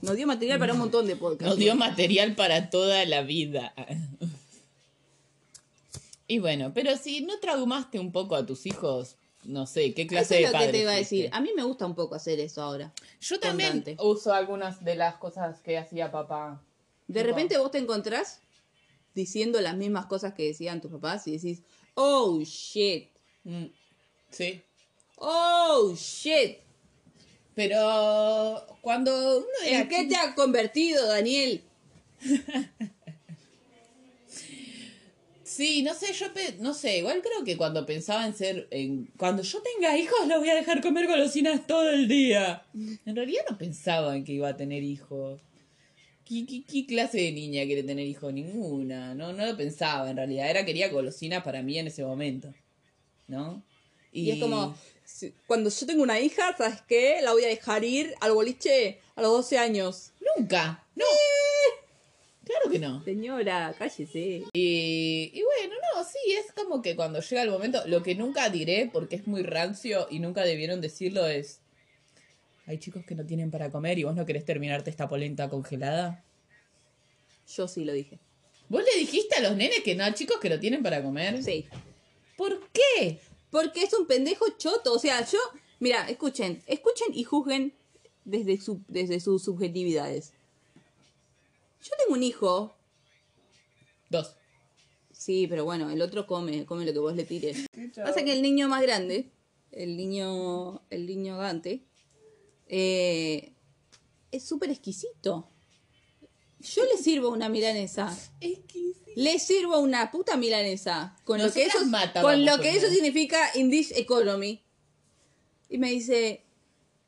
Nos 0.00 0.16
dio 0.16 0.26
material 0.26 0.58
para 0.58 0.72
un 0.72 0.78
montón 0.78 1.06
de 1.06 1.16
podcasts. 1.16 1.46
Nos 1.48 1.58
dio 1.58 1.74
material 1.74 2.34
para 2.34 2.70
toda 2.70 3.04
la 3.04 3.22
vida. 3.22 3.74
Y 6.28 6.38
bueno, 6.38 6.72
pero 6.74 6.96
si 6.96 7.20
no 7.20 7.38
traumaste 7.38 7.98
un 8.00 8.10
poco 8.12 8.34
a 8.34 8.44
tus 8.46 8.66
hijos, 8.66 9.16
no 9.44 9.66
sé, 9.66 9.94
¿qué 9.94 10.02
Eso 10.02 10.08
clase 10.08 10.34
es 10.36 10.40
de 10.40 10.46
lo 10.46 10.52
padre 10.52 10.66
que 10.66 10.72
te 10.72 10.82
iba 10.82 10.92
a 10.92 10.96
fuiste? 10.96 11.16
decir. 11.16 11.30
A 11.32 11.40
mí 11.40 11.50
me 11.54 11.62
gusta 11.62 11.86
un 11.86 11.94
poco 11.94 12.14
hacer 12.16 12.40
eso 12.40 12.62
ahora. 12.62 12.92
Yo 13.20 13.38
también 13.38 13.84
uso 14.00 14.32
algunas 14.32 14.84
de 14.84 14.96
las 14.96 15.16
cosas 15.16 15.60
que 15.60 15.78
hacía 15.78 16.10
papá. 16.10 16.60
De 17.06 17.20
Tipo, 17.20 17.26
repente 17.28 17.58
vos 17.58 17.70
te 17.70 17.78
encontrás 17.78 18.40
diciendo 19.16 19.60
las 19.60 19.76
mismas 19.76 20.06
cosas 20.06 20.34
que 20.34 20.44
decían 20.44 20.80
tus 20.80 20.92
papás 20.92 21.26
y 21.26 21.32
decís, 21.32 21.62
oh 21.94 22.40
shit, 22.44 23.08
mm, 23.42 23.64
Sí. 24.30 24.60
oh 25.16 25.94
shit. 25.96 26.58
Pero 27.56 28.64
cuando 28.82 29.38
uno 29.38 29.46
era 29.64 29.80
¿En 29.80 29.88
qué 29.88 29.96
chico- 30.02 30.08
te 30.10 30.16
has 30.16 30.34
convertido, 30.34 31.06
Daniel? 31.08 31.62
Sí, 35.42 35.82
no 35.82 35.94
sé, 35.94 36.12
yo 36.12 36.34
pe- 36.34 36.56
no 36.58 36.74
sé, 36.74 36.98
igual 36.98 37.22
creo 37.22 37.44
que 37.44 37.56
cuando 37.56 37.86
pensaba 37.86 38.26
en 38.26 38.34
ser, 38.34 38.66
en 38.70 39.06
cuando 39.16 39.42
yo 39.42 39.62
tenga 39.62 39.96
hijos 39.96 40.26
los 40.26 40.40
voy 40.40 40.50
a 40.50 40.54
dejar 40.56 40.82
comer 40.82 41.06
golosinas 41.06 41.66
todo 41.66 41.88
el 41.88 42.08
día. 42.08 42.62
En 43.06 43.16
realidad 43.16 43.42
no 43.48 43.56
pensaba 43.56 44.16
en 44.16 44.24
que 44.24 44.32
iba 44.32 44.48
a 44.48 44.56
tener 44.56 44.82
hijos. 44.82 45.40
¿Qué, 46.26 46.44
qué, 46.44 46.64
qué 46.64 46.86
clase 46.86 47.18
de 47.18 47.32
niña 47.32 47.64
quiere 47.64 47.84
tener 47.84 48.04
hijos? 48.04 48.32
Ninguna, 48.32 49.14
no, 49.14 49.32
no 49.32 49.46
lo 49.46 49.56
pensaba 49.56 50.10
en 50.10 50.16
realidad, 50.16 50.50
era 50.50 50.64
quería 50.64 50.88
golosinas 50.88 51.44
para 51.44 51.62
mí 51.62 51.78
en 51.78 51.86
ese 51.86 52.04
momento, 52.04 52.52
¿no? 53.28 53.62
Y, 54.10 54.30
es 54.30 54.40
como, 54.40 54.74
cuando 55.46 55.70
yo 55.70 55.86
tengo 55.86 56.02
una 56.02 56.18
hija, 56.18 56.56
¿sabes 56.56 56.80
qué? 56.88 57.20
La 57.22 57.32
voy 57.32 57.44
a 57.44 57.48
dejar 57.48 57.84
ir 57.84 58.14
al 58.20 58.32
boliche 58.32 58.98
a 59.14 59.22
los 59.22 59.30
12 59.30 59.58
años. 59.58 60.12
Nunca, 60.36 60.84
no. 60.94 61.04
Claro 62.44 62.70
que 62.70 62.78
no. 62.78 63.04
Señora, 63.04 63.74
cállese. 63.78 64.44
Y, 64.54 65.30
y 65.34 65.42
bueno, 65.42 65.74
no, 65.94 66.04
sí, 66.04 66.32
es 66.32 66.52
como 66.52 66.80
que 66.80 66.96
cuando 66.96 67.20
llega 67.20 67.42
el 67.42 67.50
momento, 67.50 67.82
lo 67.86 68.02
que 68.02 68.14
nunca 68.14 68.48
diré, 68.48 68.88
porque 68.92 69.16
es 69.16 69.26
muy 69.26 69.42
rancio 69.42 70.06
y 70.10 70.18
nunca 70.18 70.44
debieron 70.44 70.80
decirlo, 70.80 71.26
es, 71.26 71.60
hay 72.66 72.78
chicos 72.78 73.04
que 73.04 73.14
no 73.14 73.24
tienen 73.26 73.50
para 73.50 73.70
comer 73.70 73.98
y 73.98 74.04
vos 74.04 74.14
no 74.14 74.26
querés 74.26 74.44
terminarte 74.44 74.90
esta 74.90 75.08
polenta 75.08 75.48
congelada. 75.48 76.24
Yo 77.46 77.68
sí 77.68 77.84
lo 77.84 77.92
dije. 77.92 78.18
¿Vos 78.68 78.82
le 78.82 79.00
dijiste 79.00 79.36
a 79.36 79.40
los 79.40 79.56
nenes 79.56 79.82
que 79.82 79.94
no 79.94 80.10
chicos 80.12 80.38
que 80.40 80.50
no 80.50 80.58
tienen 80.58 80.82
para 80.82 81.02
comer? 81.02 81.42
Sí. 81.42 81.66
¿Por 82.36 82.68
qué? 82.70 83.20
Porque 83.50 83.82
es 83.82 83.92
un 83.94 84.06
pendejo 84.06 84.46
choto. 84.58 84.92
O 84.92 84.98
sea, 84.98 85.24
yo. 85.24 85.38
Mira, 85.78 86.08
escuchen, 86.08 86.62
escuchen 86.66 87.08
y 87.12 87.24
juzguen 87.24 87.74
desde, 88.24 88.60
su, 88.60 88.82
desde 88.88 89.20
sus 89.20 89.42
subjetividades. 89.44 90.32
Yo 91.82 91.90
tengo 91.98 92.14
un 92.14 92.22
hijo. 92.22 92.76
Dos. 94.10 94.34
Sí, 95.12 95.46
pero 95.46 95.64
bueno, 95.64 95.90
el 95.90 96.02
otro 96.02 96.26
come, 96.26 96.66
come 96.66 96.84
lo 96.84 96.92
que 96.92 96.98
vos 96.98 97.14
le 97.14 97.24
tires. 97.24 97.66
Pasa 97.94 98.24
que 98.24 98.32
el 98.32 98.42
niño 98.42 98.68
más 98.68 98.82
grande, 98.82 99.30
el 99.72 99.96
niño, 99.96 100.82
el 100.90 101.06
niño 101.06 101.36
Dante, 101.36 101.84
eh, 102.68 103.52
es 104.30 104.44
súper 104.44 104.70
exquisito. 104.70 105.48
Yo 106.74 106.84
le 106.84 106.96
sirvo 106.96 107.30
una 107.30 107.48
milanesa. 107.48 108.16
Le 109.14 109.38
sirvo 109.38 109.78
una 109.78 110.10
puta 110.10 110.36
milanesa. 110.36 111.16
Con 111.24 111.42
lo 111.42 111.52
que 111.52 111.64
eso, 111.64 111.84
matábamos 111.86 112.32
con 112.32 112.44
lo 112.44 112.60
que 112.60 112.76
eso 112.76 112.88
significa 112.88 113.38
in 113.54 113.70
this 113.70 113.92
economy. 113.92 114.62
Y 115.68 115.78
me 115.78 115.90
dice, 115.90 116.44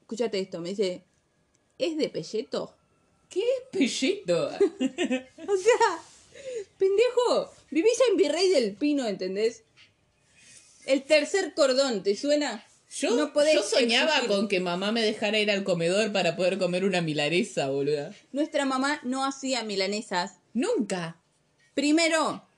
escúchate 0.00 0.38
esto, 0.38 0.60
me 0.60 0.70
dice, 0.70 1.04
¿es 1.76 1.96
de 1.96 2.08
pelleto? 2.08 2.76
¿Qué 3.28 3.44
pelleto? 3.70 4.50
O 5.48 5.56
sea, 5.56 6.02
pendejo, 6.76 7.52
vivís 7.70 7.98
en 8.10 8.16
Virrey 8.16 8.48
del 8.50 8.74
Pino, 8.74 9.06
¿entendés? 9.06 9.64
El 10.86 11.04
tercer 11.04 11.54
cordón, 11.54 12.02
¿te 12.02 12.16
suena? 12.16 12.66
Yo, 12.90 13.10
No 13.16 13.32
yo 13.52 13.62
soñaba 13.62 14.12
exigir. 14.16 14.28
con 14.28 14.48
que 14.48 14.60
mamá 14.60 14.92
me 14.92 15.02
dejara 15.02 15.38
ir 15.38 15.50
al 15.50 15.62
comedor 15.64 16.10
para 16.12 16.36
poder 16.36 16.58
comer 16.58 16.84
una 16.84 17.02
milanesa, 17.02 17.68
boluda. 17.68 18.12
Nuestra 18.32 18.64
mamá 18.64 19.00
no 19.04 19.24
hacía 19.24 19.62
milanesas. 19.62 20.38
Nunca. 20.54 21.20
Primero, 21.74 22.48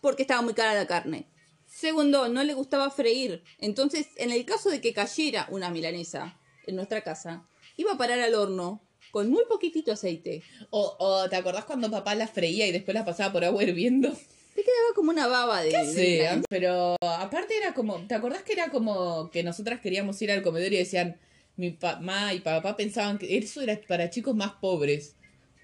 porque 0.00 0.22
estaba 0.22 0.42
muy 0.42 0.54
cara 0.54 0.74
la 0.74 0.86
carne. 0.86 1.26
Segundo, 1.66 2.28
no 2.28 2.44
le 2.44 2.54
gustaba 2.54 2.90
freír. 2.90 3.42
Entonces, 3.58 4.08
en 4.16 4.30
el 4.30 4.44
caso 4.44 4.70
de 4.70 4.80
que 4.80 4.92
cayera 4.92 5.46
una 5.50 5.70
milanesa 5.70 6.38
en 6.66 6.76
nuestra 6.76 7.02
casa, 7.02 7.46
iba 7.76 7.92
a 7.92 7.98
parar 7.98 8.20
al 8.20 8.34
horno 8.34 8.82
con 9.10 9.30
muy 9.30 9.44
poquitito 9.48 9.92
aceite. 9.92 10.42
O, 10.70 10.96
o 10.98 11.28
¿te 11.30 11.36
acordás 11.36 11.64
cuando 11.64 11.90
papá 11.90 12.14
la 12.14 12.28
freía 12.28 12.66
y 12.66 12.72
después 12.72 12.94
la 12.94 13.04
pasaba 13.06 13.32
por 13.32 13.44
agua 13.44 13.62
hirviendo? 13.62 14.14
Te 14.58 14.64
quedaba 14.64 14.92
como 14.96 15.12
una 15.12 15.28
baba 15.28 15.62
de... 15.62 15.70
Sí, 15.86 16.18
pero 16.48 16.96
aparte 17.00 17.56
era 17.56 17.74
como, 17.74 18.04
¿te 18.08 18.16
acordás 18.16 18.42
que 18.42 18.54
era 18.54 18.70
como 18.70 19.30
que 19.30 19.44
nosotras 19.44 19.78
queríamos 19.80 20.20
ir 20.20 20.32
al 20.32 20.42
comedor 20.42 20.72
y 20.72 20.78
decían, 20.78 21.16
mi 21.54 21.78
mamá 21.80 22.34
y 22.34 22.40
papá 22.40 22.74
pensaban 22.76 23.18
que 23.18 23.38
eso 23.38 23.60
era 23.60 23.80
para 23.86 24.10
chicos 24.10 24.34
más 24.34 24.54
pobres? 24.54 25.14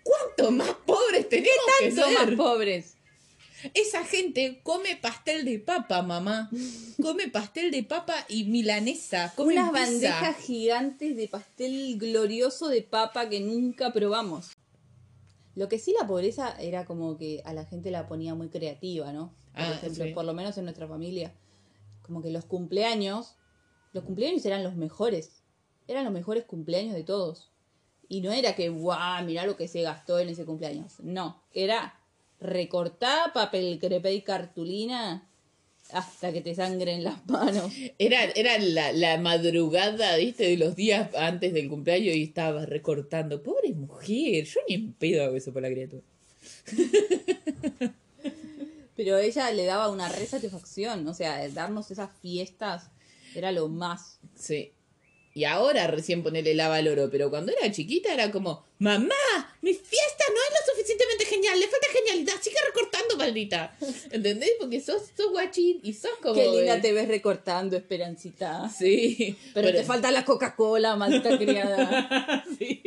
¿Cuánto 0.04 0.52
más 0.52 0.70
pobres 0.86 1.28
tenemos 1.28 1.58
que 1.80 1.88
Tanto 1.90 2.08
más 2.12 2.24
ser? 2.24 2.36
pobres. 2.36 2.94
Esa 3.74 4.04
gente 4.04 4.60
come 4.62 4.94
pastel 4.94 5.44
de 5.44 5.58
papa, 5.58 6.02
mamá. 6.02 6.48
Come 7.02 7.26
pastel 7.26 7.72
de 7.72 7.82
papa 7.82 8.14
y 8.28 8.44
milanesa. 8.44 9.32
Come 9.34 9.54
Unas 9.54 9.70
pizza. 9.72 9.86
bandejas 9.86 10.36
gigantes 10.44 11.16
de 11.16 11.26
pastel 11.26 11.98
glorioso 11.98 12.68
de 12.68 12.82
papa 12.82 13.28
que 13.28 13.40
nunca 13.40 13.92
probamos. 13.92 14.52
Lo 15.54 15.68
que 15.68 15.78
sí 15.78 15.94
la 15.98 16.06
pobreza 16.06 16.56
era 16.60 16.84
como 16.84 17.16
que 17.16 17.42
a 17.44 17.52
la 17.52 17.64
gente 17.64 17.90
la 17.90 18.06
ponía 18.08 18.34
muy 18.34 18.48
creativa, 18.48 19.12
¿no? 19.12 19.32
Por 19.52 19.62
Ah, 19.62 19.70
ejemplo, 19.74 20.04
sí. 20.04 20.12
por 20.12 20.24
lo 20.24 20.34
menos 20.34 20.58
en 20.58 20.64
nuestra 20.64 20.88
familia. 20.88 21.32
Como 22.02 22.22
que 22.22 22.30
los 22.30 22.44
cumpleaños, 22.44 23.36
los 23.92 24.04
cumpleaños 24.04 24.44
eran 24.46 24.64
los 24.64 24.74
mejores. 24.74 25.42
Eran 25.86 26.04
los 26.04 26.12
mejores 26.12 26.44
cumpleaños 26.44 26.94
de 26.94 27.04
todos. 27.04 27.52
Y 28.08 28.20
no 28.20 28.32
era 28.32 28.54
que, 28.56 28.68
guau, 28.68 29.24
mirá 29.24 29.46
lo 29.46 29.56
que 29.56 29.68
se 29.68 29.82
gastó 29.82 30.18
en 30.18 30.28
ese 30.28 30.44
cumpleaños. 30.44 31.00
No, 31.00 31.42
era 31.52 32.00
recortar 32.40 33.32
papel 33.32 33.78
crepé 33.80 34.12
y 34.14 34.22
cartulina 34.22 35.30
hasta 35.94 36.32
que 36.32 36.40
te 36.40 36.54
sangren 36.54 37.04
las 37.04 37.24
manos. 37.26 37.72
Era, 37.98 38.24
era 38.24 38.58
la, 38.58 38.92
la 38.92 39.16
madrugada, 39.18 40.16
viste, 40.16 40.44
de 40.44 40.56
los 40.56 40.74
días 40.74 41.14
antes 41.14 41.54
del 41.54 41.68
cumpleaños 41.68 42.16
y 42.16 42.24
estaba 42.24 42.66
recortando. 42.66 43.42
Pobre 43.42 43.72
mujer, 43.72 44.44
yo 44.44 44.60
ni 44.68 44.74
en 44.74 44.92
pedo 44.92 45.24
hago 45.24 45.36
eso 45.36 45.52
por 45.52 45.62
la 45.62 45.70
criatura. 45.70 46.02
Pero 48.96 49.18
ella 49.18 49.50
le 49.52 49.64
daba 49.64 49.88
una 49.88 50.08
re 50.08 50.26
satisfacción, 50.26 51.06
o 51.06 51.14
sea, 51.14 51.48
darnos 51.48 51.90
esas 51.90 52.10
fiestas 52.20 52.90
era 53.34 53.52
lo 53.52 53.68
más. 53.68 54.18
Sí. 54.36 54.72
Y 55.32 55.44
ahora 55.44 55.88
recién 55.88 56.22
ponerle 56.22 56.54
lava 56.54 56.76
al 56.76 56.86
oro, 56.86 57.08
pero 57.10 57.28
cuando 57.28 57.50
era 57.50 57.72
chiquita 57.72 58.14
era 58.14 58.30
como, 58.30 58.64
mamá, 58.78 59.56
mi 59.62 59.74
fiesta 59.74 60.24
no 60.28 60.36
es 60.36 60.68
lo 60.68 60.73
suficientemente 60.84 61.24
genial, 61.24 61.58
le 61.58 61.66
falta 61.68 61.86
genialidad, 61.92 62.34
sigue 62.40 62.56
recortando, 62.66 63.16
maldita. 63.16 63.76
¿Entendés? 64.10 64.52
Porque 64.58 64.80
sos, 64.80 65.02
sos 65.16 65.30
guachín 65.30 65.80
y 65.82 65.94
sos 65.94 66.12
como... 66.22 66.34
Qué 66.34 66.46
linda 66.46 66.80
te 66.80 66.92
ves 66.92 67.08
recortando, 67.08 67.76
Esperancita. 67.76 68.68
Sí. 68.68 69.36
Pero, 69.54 69.72
te 69.72 69.82
falta 69.84 70.10
la 70.10 70.24
Coca-Cola, 70.24 70.96
maldita 70.96 71.38
criada. 71.38 72.44
Sí. 72.58 72.82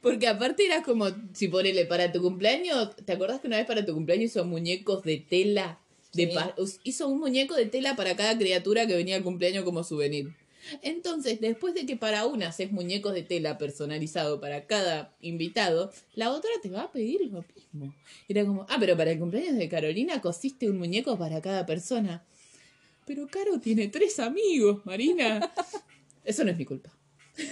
Porque 0.00 0.26
aparte 0.26 0.66
era 0.66 0.82
como, 0.82 1.06
si 1.32 1.48
ponele 1.48 1.86
para 1.86 2.10
tu 2.10 2.20
cumpleaños, 2.20 2.94
¿te 2.96 3.12
acordás 3.12 3.40
que 3.40 3.46
una 3.46 3.58
vez 3.58 3.66
para 3.66 3.84
tu 3.84 3.94
cumpleaños 3.94 4.30
hizo 4.30 4.44
muñecos 4.44 5.02
de 5.04 5.18
tela? 5.18 5.78
De 6.12 6.30
Sí. 6.66 6.78
hizo 6.84 7.08
un 7.08 7.20
muñeco 7.20 7.54
de 7.54 7.66
tela 7.66 7.94
para 7.96 8.16
cada 8.16 8.36
criatura 8.36 8.86
que 8.86 8.94
venía 8.94 9.16
al 9.16 9.22
cumpleaños 9.22 9.64
como 9.64 9.84
souvenir. 9.84 10.32
Entonces, 10.82 11.40
después 11.40 11.74
de 11.74 11.86
que 11.86 11.96
para 11.96 12.26
una 12.26 12.48
haces 12.48 12.72
muñecos 12.72 13.14
de 13.14 13.22
tela 13.22 13.58
personalizado 13.58 14.40
para 14.40 14.66
cada 14.66 15.14
invitado, 15.20 15.92
la 16.14 16.30
otra 16.30 16.50
te 16.62 16.70
va 16.70 16.82
a 16.82 16.92
pedir 16.92 17.20
lo 17.30 17.44
mismo. 17.54 17.94
Era 18.28 18.44
como, 18.44 18.66
ah, 18.68 18.76
pero 18.78 18.96
para 18.96 19.10
el 19.10 19.18
cumpleaños 19.18 19.56
de 19.56 19.68
Carolina 19.68 20.20
cosiste 20.20 20.70
un 20.70 20.78
muñeco 20.78 21.18
para 21.18 21.40
cada 21.40 21.66
persona. 21.66 22.24
Pero 23.04 23.26
Caro 23.28 23.58
tiene 23.60 23.88
tres 23.88 24.20
amigos, 24.20 24.84
Marina. 24.84 25.52
Eso 26.24 26.44
no 26.44 26.50
es 26.50 26.56
mi 26.56 26.64
culpa. 26.64 26.90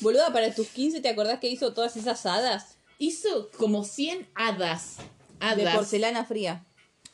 Boluda, 0.00 0.32
para 0.32 0.54
tus 0.54 0.68
15, 0.68 1.00
¿te 1.00 1.08
acordás 1.08 1.40
que 1.40 1.48
hizo 1.48 1.72
todas 1.72 1.96
esas 1.96 2.24
hadas? 2.26 2.76
Hizo 2.98 3.50
como 3.56 3.84
100 3.84 4.28
hadas. 4.34 4.98
De 5.40 5.46
Hadas. 5.46 5.76
porcelana 5.76 6.24
fría. 6.24 6.66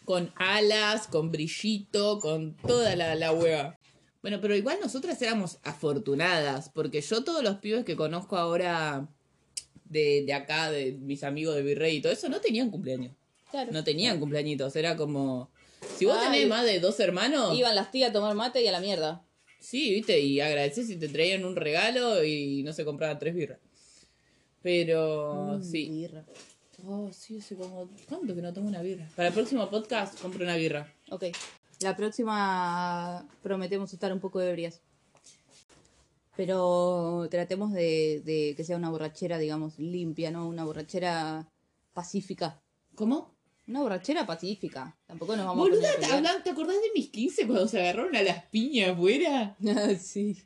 Con 0.04 0.32
alas, 0.36 1.06
con 1.06 1.30
brillito, 1.30 2.18
con 2.18 2.56
toda 2.56 2.96
la, 2.96 3.14
la 3.14 3.32
hueva. 3.32 3.78
Bueno, 4.24 4.40
pero 4.40 4.56
igual 4.56 4.78
nosotras 4.80 5.20
éramos 5.20 5.58
afortunadas, 5.64 6.70
porque 6.70 7.02
yo 7.02 7.22
todos 7.24 7.42
los 7.44 7.56
pibes 7.58 7.84
que 7.84 7.94
conozco 7.94 8.38
ahora 8.38 9.06
de, 9.84 10.24
de 10.24 10.32
acá, 10.32 10.70
de 10.70 10.92
mis 10.92 11.22
amigos 11.24 11.54
de 11.56 11.62
Virrey 11.62 11.96
y 11.96 12.00
todo 12.00 12.10
eso, 12.10 12.30
no 12.30 12.40
tenían 12.40 12.70
cumpleaños. 12.70 13.12
Claro. 13.50 13.70
No 13.70 13.84
tenían 13.84 14.18
cumpleañitos, 14.18 14.74
era 14.76 14.96
como... 14.96 15.50
Si 15.98 16.06
vos 16.06 16.16
Ay. 16.18 16.32
tenés 16.32 16.48
más 16.48 16.64
de 16.64 16.80
dos 16.80 16.98
hermanos, 17.00 17.54
Iban 17.54 17.74
las 17.74 17.90
tías 17.90 18.08
a 18.08 18.12
tomar 18.14 18.34
mate 18.34 18.62
y 18.62 18.66
a 18.66 18.72
la 18.72 18.80
mierda. 18.80 19.22
sí, 19.60 19.90
viste, 19.92 20.18
y 20.20 20.40
agradecés 20.40 20.86
si 20.86 20.96
te 20.96 21.08
traían 21.10 21.44
un 21.44 21.54
regalo 21.54 22.24
y 22.24 22.62
no 22.62 22.72
se 22.72 22.86
compraban 22.86 23.18
tres 23.18 23.34
birras. 23.34 23.58
Pero 24.62 25.58
Mm, 25.58 25.62
sí. 25.62 25.88
birra. 25.90 26.24
Oh, 26.86 27.10
sí, 27.12 27.38
hace 27.38 27.54
como... 27.56 27.90
¿Cuánto 28.08 28.34
que 28.34 28.40
no 28.42 28.52
tomo 28.54 28.68
una 28.68 28.80
birra? 28.80 29.06
Para 29.14 29.28
el 29.28 29.34
próximo 29.34 29.68
podcast 29.70 30.18
compro 30.20 30.44
una 30.44 30.56
birra. 30.56 30.90
Ok. 31.10 31.24
La 31.84 31.94
próxima 31.96 33.26
prometemos 33.42 33.92
estar 33.92 34.10
un 34.10 34.18
poco 34.20 34.40
ebrias. 34.40 34.80
Pero 36.36 37.28
tratemos 37.30 37.72
de, 37.72 38.22
de 38.24 38.54
que 38.56 38.64
sea 38.64 38.76
una 38.76 38.90
borrachera, 38.90 39.38
digamos, 39.38 39.78
limpia, 39.78 40.30
¿no? 40.30 40.48
Una 40.48 40.64
borrachera 40.64 41.46
pacífica. 41.92 42.60
¿Cómo? 42.94 43.34
Una 43.68 43.82
borrachera 43.82 44.26
pacífica. 44.26 44.96
Tampoco 45.06 45.36
nos 45.36 45.46
vamos 45.46 45.68
Boluda, 45.68 45.88
a 45.90 45.92
¿te, 45.92 45.96
poner 45.96 46.04
a 46.04 46.16
pelear. 46.16 46.18
hablan- 46.36 46.42
¿te 46.42 46.50
acordás 46.50 46.76
de 46.76 46.90
mis 46.94 47.10
15 47.10 47.46
cuando 47.46 47.68
se 47.68 47.80
agarraron 47.80 48.16
a 48.16 48.22
las 48.22 48.44
piñas 48.46 48.90
afuera? 48.90 49.56
sí. 50.00 50.36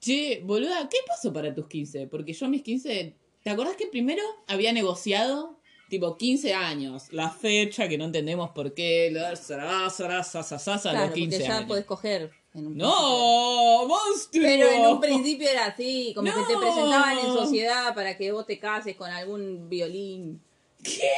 Che, 0.00 0.42
boluda, 0.44 0.88
¿qué 0.90 0.98
pasó 1.06 1.32
para 1.32 1.54
tus 1.54 1.66
15? 1.68 2.08
Porque 2.08 2.32
yo 2.34 2.48
mis 2.48 2.62
15... 2.62 3.14
¿Te 3.42 3.50
acordás 3.50 3.76
que 3.76 3.86
primero 3.86 4.22
había 4.48 4.72
negociado? 4.72 5.55
Tipo, 5.88 6.16
15 6.16 6.52
años. 6.54 7.04
La 7.12 7.30
fecha, 7.30 7.88
que 7.88 7.96
no 7.96 8.06
entendemos 8.06 8.50
por 8.50 8.74
qué. 8.74 9.10
la- 9.12 9.36
sará, 9.36 9.88
sará, 9.90 10.24
sa, 10.24 10.42
sa, 10.42 10.58
sa, 10.58 10.78
sa, 10.78 10.90
Claro, 10.90 11.06
los 11.06 11.14
15 11.14 11.36
porque 11.36 11.48
ya 11.48 11.56
años. 11.56 11.68
podés 11.68 11.84
coger. 11.84 12.30
En 12.54 12.66
un. 12.68 12.76
¡No! 12.76 13.86
¡Monstruo! 13.86 14.42
Pero 14.42 14.68
en 14.70 14.86
un 14.86 15.00
principio 15.00 15.48
era 15.48 15.66
así, 15.66 16.12
como 16.14 16.26
que 16.32 16.40
te 16.40 16.56
presentaban 16.58 17.18
en 17.18 17.26
sociedad 17.34 17.94
para 17.94 18.16
que 18.16 18.32
vos 18.32 18.46
te 18.46 18.58
cases 18.58 18.96
con 18.96 19.10
algún 19.10 19.68
violín. 19.68 20.40
¿Qué? 20.82 21.08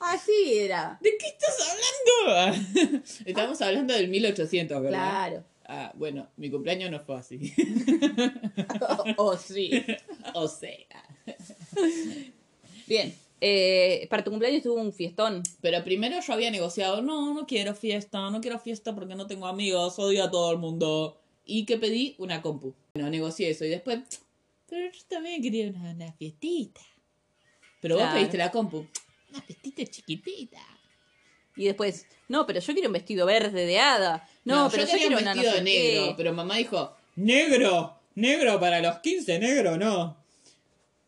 Así 0.00 0.58
era. 0.58 0.98
¿De 1.00 1.10
qué 1.18 1.26
estás 1.28 1.56
hablando? 2.26 3.02
Estamos 3.24 3.62
hablando 3.62 3.94
del 3.94 4.08
1800, 4.08 4.82
¿verdad? 4.82 4.98
Claro. 4.98 5.44
Ah, 5.64 5.92
bueno, 5.94 6.26
mi 6.36 6.50
cumpleaños 6.50 6.90
no 6.90 6.98
fue 7.00 7.16
así. 7.16 7.54
O 9.16 9.36
sí. 9.38 9.70
o 10.34 10.48
sea. 10.48 10.76
Bien. 12.86 13.14
Eh, 13.44 14.06
para 14.08 14.22
tu 14.22 14.30
cumpleaños 14.30 14.62
tuvo 14.62 14.80
un 14.80 14.92
fiestón. 14.92 15.42
Pero 15.60 15.82
primero 15.82 16.20
yo 16.24 16.32
había 16.32 16.48
negociado, 16.52 17.02
no, 17.02 17.34
no 17.34 17.44
quiero 17.44 17.74
fiesta, 17.74 18.30
no 18.30 18.40
quiero 18.40 18.60
fiesta 18.60 18.94
porque 18.94 19.16
no 19.16 19.26
tengo 19.26 19.48
amigos, 19.48 19.98
odio 19.98 20.22
a 20.22 20.30
todo 20.30 20.52
el 20.52 20.58
mundo. 20.58 21.20
Y 21.44 21.66
que 21.66 21.76
pedí 21.76 22.14
una 22.18 22.40
compu. 22.40 22.72
Bueno, 22.94 23.10
negocié 23.10 23.50
eso 23.50 23.64
y 23.64 23.68
después, 23.68 23.98
pero 24.68 24.86
yo 24.92 25.00
también 25.08 25.42
quería 25.42 25.68
una, 25.70 25.90
una 25.90 26.12
fiestita. 26.12 26.82
Pero 27.80 27.98
vos 27.98 28.06
pediste 28.14 28.38
la 28.38 28.52
compu, 28.52 28.86
una 29.30 29.42
fiestita 29.42 29.84
chiquitita. 29.86 30.60
Y 31.56 31.64
después, 31.64 32.06
no, 32.28 32.46
pero 32.46 32.60
yo 32.60 32.72
quiero 32.72 32.90
un 32.90 32.92
vestido 32.92 33.26
verde 33.26 33.66
de 33.66 33.80
hada. 33.80 34.28
No, 34.44 34.70
pero 34.70 34.84
yo, 34.84 34.92
quería 34.92 35.08
quiero 35.08 35.16
un 35.16 35.22
una 35.24 35.34
no 35.34 35.42
vestido 35.42 35.58
sé 35.58 35.64
negro, 35.64 36.06
qué. 36.06 36.14
pero 36.16 36.32
mamá 36.32 36.56
dijo, 36.58 36.96
Negro, 37.16 37.98
negro 38.14 38.60
para 38.60 38.80
los 38.80 39.00
15, 39.00 39.40
negro 39.40 39.76
no. 39.76 40.21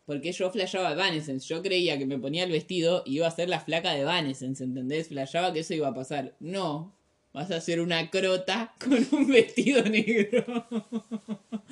Porque 0.07 0.33
yo 0.33 0.51
flasheaba 0.51 0.93
Evanescence, 0.93 1.47
yo 1.47 1.63
creía 1.63 1.99
que 1.99 2.07
me 2.07 2.19
ponía 2.19 2.45
el 2.45 2.53
vestido 2.53 3.03
y 3.07 3.17
iba 3.17 3.27
a 3.27 3.31
ser 3.31 3.49
la 3.49 3.61
flaca 3.61 3.93
de 3.93 4.01
Evanescence, 4.01 4.63
¿entendés? 4.63 5.09
Flasheaba 5.09 5.53
que 5.53 5.61
eso 5.61 5.75
iba 5.75 5.89
a 5.89 5.95
pasar. 5.95 6.35
No, 6.41 6.95
vas 7.33 7.51
a 7.51 7.61
ser 7.61 7.81
una 7.81 8.11
crota 8.11 8.75
con 8.79 9.07
un 9.13 9.27
vestido 9.29 9.83
negro. 9.83 10.67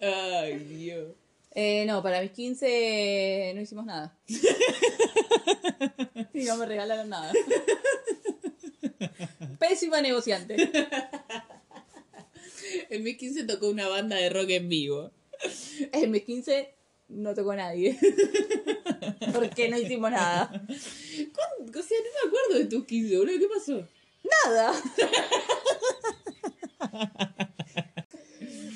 Ay, 0.00 0.58
Dios. 0.58 1.14
Eh, 1.56 1.84
no, 1.86 2.02
para 2.02 2.20
mis 2.20 2.32
15 2.32 3.52
no 3.54 3.60
hicimos 3.60 3.84
nada. 3.84 4.16
y 6.34 6.44
no 6.44 6.56
me 6.56 6.66
regalaron 6.66 7.08
nada. 7.08 7.32
Pésima 9.58 10.00
negociante. 10.00 10.56
En 12.90 13.02
mis 13.02 13.16
15 13.16 13.44
tocó 13.44 13.68
una 13.68 13.88
banda 13.88 14.16
de 14.16 14.30
rock 14.30 14.50
en 14.50 14.68
vivo. 14.68 15.10
En 15.92 16.10
mis 16.10 16.24
15 16.24 16.74
no 17.14 17.34
tocó 17.34 17.54
nadie. 17.54 17.98
Porque 19.32 19.68
no 19.68 19.78
hicimos 19.78 20.10
nada. 20.10 20.48
¿Cuándo? 20.48 21.78
O 21.78 21.82
sea, 21.82 21.98
no 21.98 22.10
me 22.12 22.28
acuerdo 22.28 22.58
de 22.58 22.64
tus 22.66 22.84
15, 22.84 23.18
boludo. 23.18 23.38
¿Qué 23.38 23.48
pasó? 23.54 23.88
Nada. 24.44 24.74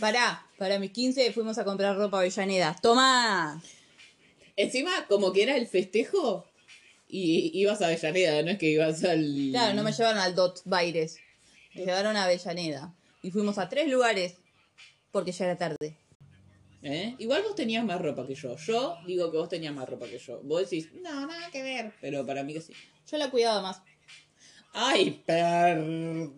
Pará, 0.01 0.47
para 0.59 0.79
mis 0.79 0.93
15 0.93 1.33
fuimos 1.33 1.59
a 1.59 1.65
comprar 1.65 1.97
ropa 1.97 2.19
a 2.19 2.21
Avellaneda. 2.21 2.77
¡Toma! 2.81 3.61
Encima, 4.57 5.07
como 5.09 5.33
que 5.33 5.43
era 5.43 5.57
el 5.57 5.67
festejo 5.67 6.47
y 7.09 7.51
ibas 7.55 7.83
a 7.83 7.87
Avellaneda, 7.87 8.43
no 8.43 8.51
es 8.51 8.59
que 8.59 8.71
ibas 8.71 9.03
al... 9.05 9.49
Claro, 9.51 9.75
no 9.75 9.83
me 9.83 9.93
llevaron 9.93 10.19
al 10.19 10.35
Dot 10.35 10.63
Baires. 10.65 11.19
Me 11.75 11.85
llevaron 11.85 12.17
a 12.17 12.25
Avellaneda. 12.25 12.95
Y 13.23 13.31
fuimos 13.31 13.59
a 13.59 13.69
tres 13.69 13.89
lugares 13.89 14.37
porque 15.11 15.33
ya 15.33 15.47
era 15.47 15.57
tarde. 15.57 15.97
¿Eh? 16.83 17.15
Igual 17.19 17.43
vos 17.43 17.55
tenías 17.55 17.85
más 17.85 18.01
ropa 18.01 18.27
que 18.27 18.35
yo. 18.35 18.57
Yo 18.57 18.97
digo 19.07 19.31
que 19.31 19.37
vos 19.39 19.49
tenías 19.49 19.75
más 19.75 19.89
ropa 19.89 20.07
que 20.07 20.19
yo. 20.19 20.41
Vos 20.43 20.63
decís, 20.63 20.89
no, 21.03 21.27
nada 21.27 21.51
que 21.51 21.63
ver. 21.63 21.93
Pero 22.01 22.25
para 22.25 22.43
mí 22.45 22.53
que 22.55 22.61
sí. 22.61 22.73
Yo 23.11 23.17
la 23.19 23.31
cuidaba 23.31 23.63
más. 23.63 23.83
Ay, 24.75 25.23
perdón. 25.27 26.37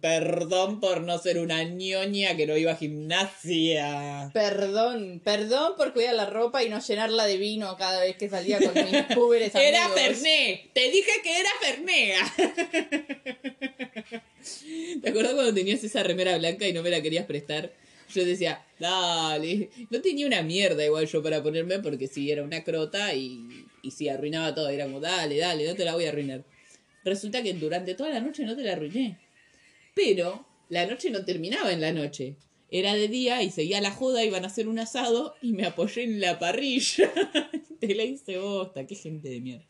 Perdón 0.00 0.80
por 0.80 1.02
no 1.02 1.18
ser 1.18 1.38
una 1.38 1.62
ñoña 1.64 2.34
que 2.36 2.46
no 2.46 2.56
iba 2.56 2.72
a 2.72 2.76
gimnasia. 2.76 4.30
Perdón, 4.32 5.20
perdón 5.22 5.74
por 5.76 5.92
cuidar 5.92 6.14
la 6.14 6.24
ropa 6.26 6.62
y 6.62 6.70
no 6.70 6.80
llenarla 6.80 7.26
de 7.26 7.36
vino 7.36 7.76
cada 7.76 8.00
vez 8.00 8.16
que 8.16 8.30
salía 8.30 8.58
con 8.58 8.72
mis 8.72 9.02
púberes 9.14 9.54
Era 9.54 9.84
amigos. 9.86 10.00
Ferné. 10.00 10.70
Te 10.72 10.90
dije 10.90 11.10
que 11.22 11.40
era 11.40 11.50
Fernea. 11.60 12.34
¿Te 15.02 15.08
acuerdas 15.08 15.34
cuando 15.34 15.52
tenías 15.52 15.84
esa 15.84 16.02
remera 16.02 16.38
blanca 16.38 16.66
y 16.66 16.72
no 16.72 16.82
me 16.82 16.88
la 16.90 17.02
querías 17.02 17.26
prestar? 17.26 17.70
Yo 18.14 18.24
decía, 18.24 18.64
dale. 18.78 19.70
No 19.90 20.00
tenía 20.00 20.26
una 20.26 20.42
mierda 20.42 20.84
igual 20.84 21.06
yo 21.06 21.22
para 21.22 21.42
ponerme 21.42 21.78
porque 21.78 22.08
sí, 22.08 22.30
era 22.30 22.42
una 22.42 22.64
crota 22.64 23.14
y, 23.14 23.66
y 23.82 23.90
sí, 23.90 24.08
arruinaba 24.08 24.54
todo. 24.54 24.68
Era 24.68 24.84
como, 24.84 25.00
dale, 25.00 25.38
dale, 25.38 25.66
no 25.66 25.74
te 25.74 25.84
la 25.84 25.94
voy 25.94 26.06
a 26.06 26.10
arruinar. 26.10 26.44
Resulta 27.04 27.42
que 27.42 27.54
durante 27.54 27.94
toda 27.94 28.10
la 28.10 28.20
noche 28.20 28.44
no 28.44 28.56
te 28.56 28.62
la 28.62 28.72
arruiné. 28.72 29.18
Pero 29.94 30.46
la 30.68 30.86
noche 30.86 31.10
no 31.10 31.24
terminaba 31.24 31.72
en 31.72 31.80
la 31.80 31.92
noche. 31.92 32.36
Era 32.70 32.94
de 32.94 33.08
día 33.08 33.42
y 33.42 33.50
seguía 33.50 33.80
la 33.80 33.90
joda, 33.90 34.24
iban 34.24 34.44
a 34.44 34.46
hacer 34.46 34.68
un 34.68 34.78
asado 34.78 35.34
y 35.42 35.52
me 35.52 35.66
apoyé 35.66 36.04
en 36.04 36.20
la 36.20 36.38
parrilla. 36.38 37.10
te 37.80 37.94
la 37.94 38.04
hice 38.04 38.38
bosta, 38.38 38.86
qué 38.86 38.94
gente 38.94 39.28
de 39.28 39.40
mierda. 39.40 39.66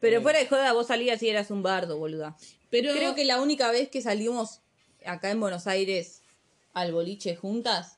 Pero 0.00 0.22
fuera 0.22 0.38
de 0.38 0.46
joda, 0.46 0.72
vos 0.72 0.86
salías 0.86 1.22
y 1.22 1.28
eras 1.28 1.50
un 1.50 1.62
bardo, 1.62 1.98
boluda. 1.98 2.36
Pero 2.70 2.94
Creo 2.94 3.14
que 3.14 3.24
la 3.24 3.40
única 3.40 3.70
vez 3.70 3.88
que 3.90 4.00
salimos 4.00 4.60
acá 5.04 5.30
en 5.30 5.40
Buenos 5.40 5.66
Aires 5.66 6.19
al 6.72 6.92
boliche 6.92 7.36
juntas, 7.36 7.96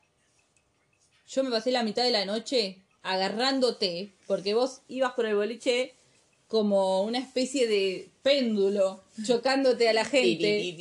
yo 1.29 1.45
me 1.45 1.51
pasé 1.51 1.70
la 1.70 1.83
mitad 1.83 2.05
de 2.05 2.11
la 2.11 2.25
noche 2.25 2.83
agarrándote, 3.03 4.12
porque 4.27 4.55
vos 4.55 4.83
ibas 4.89 5.12
por 5.12 5.27
el 5.27 5.35
boliche 5.35 5.95
como 6.47 7.03
una 7.03 7.18
especie 7.18 7.66
de 7.66 8.11
péndulo, 8.23 9.03
chocándote 9.25 9.89
a 9.89 9.95
la 9.95 10.05
gente. 10.05 10.77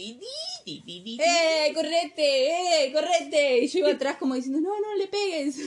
¡Eh, 0.65 1.71
correte! 1.73 2.85
¡Eh, 2.85 2.91
correte! 2.91 3.59
Y 3.59 3.67
yo 3.69 3.79
iba 3.79 3.91
atrás 3.91 4.17
como 4.17 4.35
diciendo, 4.35 4.59
no, 4.59 4.79
no 4.79 4.95
le 4.95 5.07
pegues. 5.07 5.57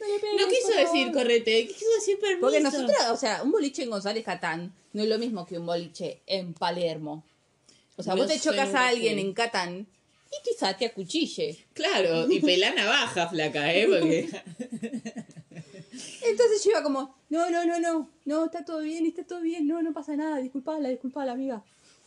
No 0.00 0.06
le 0.08 0.18
pegues. 0.18 0.40
No 0.40 0.48
quiso 0.48 0.66
por 0.66 0.74
favor". 0.74 0.92
decir 0.92 1.12
correte, 1.12 1.66
quiso 1.68 1.90
decir 1.94 2.18
permiso. 2.18 2.40
Porque 2.40 2.60
nosotros, 2.60 2.96
o 3.12 3.16
sea, 3.16 3.42
un 3.44 3.52
boliche 3.52 3.84
en 3.84 3.90
González 3.90 4.24
Catán 4.24 4.74
no 4.92 5.02
es 5.02 5.08
lo 5.08 5.18
mismo 5.18 5.46
que 5.46 5.58
un 5.58 5.66
boliche 5.66 6.20
en 6.26 6.54
Palermo. 6.54 7.24
O 7.96 8.02
sea, 8.02 8.14
vos 8.14 8.26
te 8.26 8.40
chocas 8.40 8.74
a 8.74 8.88
alguien 8.88 9.20
en 9.20 9.32
Catán 9.32 9.86
y 10.32 10.50
quizá 10.50 10.76
te 10.76 10.86
acuchille. 10.86 11.58
Claro, 11.74 12.30
y 12.30 12.40
pelá 12.40 12.74
navaja, 12.74 13.28
flaca, 13.28 13.72
¿eh? 13.74 13.86
Porque... 13.86 14.28
Entonces 16.24 16.64
yo 16.64 16.70
iba 16.70 16.82
como, 16.82 17.14
no, 17.28 17.50
no, 17.50 17.66
no, 17.66 17.78
no, 17.78 18.10
no, 18.24 18.44
está 18.46 18.64
todo 18.64 18.80
bien, 18.80 19.04
está 19.06 19.24
todo 19.24 19.42
bien, 19.42 19.66
no, 19.66 19.82
no 19.82 19.92
pasa 19.92 20.16
nada, 20.16 20.38
disculpala, 20.38 20.88
disculpala, 20.88 21.32
amiga. 21.32 21.62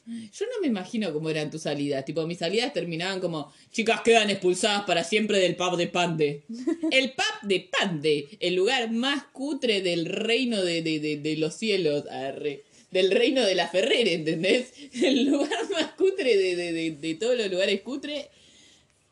Yo 0.07 0.45
no 0.45 0.61
me 0.61 0.67
imagino 0.67 1.11
cómo 1.11 1.31
eran 1.31 1.49
tus 1.49 1.63
salidas. 1.63 2.05
Tipo, 2.05 2.27
mis 2.27 2.37
salidas 2.37 2.73
terminaban 2.73 3.19
como, 3.19 3.51
chicas 3.71 4.01
quedan 4.01 4.29
expulsadas 4.29 4.83
para 4.85 5.03
siempre 5.03 5.39
del 5.39 5.55
pub 5.55 5.77
de 5.77 5.87
Pande. 5.87 6.43
El 6.91 7.13
pub 7.13 7.47
de 7.47 7.69
Pande, 7.71 8.27
el 8.39 8.53
lugar 8.55 8.91
más 8.91 9.23
cutre 9.33 9.81
del 9.81 10.05
reino 10.05 10.61
de, 10.61 10.83
de, 10.83 10.99
de, 10.99 11.17
de 11.17 11.37
los 11.37 11.55
cielos. 11.55 12.05
arre. 12.07 12.63
Del 12.95 13.11
reino 13.11 13.41
de 13.45 13.55
la 13.55 13.67
Ferrere, 13.67 14.13
¿entendés? 14.13 14.71
El 15.03 15.25
lugar 15.29 15.69
más 15.71 15.91
cutre 15.97 16.37
de, 16.37 16.55
de, 16.55 16.71
de, 16.71 16.91
de 16.91 17.15
todos 17.15 17.35
los 17.37 17.51
lugares 17.51 17.81
cutre. 17.81 18.29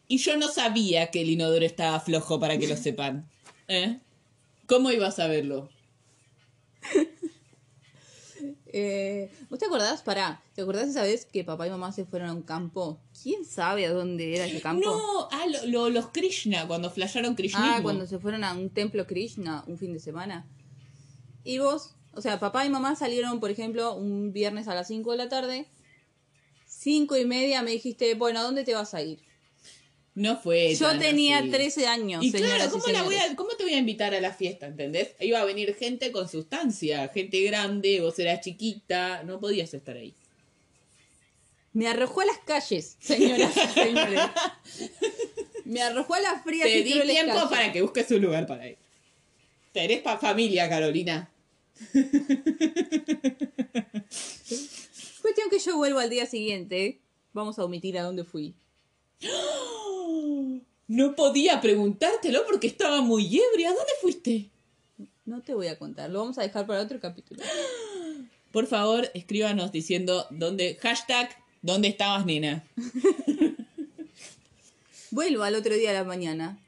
Y 0.07 0.17
yo 0.19 0.37
no 0.37 0.47
sabía 0.47 1.11
que 1.11 1.21
el 1.21 1.29
inodoro 1.29 1.65
estaba 1.65 1.99
flojo, 1.99 2.39
para 2.39 2.57
que 2.57 2.67
lo 2.67 2.77
sepan. 2.77 3.29
¿Eh? 3.67 3.99
¿Cómo 4.67 4.89
iba 4.91 5.07
a 5.07 5.11
saberlo? 5.11 5.69
Eh, 8.75 9.29
¿Vos 9.51 9.59
te 9.59 9.67
acordás? 9.67 10.01
Pará, 10.01 10.41
¿te 10.55 10.63
acordás 10.63 10.89
esa 10.89 11.03
vez 11.03 11.25
que 11.25 11.43
papá 11.43 11.67
y 11.67 11.69
mamá 11.69 11.91
se 11.91 12.05
fueron 12.05 12.29
a 12.29 12.33
un 12.33 12.41
campo? 12.41 12.99
¿Quién 13.21 13.45
sabe 13.45 13.85
a 13.85 13.93
dónde 13.93 14.35
era 14.35 14.47
ese 14.47 14.61
campo? 14.61 14.83
No, 14.89 15.27
ah, 15.31 15.45
lo- 15.47 15.67
lo- 15.67 15.89
los 15.91 16.07
Krishna, 16.07 16.67
cuando 16.67 16.89
flasharon 16.89 17.35
Krishnismo. 17.35 17.67
Ah, 17.71 17.79
cuando 17.83 18.07
se 18.07 18.17
fueron 18.17 18.43
a 18.43 18.53
un 18.53 18.71
templo 18.71 19.05
Krishna 19.05 19.63
un 19.67 19.77
fin 19.77 19.93
de 19.93 19.99
semana. 19.99 20.47
Y 21.43 21.59
vos, 21.59 21.93
o 22.15 22.21
sea, 22.21 22.39
papá 22.39 22.65
y 22.65 22.69
mamá 22.69 22.95
salieron, 22.95 23.39
por 23.39 23.51
ejemplo, 23.51 23.95
un 23.95 24.33
viernes 24.33 24.67
a 24.67 24.75
las 24.75 24.87
5 24.87 25.11
de 25.11 25.17
la 25.17 25.29
tarde. 25.29 25.65
Cinco 26.67 27.17
y 27.17 27.25
media 27.25 27.61
me 27.61 27.71
dijiste, 27.71 28.13
bueno, 28.15 28.39
¿a 28.39 28.43
dónde 28.43 28.63
te 28.63 28.73
vas 28.73 28.93
a 28.93 29.01
ir? 29.01 29.19
No 30.15 30.37
fue. 30.37 30.75
Yo 30.75 30.87
tan 30.89 30.99
tenía 30.99 31.39
así. 31.39 31.49
13 31.49 31.87
años, 31.87 32.23
Y 32.23 32.31
claro, 32.31 32.69
¿cómo, 32.69 32.83
y 32.87 32.91
la 32.91 33.03
voy 33.03 33.13
señores. 33.15 33.33
a, 33.33 33.35
¿cómo 33.35 33.49
te 33.57 33.63
voy 33.63 33.73
a 33.73 33.77
invitar 33.79 34.13
a 34.13 34.21
la 34.21 34.31
fiesta, 34.33 34.67
entendés? 34.67 35.15
Iba 35.19 35.41
a 35.41 35.45
venir 35.45 35.73
gente 35.75 36.11
con 36.11 36.29
sustancia, 36.29 37.07
gente 37.09 37.41
grande, 37.41 37.99
vos 38.01 38.17
eras 38.19 38.41
chiquita, 38.41 39.23
no 39.23 39.39
podías 39.39 39.73
estar 39.73 39.97
ahí. 39.97 40.13
Me 41.71 41.87
arrojó 41.87 42.21
a 42.21 42.25
las 42.25 42.37
calles, 42.45 42.97
señores. 42.99 43.49
Me 45.65 45.81
arrojó 45.81 46.13
a 46.13 46.19
las 46.19 46.43
frías 46.43 46.67
Te 46.67 46.83
di 46.83 47.01
tiempo 47.01 47.33
calles. 47.33 47.49
para 47.49 47.71
que 47.71 47.81
busques 47.81 48.11
un 48.11 48.21
lugar 48.21 48.45
para 48.45 48.67
ir. 48.67 48.77
Tenés 49.71 50.01
pa 50.01 50.19
familia, 50.19 50.69
Carolina. 50.69 51.31
Cuestión 55.21 55.49
que 55.49 55.59
yo 55.59 55.77
vuelvo 55.77 55.99
al 55.99 56.09
día 56.09 56.25
siguiente. 56.25 56.99
Vamos 57.33 57.59
a 57.59 57.65
omitir 57.65 57.97
a 57.97 58.03
dónde 58.03 58.23
fui. 58.23 58.55
No 60.85 61.15
podía 61.15 61.61
preguntártelo 61.61 62.45
porque 62.45 62.67
estaba 62.67 63.01
muy 63.01 63.25
ebria. 63.25 63.69
¿Dónde 63.69 63.93
fuiste? 64.01 64.49
No 65.25 65.41
te 65.41 65.53
voy 65.53 65.67
a 65.67 65.79
contar, 65.79 66.09
lo 66.09 66.19
vamos 66.19 66.37
a 66.37 66.41
dejar 66.41 66.67
para 66.67 66.81
otro 66.81 66.99
capítulo. 66.99 67.41
Por 68.51 68.67
favor, 68.67 69.09
escríbanos 69.13 69.71
diciendo 69.71 70.27
dónde. 70.29 70.77
Hashtag, 70.81 71.29
¿dónde 71.61 71.87
estabas, 71.87 72.25
nena? 72.25 72.67
Vuelvo 75.11 75.43
al 75.43 75.55
otro 75.55 75.73
día 75.73 75.91
de 75.91 75.97
la 75.97 76.03
mañana. 76.03 76.59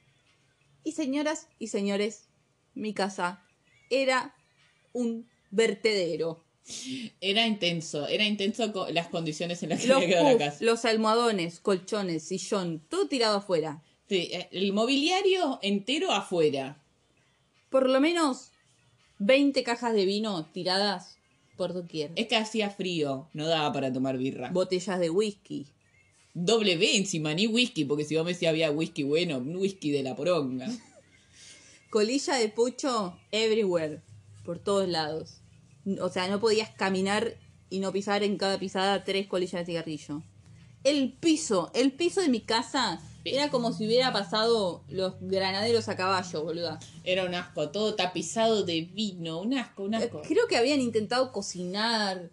Y 0.83 0.93
señoras 0.93 1.47
y 1.59 1.67
señores, 1.67 2.23
mi 2.73 2.93
casa 2.93 3.43
era 3.89 4.33
un 4.95 5.27
vertedero. 5.51 6.43
Era 7.21 7.45
intenso, 7.45 8.07
era 8.07 8.25
intenso 8.25 8.73
las 8.91 9.09
condiciones 9.09 9.61
en 9.61 9.69
las 9.69 9.81
que 9.81 9.87
Los, 9.87 9.97
había 9.97 10.07
quedado 10.07 10.31
la 10.31 10.37
casa. 10.37 10.57
los 10.61 10.83
almohadones, 10.85 11.59
colchones, 11.59 12.23
sillón, 12.23 12.81
todo 12.89 13.07
tirado 13.07 13.37
afuera. 13.37 13.83
Sí, 14.09 14.31
el 14.51 14.73
mobiliario 14.73 15.59
entero 15.61 16.11
afuera. 16.11 16.81
Por 17.69 17.87
lo 17.89 17.99
menos 17.99 18.51
20 19.19 19.63
cajas 19.63 19.93
de 19.93 20.05
vino 20.05 20.45
tiradas 20.45 21.17
por 21.55 21.73
doquier. 21.73 22.11
Es 22.15 22.27
que 22.27 22.35
hacía 22.35 22.69
frío, 22.71 23.27
no 23.33 23.47
daba 23.47 23.71
para 23.71 23.93
tomar 23.93 24.17
birra. 24.17 24.49
Botellas 24.49 24.99
de 24.99 25.09
whisky. 25.09 25.67
Doble 26.33 26.77
B 26.77 26.97
encima, 26.97 27.33
ni 27.33 27.47
whisky, 27.47 27.85
porque 27.85 28.05
si 28.05 28.15
vos 28.15 28.25
me 28.25 28.31
decías 28.31 28.49
había 28.49 28.71
whisky 28.71 29.03
bueno, 29.03 29.37
whisky 29.37 29.91
de 29.91 30.03
la 30.03 30.15
poronga. 30.15 30.67
Colilla 31.89 32.35
de 32.35 32.49
pucho 32.49 33.17
everywhere. 33.31 34.01
Por 34.45 34.59
todos 34.59 34.87
lados. 34.87 35.41
O 36.01 36.09
sea, 36.09 36.27
no 36.27 36.39
podías 36.39 36.69
caminar 36.69 37.35
y 37.69 37.79
no 37.79 37.91
pisar 37.91 38.23
en 38.23 38.37
cada 38.37 38.57
pisada 38.59 39.03
tres 39.03 39.27
colillas 39.27 39.61
de 39.61 39.65
cigarrillo. 39.65 40.23
El 40.83 41.13
piso, 41.13 41.71
el 41.73 41.91
piso 41.93 42.21
de 42.21 42.29
mi 42.29 42.41
casa 42.41 43.01
era 43.23 43.49
como 43.49 43.73
si 43.73 43.87
hubiera 43.87 44.13
pasado 44.13 44.83
los 44.87 45.15
granaderos 45.19 45.89
a 45.89 45.95
caballo, 45.95 46.43
boluda. 46.43 46.79
Era 47.03 47.25
un 47.25 47.33
asco, 47.33 47.69
todo 47.71 47.95
tapizado 47.95 48.63
de 48.63 48.81
vino, 48.81 49.41
un 49.41 49.55
asco, 49.55 49.83
un 49.83 49.95
Eh, 49.95 49.97
asco. 49.97 50.21
Creo 50.21 50.47
que 50.47 50.57
habían 50.57 50.79
intentado 50.79 51.31
cocinar 51.31 52.29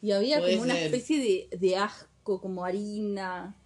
y 0.00 0.12
había 0.12 0.40
como 0.40 0.62
una 0.62 0.74
ser. 0.74 0.84
especie 0.84 1.18
de, 1.50 1.56
de 1.58 1.76
asco, 1.76 2.40
como 2.40 2.64
harina. 2.64 3.56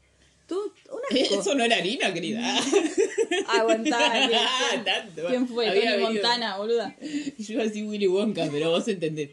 Eso 1.11 1.55
no 1.55 1.65
era 1.65 1.77
harina, 1.77 2.13
querida. 2.13 2.57
Aguantá. 3.49 4.13
¿quién- 4.13 4.31
quién- 4.31 4.85
Tanto. 4.85 5.27
¿Quién 5.29 5.49
fue? 5.49 5.69
Había 5.69 5.93
Tony 5.93 6.03
Montana, 6.05 6.57
boluda. 6.59 6.97
Yo 7.39 7.63
así 7.63 7.83
Willy 7.83 8.07
Wonka, 8.07 8.49
pero 8.51 8.71
vos 8.71 8.87
entendés. 8.89 9.31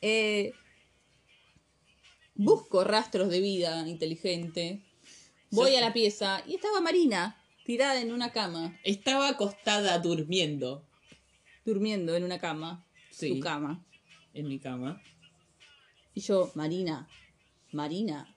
Eh, 0.00 0.52
busco 2.34 2.84
rastros 2.84 3.28
de 3.30 3.40
vida 3.40 3.86
inteligente. 3.88 4.80
Voy 5.50 5.72
Yo- 5.72 5.78
a 5.78 5.80
la 5.80 5.92
pieza 5.92 6.42
y 6.46 6.54
estaba 6.56 6.80
Marina 6.80 7.36
tirada 7.64 8.00
en 8.00 8.12
una 8.12 8.32
cama, 8.32 8.78
Estaba 8.84 9.28
acostada 9.28 9.98
durmiendo 9.98 10.84
durmiendo 11.64 12.16
en 12.16 12.24
una 12.24 12.40
cama, 12.40 12.84
Sí. 13.10 13.28
su 13.36 13.40
cama. 13.40 13.84
en 14.34 14.48
mi 14.48 14.58
cama. 14.58 15.00
Y 16.14 16.20
yo, 16.22 16.50
Marina, 16.54 17.06
Marina. 17.70 18.31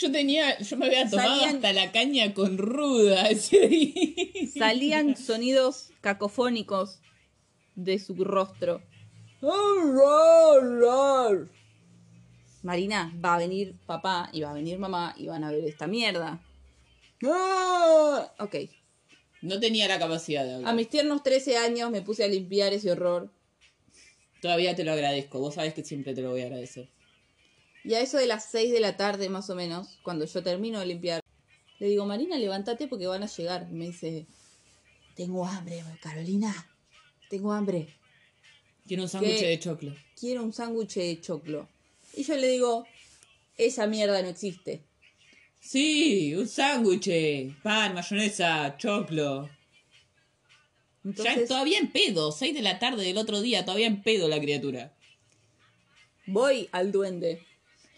Yo 0.00 0.12
tenía, 0.12 0.58
yo 0.58 0.76
me 0.76 0.86
había 0.86 1.08
tomado 1.08 1.28
Salían- 1.40 1.56
hasta 1.56 1.72
la 1.72 1.92
caña 1.92 2.34
con 2.34 2.58
ruda 2.58 3.22
ese 3.30 3.68
día. 3.68 4.48
Salían 4.56 5.16
sonidos 5.16 5.90
cacofónicos 6.00 7.00
de 7.74 7.98
su 7.98 8.14
rostro. 8.24 8.82
Marina, 12.62 13.12
va 13.24 13.36
a 13.36 13.38
venir 13.38 13.76
papá 13.86 14.28
y 14.32 14.40
va 14.42 14.50
a 14.50 14.54
venir 14.54 14.78
mamá 14.78 15.14
y 15.16 15.26
van 15.28 15.44
a 15.44 15.50
ver 15.50 15.64
esta 15.64 15.86
mierda. 15.86 16.40
Ok. 18.38 18.54
No 19.42 19.60
tenía 19.60 19.86
la 19.86 19.98
capacidad 19.98 20.44
de 20.44 20.54
hablar. 20.56 20.72
A 20.72 20.74
mis 20.74 20.88
tiernos 20.88 21.22
13 21.22 21.56
años 21.56 21.90
me 21.90 22.02
puse 22.02 22.24
a 22.24 22.28
limpiar 22.28 22.72
ese 22.72 22.90
horror. 22.90 23.30
Todavía 24.40 24.74
te 24.74 24.84
lo 24.84 24.92
agradezco. 24.92 25.40
Vos 25.40 25.54
sabés 25.54 25.74
que 25.74 25.84
siempre 25.84 26.14
te 26.14 26.22
lo 26.22 26.30
voy 26.30 26.42
a 26.42 26.46
agradecer. 26.46 26.88
Y 27.84 27.94
a 27.94 28.00
eso 28.00 28.18
de 28.18 28.26
las 28.26 28.50
6 28.50 28.72
de 28.72 28.80
la 28.80 28.96
tarde 28.96 29.28
más 29.28 29.50
o 29.50 29.54
menos, 29.54 29.98
cuando 30.02 30.24
yo 30.24 30.42
termino 30.42 30.80
de 30.80 30.86
limpiar, 30.86 31.22
le 31.78 31.86
digo, 31.88 32.06
Marina, 32.06 32.36
levántate 32.36 32.88
porque 32.88 33.06
van 33.06 33.22
a 33.22 33.26
llegar. 33.26 33.68
Y 33.70 33.74
me 33.74 33.86
dice, 33.86 34.26
tengo 35.14 35.46
hambre, 35.46 35.82
Carolina. 36.00 36.54
Tengo 37.30 37.52
hambre. 37.52 37.88
Quiero 38.86 39.02
un 39.04 39.08
sándwich 39.08 39.40
de 39.40 39.58
choclo. 39.58 39.94
Quiero 40.18 40.42
un 40.42 40.52
sándwich 40.52 40.94
de 40.94 41.20
choclo. 41.20 41.68
Y 42.14 42.22
yo 42.24 42.36
le 42.36 42.48
digo, 42.48 42.86
esa 43.56 43.86
mierda 43.86 44.22
no 44.22 44.28
existe. 44.28 44.82
Sí, 45.60 46.34
un 46.34 46.48
sándwich. 46.48 47.54
Pan, 47.62 47.94
mayonesa, 47.94 48.76
choclo. 48.78 49.50
Entonces, 51.08 51.36
Ya 51.36 51.46
todavía 51.46 51.78
en 51.78 51.90
pedo. 51.90 52.32
6 52.32 52.54
de 52.54 52.62
la 52.62 52.78
tarde 52.78 53.02
del 53.02 53.16
otro 53.16 53.40
día, 53.40 53.64
todavía 53.64 53.86
en 53.86 54.02
pedo 54.02 54.28
la 54.28 54.38
criatura. 54.38 54.92
voy 56.26 56.68
al 56.72 56.92
duende. 56.92 57.42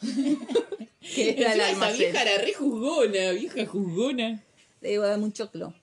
que 1.14 1.30
era 1.30 1.54
el 1.54 1.60
esa 1.60 1.90
vieja 1.90 2.22
era 2.22 2.42
re 2.42 2.54
juzgona, 2.54 3.32
vieja 3.32 3.66
juzgona. 3.66 4.44
Le 4.80 4.90
digo, 4.90 5.02
dame 5.06 5.24
un 5.24 5.32
choclo. 5.32 5.74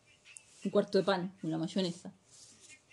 Un 0.63 0.71
cuarto 0.71 0.97
de 0.97 1.03
pan, 1.03 1.33
una 1.43 1.57
mayonesa. 1.57 2.13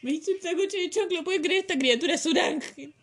Me 0.03 0.13
hizo 0.13 0.33
un 0.33 0.41
sándwich 0.41 0.73
de 0.73 0.91
choclo. 0.91 1.23
¿Puede 1.25 1.41
creer? 1.41 1.61
Esta 1.61 1.79
criatura 1.79 2.15
es 2.15 2.27
un 2.27 2.39
ángel. 2.39 2.93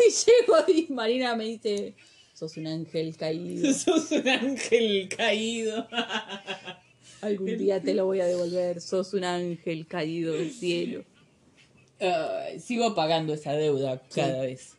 Y 0.00 0.10
llego 0.10 0.56
y 0.66 0.92
Marina 0.92 1.36
me 1.36 1.44
dice, 1.44 1.94
sos 2.32 2.56
un 2.56 2.66
ángel 2.66 3.14
caído. 3.18 3.70
Sos 3.74 4.10
un 4.12 4.26
ángel 4.26 5.08
caído. 5.14 5.86
Algún 7.22 7.58
día 7.58 7.82
te 7.82 7.94
lo 7.94 8.06
voy 8.06 8.20
a 8.20 8.26
devolver. 8.26 8.80
Sos 8.80 9.14
un 9.14 9.24
ángel 9.24 9.86
caído 9.86 10.34
del 10.34 10.50
cielo. 10.52 11.04
Sigo 12.58 12.94
pagando 12.94 13.34
esa 13.34 13.52
deuda 13.52 14.02
cada 14.14 14.42
vez. 14.42 14.76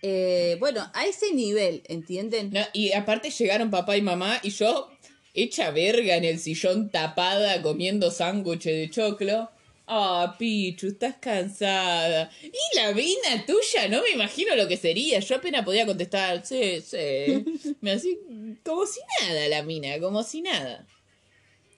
Eh, 0.00 0.56
bueno, 0.60 0.88
a 0.94 1.06
ese 1.06 1.32
nivel, 1.34 1.82
¿entienden? 1.88 2.50
No, 2.52 2.60
y 2.72 2.92
aparte 2.92 3.30
llegaron 3.30 3.70
papá 3.70 3.96
y 3.96 4.02
mamá 4.02 4.38
y 4.42 4.50
yo 4.50 4.90
hecha 5.34 5.70
verga 5.70 6.16
en 6.16 6.24
el 6.24 6.38
sillón 6.38 6.90
tapada 6.90 7.60
comiendo 7.62 8.10
sándwiches 8.10 8.74
de 8.74 8.90
choclo. 8.90 9.50
Ah, 9.90 10.36
Pichu, 10.38 10.88
estás 10.88 11.16
cansada. 11.16 12.30
Y 12.42 12.76
la 12.76 12.92
vina 12.92 13.46
tuya, 13.46 13.88
no 13.88 14.02
me 14.02 14.10
imagino 14.10 14.54
lo 14.54 14.68
que 14.68 14.76
sería. 14.76 15.18
Yo 15.20 15.36
apenas 15.36 15.64
podía 15.64 15.86
contestar, 15.86 16.44
sí, 16.44 16.82
sí. 16.82 17.76
Me 17.80 17.92
así, 17.92 18.20
como 18.62 18.84
si 18.84 19.00
nada 19.20 19.48
la 19.48 19.62
mina, 19.62 19.98
como 19.98 20.22
si 20.22 20.42
nada. 20.42 20.86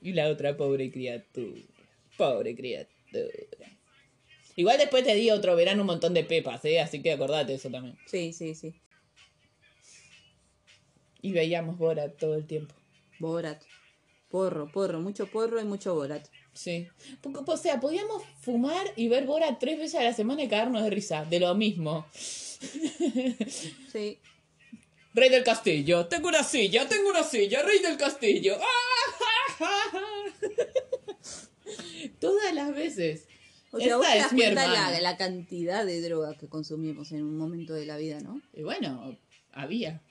Y 0.02 0.12
la 0.12 0.28
otra 0.28 0.56
pobre 0.56 0.90
criatura, 0.90 1.62
pobre 2.16 2.56
criatura. 2.56 3.30
Igual 4.56 4.78
después 4.78 5.04
te 5.04 5.14
di 5.14 5.30
otro 5.30 5.54
verano 5.54 5.82
un 5.82 5.86
montón 5.86 6.12
de 6.12 6.24
pepas, 6.24 6.64
¿eh? 6.64 6.80
Así 6.80 7.02
que 7.02 7.12
acordate 7.12 7.54
eso 7.54 7.70
también. 7.70 7.96
Sí, 8.06 8.32
sí, 8.32 8.56
sí. 8.56 8.74
Y 11.22 11.30
veíamos 11.30 11.78
Borat 11.78 12.16
todo 12.16 12.34
el 12.34 12.46
tiempo. 12.48 12.74
Borat. 13.20 13.62
Porro, 14.28 14.70
porro, 14.72 14.98
mucho 14.98 15.28
porro 15.28 15.60
y 15.60 15.64
mucho 15.64 15.94
Borat. 15.94 16.26
Sí. 16.52 16.88
Porque, 17.20 17.40
O 17.46 17.56
sea, 17.56 17.80
podíamos 17.80 18.22
fumar 18.40 18.92
y 18.96 19.08
ver 19.08 19.24
Borat 19.26 19.58
tres 19.58 19.78
veces 19.78 20.00
a 20.00 20.04
la 20.04 20.12
semana 20.12 20.42
y 20.42 20.48
cagarnos 20.48 20.82
de 20.82 20.90
risa. 20.90 21.24
De 21.24 21.40
lo 21.40 21.54
mismo. 21.54 22.06
Sí. 23.90 24.18
Rey 25.14 25.30
del 25.30 25.42
castillo. 25.42 26.06
Tengo 26.06 26.28
una 26.28 26.44
silla, 26.44 26.86
tengo 26.86 27.08
una 27.10 27.22
silla. 27.22 27.62
Rey 27.62 27.80
del 27.80 27.96
castillo. 27.96 28.58
Todas 32.20 32.54
las 32.54 32.74
veces. 32.74 33.26
O 33.72 33.78
sea, 33.78 33.86
Esta 33.86 33.96
vos 33.96 34.06
te 34.06 34.18
das 34.18 34.32
cuenta 34.32 35.00
la 35.00 35.16
cantidad 35.16 35.86
de 35.86 36.00
droga 36.00 36.34
que 36.34 36.48
consumimos 36.48 37.12
en 37.12 37.22
un 37.22 37.36
momento 37.36 37.72
de 37.74 37.86
la 37.86 37.96
vida, 37.96 38.20
¿no? 38.20 38.42
Y 38.52 38.62
bueno, 38.62 39.16
había. 39.52 40.02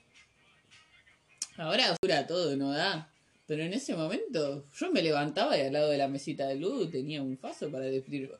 Ahora 1.58 1.96
dura 2.02 2.26
todo, 2.26 2.56
no 2.56 2.72
da. 2.72 3.09
Pero 3.50 3.64
en 3.64 3.74
ese 3.74 3.96
momento 3.96 4.64
yo 4.78 4.92
me 4.92 5.02
levantaba 5.02 5.58
y 5.58 5.62
al 5.62 5.74
lado 5.74 5.90
de 5.90 5.98
la 5.98 6.08
mesita 6.08 6.48
de 6.48 6.58
luz 6.58 6.92
tenía 6.92 7.24
un 7.24 7.36
faso 7.36 7.72
para 7.72 7.86
despedir. 7.86 8.32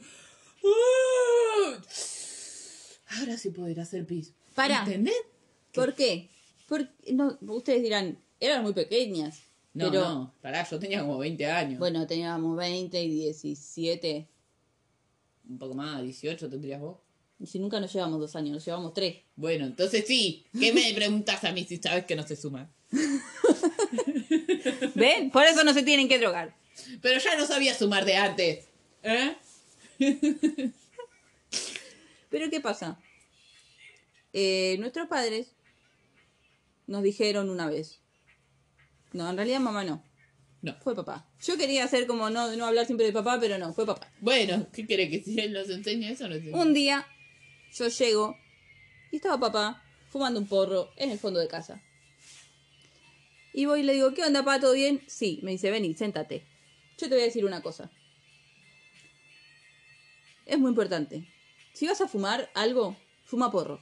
Ahora 3.18 3.36
sí 3.36 3.50
poder 3.50 3.80
hacer 3.80 4.06
pis. 4.06 4.36
Pará. 4.54 4.84
¿Entendés? 4.86 5.16
¿Por 5.74 5.96
qué? 5.96 6.30
Porque, 6.68 6.92
no, 7.12 7.40
ustedes 7.42 7.82
dirán, 7.82 8.20
eran 8.40 8.62
muy 8.62 8.74
pequeñas. 8.74 9.42
No, 9.74 9.90
pero, 9.90 10.02
no, 10.02 10.36
pará, 10.44 10.70
yo 10.70 10.78
tenía 10.78 11.02
como 11.02 11.18
20 11.18 11.44
años. 11.48 11.80
bueno, 11.80 12.06
teníamos 12.06 12.56
20 12.56 13.02
y 13.02 13.10
17. 13.10 14.30
Un 15.50 15.58
poco 15.58 15.74
más, 15.74 16.04
18 16.04 16.52
tendrías 16.52 16.80
vos. 16.82 17.00
Y 17.40 17.48
si 17.48 17.58
nunca 17.58 17.80
nos 17.80 17.92
llevamos 17.92 18.20
dos 18.20 18.36
años, 18.36 18.54
nos 18.54 18.64
llevamos 18.64 18.94
tres. 18.94 19.24
Bueno, 19.36 19.66
entonces 19.66 20.06
sí. 20.06 20.46
¿Qué 20.60 20.72
me 20.72 20.94
preguntas 20.94 21.44
a 21.46 21.52
mí 21.52 21.64
si 21.64 21.78
sabes 21.78 22.06
que 22.06 22.16
no 22.16 22.22
se 22.28 22.36
suma? 22.36 22.72
¿Ven? 24.96 25.32
Por 25.32 25.46
eso 25.46 25.64
no 25.64 25.74
se 25.74 25.84
tienen 25.84 26.08
que 26.08 26.20
drogar. 26.20 26.56
Pero 27.02 27.20
ya 27.20 27.36
no 27.38 27.46
sabía 27.46 27.74
sumar 27.74 28.06
de 28.06 28.16
antes. 28.16 28.66
¿Eh? 29.04 29.36
Pero 32.30 32.50
¿qué 32.50 32.60
pasa? 32.62 33.00
Eh, 34.34 34.78
nuestros 34.80 35.08
padres 35.08 35.52
nos 36.88 37.04
dijeron 37.04 37.50
una 37.50 37.68
vez. 37.68 38.00
No, 39.14 39.30
en 39.30 39.36
realidad 39.38 39.60
mamá 39.60 39.84
no. 39.84 40.04
No. 40.62 40.76
Fue 40.84 40.96
papá. 40.96 41.26
Yo 41.42 41.58
quería 41.58 41.86
hacer 41.86 42.06
como 42.06 42.30
no, 42.30 42.54
no 42.56 42.66
hablar 42.66 42.86
siempre 42.86 43.06
de 43.06 43.14
papá, 43.14 43.40
pero 43.40 43.58
no, 43.58 43.74
fue 43.74 43.86
papá. 43.86 44.12
Bueno, 44.20 44.68
¿qué 44.74 44.86
quiere 44.86 45.10
que 45.10 45.24
si 45.24 45.40
él 45.40 45.54
nos 45.54 45.70
enseña 45.70 46.10
eso? 46.10 46.28
No 46.28 46.36
sé. 46.36 46.52
Un 46.52 46.74
día 46.74 47.08
yo 47.74 47.88
llego 47.88 48.36
y 49.12 49.18
estaba 49.18 49.40
papá 49.40 49.84
fumando 50.10 50.40
un 50.40 50.48
porro 50.48 50.90
en 50.98 51.12
el 51.12 51.20
fondo 51.20 51.40
de 51.40 51.48
casa. 51.48 51.82
Y 53.54 53.66
voy 53.66 53.82
y 53.82 53.84
le 53.84 53.94
digo, 53.94 54.14
¿qué 54.14 54.24
onda, 54.24 54.44
papá? 54.44 54.60
¿Todo 54.60 54.74
bien? 54.74 55.02
Sí, 55.08 55.40
me 55.44 55.52
dice, 55.52 55.72
vení, 55.72 55.94
séntate. 55.94 56.44
Yo 56.98 57.08
te 57.08 57.16
voy 57.16 57.22
a 57.22 57.26
decir 57.26 57.46
una 57.46 57.62
cosa. 57.62 57.92
Es 60.46 60.58
muy 60.60 60.70
importante. 60.70 61.28
Si 61.74 61.88
vas 61.88 62.02
a 62.02 62.08
fumar 62.08 62.50
algo, 62.54 62.98
fuma 63.26 63.52
porro. 63.52 63.80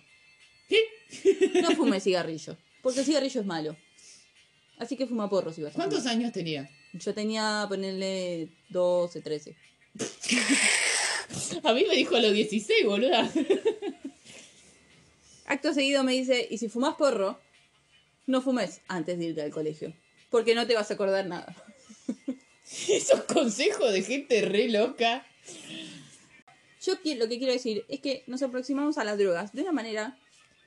No 1.61 1.71
fume 1.71 1.99
cigarrillo, 2.01 2.57
porque 2.81 2.99
el 2.99 3.05
cigarrillo 3.05 3.39
es 3.41 3.47
malo. 3.47 3.77
Así 4.77 4.97
que 4.97 5.07
fuma 5.07 5.29
porro 5.29 5.53
si 5.53 5.63
vas 5.63 5.71
a 5.73 5.75
¿Cuántos 5.75 5.99
fumar. 5.99 6.15
años 6.15 6.33
tenía? 6.33 6.69
Yo 6.93 7.13
tenía, 7.13 7.65
ponerle 7.69 8.49
12, 8.69 9.21
13. 9.21 9.55
A 11.63 11.73
mí 11.73 11.85
me 11.87 11.95
dijo 11.95 12.15
a 12.15 12.21
los 12.21 12.33
16, 12.33 12.85
boluda. 12.85 13.31
Acto 15.45 15.73
seguido 15.73 16.03
me 16.03 16.13
dice, 16.13 16.45
y 16.49 16.57
si 16.57 16.67
fumas 16.67 16.95
porro, 16.95 17.39
no 18.27 18.41
fumes 18.41 18.81
antes 18.87 19.17
de 19.17 19.25
irte 19.25 19.41
al 19.41 19.51
colegio, 19.51 19.93
porque 20.29 20.53
no 20.53 20.67
te 20.67 20.75
vas 20.75 20.91
a 20.91 20.93
acordar 20.93 21.25
nada. 21.25 21.55
Esos 22.89 23.23
consejos 23.23 23.91
de 23.91 24.03
gente 24.03 24.41
re 24.41 24.67
loca. 24.69 25.25
yo 26.81 26.93
lo 27.15 27.27
que 27.27 27.37
quiero 27.37 27.53
decir 27.53 27.85
es 27.87 28.01
que 28.01 28.23
nos 28.27 28.43
aproximamos 28.43 28.97
a 28.97 29.03
las 29.03 29.17
drogas 29.17 29.53
de 29.53 29.61
una 29.63 29.71
manera 29.71 30.19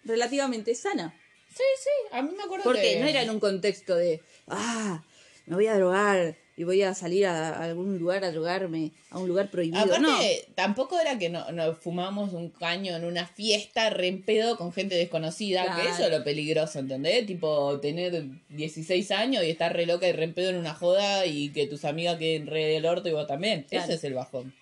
relativamente 0.04 0.74
sana. 0.74 1.14
Sí, 1.48 1.64
sí, 1.82 1.90
a 2.12 2.22
mí 2.22 2.32
me 2.36 2.42
acuerdo 2.42 2.64
Porque 2.64 2.94
que... 2.94 3.00
no 3.00 3.06
era 3.06 3.22
en 3.22 3.30
un 3.30 3.40
contexto 3.40 3.96
de, 3.96 4.22
ah, 4.46 5.04
me 5.46 5.56
voy 5.56 5.66
a 5.66 5.74
drogar 5.74 6.36
y 6.60 6.64
voy 6.64 6.82
a 6.82 6.92
salir 6.92 7.24
a, 7.24 7.54
a 7.56 7.64
algún 7.64 7.98
lugar 7.98 8.22
a 8.22 8.30
drogarme, 8.30 8.90
a 9.08 9.18
un 9.18 9.26
lugar 9.26 9.50
prohibido. 9.50 9.80
Aparte, 9.82 10.02
no, 10.02 10.54
tampoco 10.54 11.00
era 11.00 11.18
que 11.18 11.30
no, 11.30 11.50
no 11.52 11.74
fumamos 11.74 12.34
un 12.34 12.50
caño 12.50 12.94
en 12.94 13.06
una 13.06 13.26
fiesta 13.26 13.88
re 13.88 14.08
en 14.08 14.22
pedo 14.22 14.58
con 14.58 14.70
gente 14.70 14.94
desconocida, 14.94 15.74
que 15.74 15.88
eso 15.88 16.04
es 16.04 16.10
lo 16.10 16.22
peligroso, 16.22 16.78
¿entendés? 16.80 17.24
Tipo, 17.24 17.80
tener 17.80 18.24
16 18.50 19.10
años 19.10 19.42
y 19.42 19.48
estar 19.48 19.74
re 19.74 19.86
loca 19.86 20.06
y 20.06 20.12
re 20.12 20.24
en 20.24 20.34
pedo 20.34 20.50
en 20.50 20.56
una 20.56 20.74
joda 20.74 21.24
y 21.24 21.48
que 21.48 21.66
tus 21.66 21.86
amigas 21.86 22.18
queden 22.18 22.46
re 22.46 22.66
del 22.66 22.84
orto 22.84 23.08
y 23.08 23.12
vos 23.12 23.26
también. 23.26 23.64
Claro. 23.70 23.84
Ese 23.86 23.94
es 23.94 24.04
el 24.04 24.12
bajón. 24.12 24.52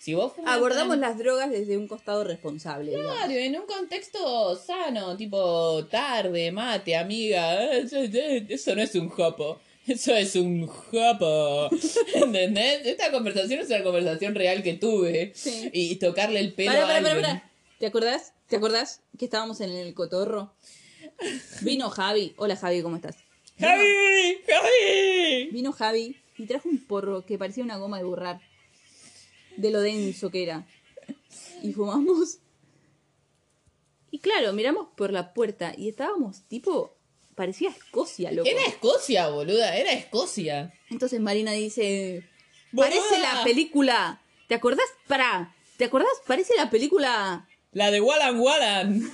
Si 0.00 0.14
vos 0.14 0.32
abordamos 0.44 0.98
las 0.98 1.18
drogas 1.18 1.52
desde 1.52 1.76
un 1.76 1.86
costado 1.86 2.24
responsable. 2.24 2.90
digamos. 2.90 3.16
Claro, 3.16 3.32
en 3.32 3.60
un 3.60 3.66
contexto 3.66 4.56
sano, 4.56 5.16
tipo 5.16 5.84
tarde, 5.86 6.50
mate, 6.50 6.96
amiga. 6.96 7.76
eh, 7.76 7.86
eh, 7.92 8.46
eso 8.48 8.74
no 8.74 8.82
es 8.82 8.92
un 8.96 9.08
jopo. 9.08 9.60
Eso 9.88 10.14
es 10.14 10.36
un 10.36 10.66
jopo. 10.66 11.68
¿Entendés? 12.14 12.86
Esta 12.86 13.10
conversación 13.10 13.60
es 13.60 13.68
una 13.68 13.82
conversación 13.82 14.34
real 14.34 14.62
que 14.62 14.74
tuve. 14.74 15.32
Sí. 15.34 15.70
Y 15.72 15.96
tocarle 15.96 16.40
el 16.40 16.52
pelo 16.54 16.72
Pará, 16.72 16.84
a 16.84 16.86
pará, 16.88 16.98
pará, 17.02 17.10
alguien. 17.14 17.26
pará. 17.38 17.50
¿Te 17.78 17.86
acordás? 17.86 18.32
¿Te 18.48 18.56
acordás 18.56 19.00
que 19.18 19.24
estábamos 19.24 19.60
en 19.60 19.70
el 19.70 19.94
cotorro? 19.94 20.52
Vino 21.62 21.90
Javi. 21.90 22.34
Hola 22.36 22.56
Javi, 22.56 22.82
¿cómo 22.82 22.96
estás? 22.96 23.16
Vino- 23.56 23.70
¡Javi! 23.70 24.38
¡Javi! 24.46 25.48
Vino 25.52 25.72
Javi 25.72 26.16
y 26.36 26.46
trajo 26.46 26.68
un 26.68 26.78
porro 26.84 27.24
que 27.26 27.38
parecía 27.38 27.64
una 27.64 27.76
goma 27.76 27.98
de 27.98 28.04
borrar. 28.04 28.40
De 29.56 29.70
lo 29.70 29.80
denso 29.80 30.30
que 30.30 30.42
era. 30.42 30.66
Y 31.62 31.72
fumamos. 31.72 32.38
Y 34.10 34.20
claro, 34.20 34.52
miramos 34.52 34.88
por 34.96 35.12
la 35.12 35.34
puerta 35.34 35.74
y 35.76 35.88
estábamos 35.88 36.42
tipo. 36.48 36.94
Parecía 37.38 37.70
Escocia, 37.70 38.32
loco. 38.32 38.50
Era 38.50 38.62
Escocia, 38.62 39.28
boluda, 39.28 39.76
era 39.76 39.92
Escocia. 39.92 40.74
Entonces 40.90 41.20
Marina 41.20 41.52
dice. 41.52 42.24
Boluda. 42.72 42.88
Parece 42.88 43.20
la 43.20 43.44
película. 43.44 44.20
¿Te 44.48 44.56
acordás? 44.56 44.88
Pará. 45.06 45.54
¿Te 45.76 45.84
acordás? 45.84 46.10
Parece 46.26 46.56
la 46.56 46.68
película. 46.68 47.48
La 47.70 47.92
de 47.92 48.00
Wallan 48.00 48.40
Wallan. 48.40 49.00
Yo 49.00 49.10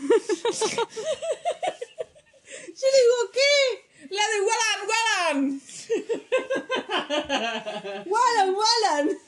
le 2.95 2.99
digo, 3.03 3.31
¿qué? 3.35 3.85
La 4.09 4.23
de 4.33 4.41
Wallan 4.41 4.81
Wallan. 4.89 5.61
Wallan, 8.07 8.55
Wallan. 8.55 9.07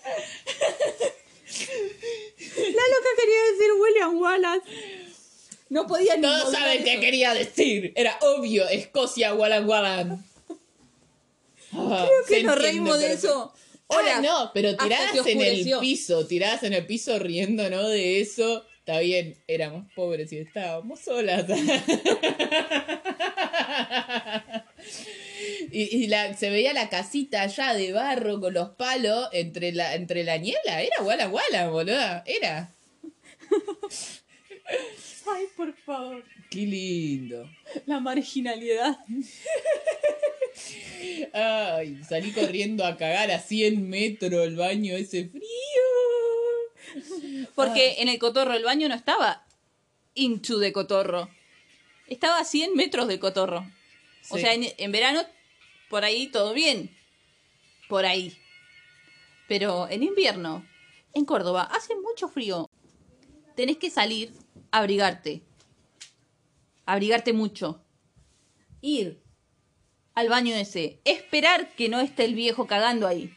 La 2.56 2.84
loca 2.92 3.10
quería 3.18 3.42
decir 3.52 3.72
William 3.78 4.16
Wallace. 4.18 5.05
No 5.68 5.86
podía 5.86 6.16
ni 6.16 6.22
Todos 6.22 6.52
saben 6.52 6.84
qué 6.84 7.00
quería 7.00 7.34
decir. 7.34 7.92
Era 7.96 8.18
obvio, 8.20 8.68
Escocia, 8.68 9.34
Wallan 9.34 9.68
Wallan. 9.68 10.24
Ah, 11.78 12.06
Creo 12.08 12.24
que 12.26 12.42
nos 12.44 12.58
reímos 12.58 12.98
de 12.98 13.12
eso. 13.12 13.52
Ah, 13.88 13.96
Horas. 13.98 14.22
no, 14.22 14.50
pero 14.54 14.74
que 14.78 14.86
en 15.32 15.40
el 15.42 15.78
piso, 15.78 16.26
tiradas 16.26 16.62
en 16.62 16.72
el 16.72 16.86
piso 16.86 17.18
riendo, 17.18 17.68
¿no? 17.68 17.86
De 17.88 18.20
eso. 18.20 18.64
Está 18.78 19.00
bien, 19.00 19.36
éramos 19.46 19.92
pobres 19.94 20.32
y 20.32 20.38
estábamos 20.38 21.00
solas. 21.00 21.44
y 25.70 26.04
y 26.04 26.06
la, 26.06 26.34
se 26.34 26.48
veía 26.50 26.72
la 26.72 26.88
casita 26.88 27.42
allá 27.42 27.74
de 27.74 27.92
barro 27.92 28.40
con 28.40 28.54
los 28.54 28.70
palos 28.70 29.28
entre 29.32 29.72
la, 29.72 29.96
entre 29.96 30.24
la 30.24 30.38
niebla. 30.38 30.80
Era 30.82 31.02
Walla 31.02 31.28
Walla, 31.28 31.68
boluda. 31.68 32.24
Era. 32.26 32.74
Ay, 35.28 35.46
por 35.56 35.72
favor. 35.74 36.24
Qué 36.50 36.60
lindo. 36.60 37.50
La 37.86 38.00
marginalidad. 38.00 38.98
Ay, 41.32 42.00
salí 42.08 42.32
corriendo 42.32 42.84
a 42.84 42.96
cagar 42.96 43.30
a 43.30 43.38
100 43.38 43.88
metros 43.88 44.46
el 44.46 44.56
baño 44.56 44.94
ese 44.94 45.28
frío. 45.28 45.46
Porque 47.54 47.96
en 47.98 48.08
el 48.08 48.18
cotorro 48.18 48.54
el 48.54 48.64
baño 48.64 48.88
no 48.88 48.94
estaba 48.94 49.44
into 50.14 50.58
de 50.58 50.72
cotorro. 50.72 51.28
Estaba 52.06 52.38
a 52.38 52.44
100 52.44 52.74
metros 52.74 53.08
del 53.08 53.18
cotorro. 53.18 53.70
O 54.30 54.38
sea, 54.38 54.54
en, 54.54 54.66
en 54.76 54.92
verano, 54.92 55.24
por 55.90 56.04
ahí 56.04 56.28
todo 56.28 56.54
bien. 56.54 56.96
Por 57.88 58.06
ahí. 58.06 58.36
Pero 59.48 59.88
en 59.88 60.02
invierno, 60.02 60.66
en 61.14 61.24
Córdoba, 61.24 61.62
hace 61.62 61.94
mucho 61.96 62.28
frío. 62.28 62.68
Tenés 63.54 63.76
que 63.78 63.90
salir 63.90 64.32
abrigarte. 64.70 65.42
Abrigarte 66.84 67.32
mucho. 67.32 67.82
Ir 68.80 69.22
al 70.14 70.28
baño 70.28 70.54
ese. 70.54 71.00
Esperar 71.04 71.74
que 71.74 71.88
no 71.88 72.00
esté 72.00 72.24
el 72.24 72.34
viejo 72.34 72.66
cagando 72.66 73.06
ahí. 73.06 73.32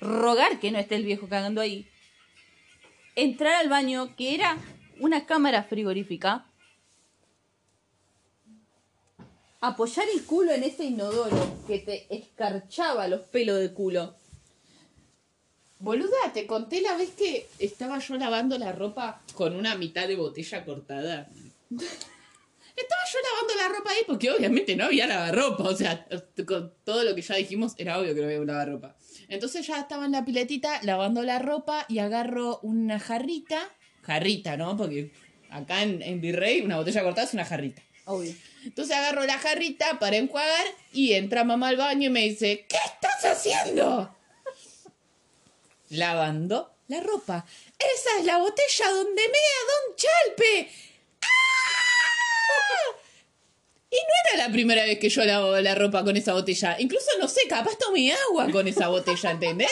Rogar 0.00 0.60
que 0.60 0.70
no 0.70 0.78
esté 0.78 0.96
el 0.96 1.04
viejo 1.04 1.28
cagando 1.28 1.60
ahí 1.60 1.90
entrar 3.14 3.54
al 3.54 3.68
baño, 3.68 4.14
que 4.16 4.34
era 4.34 4.58
una 4.98 5.26
cámara 5.26 5.64
frigorífica, 5.64 6.46
apoyar 9.60 10.06
el 10.12 10.24
culo 10.24 10.52
en 10.52 10.64
ese 10.64 10.84
inodoro 10.84 11.36
que 11.66 11.78
te 11.78 12.14
escarchaba 12.14 13.08
los 13.08 13.22
pelos 13.22 13.58
del 13.58 13.74
culo. 13.74 14.14
Boluda, 15.80 16.30
te 16.34 16.46
conté 16.46 16.82
la 16.82 16.94
vez 16.94 17.10
que 17.10 17.48
estaba 17.58 17.98
yo 17.98 18.16
lavando 18.16 18.58
la 18.58 18.70
ropa 18.72 19.22
con 19.34 19.56
una 19.56 19.74
mitad 19.76 20.06
de 20.06 20.14
botella 20.14 20.64
cortada. 20.64 21.28
Estaba 21.70 23.02
yo 23.12 23.18
lavando 23.30 23.54
la 23.56 23.78
ropa 23.78 23.90
ahí 23.90 24.02
porque 24.06 24.30
obviamente 24.30 24.76
no 24.76 24.84
había 24.84 25.06
lavarropa. 25.06 25.64
O 25.64 25.76
sea, 25.76 26.06
con 26.46 26.72
todo 26.84 27.04
lo 27.04 27.14
que 27.14 27.22
ya 27.22 27.34
dijimos 27.34 27.74
era 27.76 27.98
obvio 27.98 28.14
que 28.14 28.20
no 28.20 28.26
había 28.26 28.40
un 28.40 28.46
lavarropa. 28.46 28.94
Entonces 29.28 29.66
ya 29.66 29.80
estaba 29.80 30.06
en 30.06 30.12
la 30.12 30.24
piletita 30.24 30.80
lavando 30.82 31.22
la 31.22 31.38
ropa 31.38 31.84
y 31.88 31.98
agarro 31.98 32.58
una 32.62 32.98
jarrita. 32.98 33.60
Jarrita, 34.02 34.56
¿no? 34.56 34.76
Porque 34.76 35.12
acá 35.50 35.82
en, 35.82 36.00
en 36.00 36.20
Virrey 36.20 36.60
una 36.62 36.76
botella 36.76 37.02
cortada 37.02 37.26
es 37.26 37.34
una 37.34 37.44
jarrita. 37.44 37.82
Obvio. 38.06 38.32
Entonces 38.64 38.96
agarro 38.96 39.24
la 39.26 39.38
jarrita 39.38 39.98
para 39.98 40.16
enjuagar 40.16 40.66
y 40.92 41.12
entra 41.12 41.44
mamá 41.44 41.68
al 41.68 41.76
baño 41.76 42.06
y 42.06 42.10
me 42.10 42.22
dice, 42.22 42.66
¿qué 42.68 42.78
estás 42.86 43.24
haciendo? 43.24 44.14
Lavando 45.90 46.74
la 46.88 47.00
ropa. 47.00 47.46
Esa 47.78 48.10
es 48.18 48.24
la 48.26 48.38
botella 48.38 48.90
donde 48.90 49.22
mea 49.22 49.60
Don 49.70 49.96
Chalpe. 49.96 50.70
¡Ah! 51.22 51.26
Y 53.90 53.96
no 53.96 54.12
era 54.32 54.46
la 54.46 54.52
primera 54.52 54.84
vez 54.84 54.98
que 54.98 55.08
yo 55.08 55.24
lavaba 55.24 55.60
la 55.60 55.74
ropa 55.74 56.04
con 56.04 56.16
esa 56.16 56.32
botella. 56.32 56.76
Incluso, 56.78 57.10
no 57.18 57.28
sé, 57.28 57.42
capaz 57.48 57.76
tomé 57.76 58.12
agua 58.12 58.48
con 58.50 58.66
esa 58.68 58.88
botella, 58.88 59.32
¿entendés? 59.32 59.70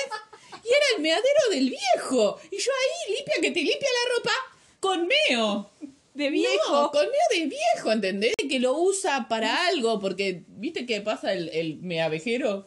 Y 0.64 0.68
era 0.68 0.84
el 0.96 1.02
meadero 1.02 1.50
del 1.50 1.70
viejo. 1.70 2.40
Y 2.50 2.58
yo 2.58 2.70
ahí, 2.72 3.14
limpia 3.14 3.34
que 3.40 3.50
te 3.50 3.60
limpia 3.60 3.88
la 3.88 4.16
ropa 4.16 4.32
con 4.80 5.06
meo. 5.06 5.70
De 6.14 6.30
No, 6.30 6.90
con 6.90 7.02
meo 7.02 7.28
de 7.30 7.46
viejo, 7.46 7.92
¿entendés? 7.92 8.34
Que 8.36 8.58
lo 8.58 8.76
usa 8.76 9.28
para 9.28 9.68
algo, 9.68 10.00
porque 10.00 10.42
¿viste 10.48 10.84
qué 10.84 11.00
pasa 11.00 11.32
el, 11.32 11.48
el 11.50 11.76
meavejero? 11.76 12.66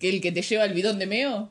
Que 0.00 0.08
el 0.08 0.22
que 0.22 0.32
te 0.32 0.40
lleva 0.40 0.64
el 0.64 0.72
bidón 0.72 0.98
de 0.98 1.06
meo. 1.06 1.50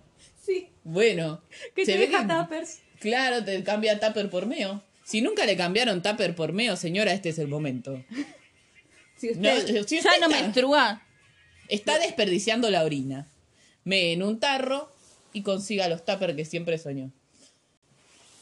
Bueno, 0.85 1.41
Que 1.75 1.83
se 1.85 1.93
te 1.93 1.97
ve 1.97 2.07
deja 2.07 2.25
que- 2.27 2.33
tuppers. 2.33 2.79
Claro, 2.99 3.43
te 3.43 3.61
cambia 3.63 3.99
tupper 3.99 4.29
por 4.29 4.45
meo. 4.45 4.81
Si 5.03 5.21
nunca 5.21 5.45
le 5.45 5.57
cambiaron 5.57 6.01
tupper 6.01 6.35
por 6.35 6.53
meo, 6.53 6.75
señora, 6.77 7.11
este 7.11 7.29
es 7.29 7.39
el 7.39 7.47
momento. 7.47 8.01
Si 9.17 9.31
usted 9.31 9.41
No, 9.41 9.67
si 9.67 9.73
ya 9.73 9.81
usted 9.81 10.03
no 10.21 10.27
está- 10.27 10.27
menstrua, 10.29 11.01
Está 11.67 11.97
desperdiciando 11.97 12.69
la 12.69 12.83
orina. 12.83 13.27
Mee 13.83 14.13
en 14.13 14.21
un 14.21 14.39
tarro 14.39 14.91
y 15.33 15.41
consiga 15.41 15.87
los 15.87 16.05
tuppers 16.05 16.35
que 16.35 16.45
siempre 16.45 16.77
soñó. 16.77 17.11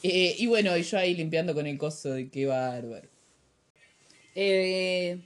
Eh, 0.02 0.34
y 0.38 0.46
bueno, 0.46 0.76
y 0.76 0.82
yo 0.82 0.98
ahí 0.98 1.14
limpiando 1.14 1.54
con 1.54 1.66
el 1.66 1.78
coso 1.78 2.10
de 2.12 2.28
qué 2.28 2.44
bárbaro. 2.46 3.08
eh, 4.34 5.20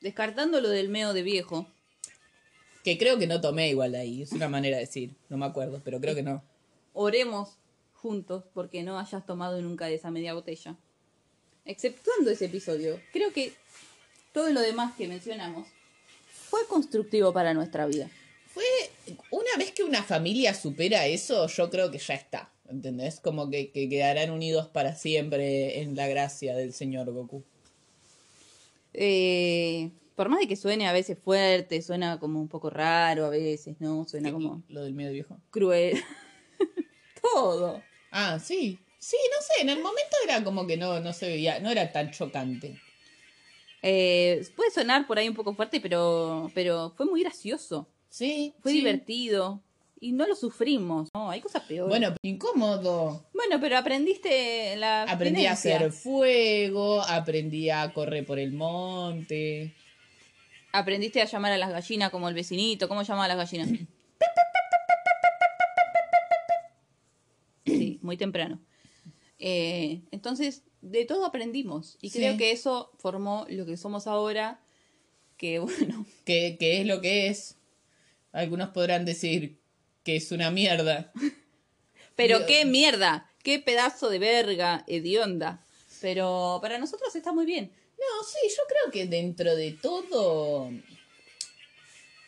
descartando 0.00 0.60
lo 0.60 0.68
del 0.68 0.88
meo 0.90 1.12
de 1.14 1.22
viejo, 1.22 1.66
Que 2.84 2.98
creo 2.98 3.18
que 3.18 3.26
no 3.26 3.40
tomé 3.40 3.70
igual 3.70 3.94
ahí, 3.96 4.22
es 4.22 4.32
una 4.32 4.48
manera 4.48 4.76
de 4.76 4.84
decir. 4.84 5.16
No 5.28 5.36
me 5.36 5.46
acuerdo, 5.46 5.80
pero 5.84 6.00
creo 6.00 6.14
que 6.14 6.22
no. 6.22 6.44
oremos 6.92 7.56
juntos 7.94 8.44
porque 8.52 8.82
no 8.82 8.98
hayas 8.98 9.24
tomado 9.24 9.60
nunca 9.62 9.86
de 9.86 9.94
esa 9.94 10.10
media 10.10 10.34
botella. 10.34 10.76
Exceptuando 11.64 12.30
ese 12.30 12.44
episodio, 12.44 13.00
creo 13.12 13.32
que 13.32 13.54
todo 14.32 14.50
lo 14.50 14.60
demás 14.60 14.94
que 14.94 15.08
mencionamos 15.08 15.66
fue 16.50 16.60
constructivo 16.68 17.32
para 17.32 17.54
nuestra 17.54 17.86
vida. 17.86 18.10
Fue 18.52 18.64
una 19.30 19.56
vez 19.58 19.72
que 19.72 19.82
una 19.82 20.02
familia 20.02 20.52
supera 20.54 21.06
eso, 21.06 21.46
yo 21.48 21.70
creo 21.70 21.90
que 21.90 21.98
ya 21.98 22.14
está. 22.14 22.52
¿Entendés? 22.68 23.20
Como 23.20 23.50
que, 23.50 23.70
que 23.70 23.88
quedarán 23.88 24.30
unidos 24.30 24.68
para 24.68 24.94
siempre 24.94 25.80
en 25.80 25.96
la 25.96 26.06
gracia 26.06 26.54
del 26.54 26.72
señor 26.72 27.10
Goku. 27.10 27.42
Eh, 28.92 29.90
por 30.14 30.28
más 30.28 30.40
de 30.40 30.48
que 30.48 30.56
suene 30.56 30.86
a 30.86 30.92
veces 30.92 31.18
fuerte, 31.18 31.82
suena 31.82 32.18
como 32.20 32.40
un 32.40 32.48
poco 32.48 32.70
raro 32.70 33.26
a 33.26 33.30
veces, 33.30 33.76
¿no? 33.80 34.06
Suena 34.06 34.32
como 34.32 34.62
Lo 34.68 34.82
del 34.84 34.94
medio 34.94 35.12
viejo. 35.12 35.38
cruel. 35.50 36.02
Todo. 37.32 37.82
Ah, 38.10 38.38
sí. 38.38 38.78
Sí, 38.98 39.16
no 39.30 39.42
sé, 39.42 39.62
en 39.62 39.68
el 39.70 39.82
momento 39.82 40.16
era 40.24 40.42
como 40.42 40.66
que 40.66 40.76
no, 40.76 41.00
no 41.00 41.12
se 41.12 41.28
veía, 41.28 41.58
no 41.60 41.70
era 41.70 41.92
tan 41.92 42.10
chocante. 42.10 42.80
Eh, 43.82 44.42
puede 44.56 44.70
sonar 44.70 45.06
por 45.06 45.18
ahí 45.18 45.28
un 45.28 45.34
poco 45.34 45.54
fuerte, 45.54 45.78
pero, 45.80 46.50
pero 46.54 46.94
fue 46.96 47.04
muy 47.04 47.22
gracioso. 47.22 47.86
Sí. 48.08 48.54
Fue 48.60 48.72
sí. 48.72 48.78
divertido. 48.78 49.62
Y 50.00 50.12
no 50.12 50.26
lo 50.26 50.34
sufrimos. 50.34 51.08
No, 51.14 51.30
hay 51.30 51.40
cosas 51.40 51.62
peores. 51.64 51.88
Bueno, 51.88 52.14
incómodo. 52.22 53.26
Bueno, 53.32 53.58
pero 53.60 53.78
aprendiste 53.78 54.76
la. 54.76 55.04
Aprendí 55.04 55.46
a 55.46 55.52
hacer 55.52 55.92
fuego, 55.92 57.00
aprendí 57.02 57.70
a 57.70 57.92
correr 57.92 58.26
por 58.26 58.38
el 58.38 58.52
monte. 58.52 59.74
Aprendiste 60.76 61.22
a 61.22 61.24
llamar 61.26 61.52
a 61.52 61.56
las 61.58 61.70
gallinas 61.70 62.10
como 62.10 62.28
el 62.28 62.34
vecinito. 62.34 62.88
¿Cómo 62.88 63.02
llamaba 63.02 63.26
a 63.26 63.28
las 63.28 63.36
gallinas? 63.36 63.68
Sí, 67.64 67.98
muy 68.02 68.16
temprano. 68.16 68.60
Eh, 69.38 70.02
entonces, 70.10 70.62
de 70.82 71.04
todo 71.04 71.24
aprendimos. 71.24 71.96
Y 72.00 72.10
Sí. 72.10 72.18
creo 72.18 72.36
que 72.36 72.50
eso 72.50 72.90
formó 72.98 73.46
lo 73.48 73.64
que 73.66 73.76
somos 73.76 74.06
ahora. 74.06 74.60
Que 75.36 75.58
bueno, 75.60 76.06
que, 76.24 76.56
que 76.58 76.80
es 76.80 76.86
lo 76.86 77.00
que 77.00 77.28
es. 77.28 77.56
Algunos 78.32 78.70
podrán 78.70 79.04
decir 79.04 79.60
que 80.02 80.16
es 80.16 80.32
una 80.32 80.50
mierda. 80.50 81.12
pero 82.16 82.38
Dios. 82.38 82.48
qué 82.48 82.64
mierda, 82.64 83.30
qué 83.42 83.58
pedazo 83.60 84.10
de 84.10 84.18
verga 84.18 84.84
hedionda. 84.88 85.63
Pero 86.04 86.58
para 86.60 86.76
nosotros 86.76 87.16
está 87.16 87.32
muy 87.32 87.46
bien. 87.46 87.70
No, 87.98 88.24
sí, 88.28 88.36
yo 88.50 88.62
creo 88.68 88.92
que 88.92 89.06
dentro 89.06 89.56
de 89.56 89.72
todo. 89.72 90.70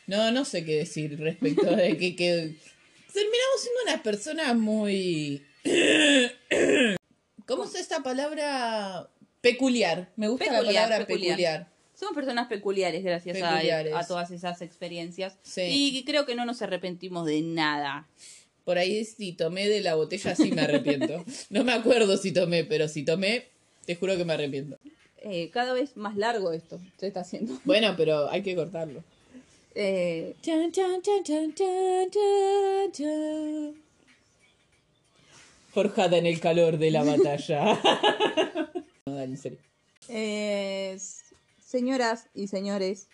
No, 0.06 0.30
no 0.30 0.46
sé 0.46 0.64
qué 0.64 0.76
decir 0.76 1.20
respecto 1.20 1.66
de 1.76 1.98
que, 1.98 2.16
que 2.16 2.26
terminamos 3.12 3.60
siendo 3.60 3.80
unas 3.84 4.00
personas 4.00 4.56
muy. 4.56 5.44
¿Cómo 7.46 7.64
es 7.64 7.74
esta 7.74 8.02
palabra? 8.02 9.10
Peculiar. 9.42 10.10
Me 10.16 10.28
gusta 10.28 10.46
Peculiar, 10.46 10.64
la 10.64 10.72
palabra 10.72 11.06
peculiar. 11.06 11.36
peculiar. 11.36 11.68
Somos 11.94 12.14
personas 12.14 12.48
peculiares 12.48 13.04
gracias 13.04 13.42
a- 13.42 13.50
Peculiares. 13.56 13.92
A, 13.94 14.06
todas 14.06 14.30
esas 14.30 14.62
experiencias. 14.62 15.36
Sí. 15.42 15.96
Y 15.98 16.04
creo 16.06 16.24
que 16.24 16.34
no 16.34 16.46
nos 16.46 16.62
arrepentimos 16.62 17.26
de 17.26 17.42
nada. 17.42 18.08
Por 18.64 18.78
ahí 18.78 19.04
si 19.04 19.34
tomé 19.34 19.68
de 19.68 19.82
la 19.82 19.96
botella 19.96 20.34
sí 20.34 20.50
me 20.50 20.62
arrepiento. 20.62 21.26
No 21.50 21.62
me 21.62 21.74
acuerdo 21.74 22.16
si 22.16 22.32
tomé, 22.32 22.64
pero 22.64 22.88
si 22.88 23.04
tomé, 23.04 23.54
te 23.86 23.94
juro 23.96 24.16
que 24.16 24.24
me 24.24 24.32
arrepiento. 24.34 24.78
Eh, 25.18 25.50
cada 25.50 25.72
vez 25.72 25.96
más 25.96 26.16
largo 26.16 26.52
esto 26.52 26.78
se 26.98 27.06
está 27.08 27.20
haciendo. 27.20 27.58
Bueno, 27.64 27.94
pero 27.96 28.28
hay 28.30 28.42
que 28.42 28.54
cortarlo. 28.54 29.02
Eh, 29.74 30.34
Chan, 30.42 30.72
chan, 30.72 31.02
chan, 31.02 31.22
chan, 31.22 31.54
chan, 31.54 32.10
chan, 32.10 32.92
chan. 32.92 33.74
Forjada 35.72 36.16
en 36.16 36.26
el 36.26 36.40
calor 36.40 36.78
de 36.78 36.90
la 36.90 37.02
batalla. 37.04 37.78
no, 39.06 39.14
dale, 39.14 39.24
en 39.32 39.36
serio. 39.36 39.58
eh, 40.08 40.96
señoras 41.62 42.28
y 42.32 42.48
señores, 42.48 43.08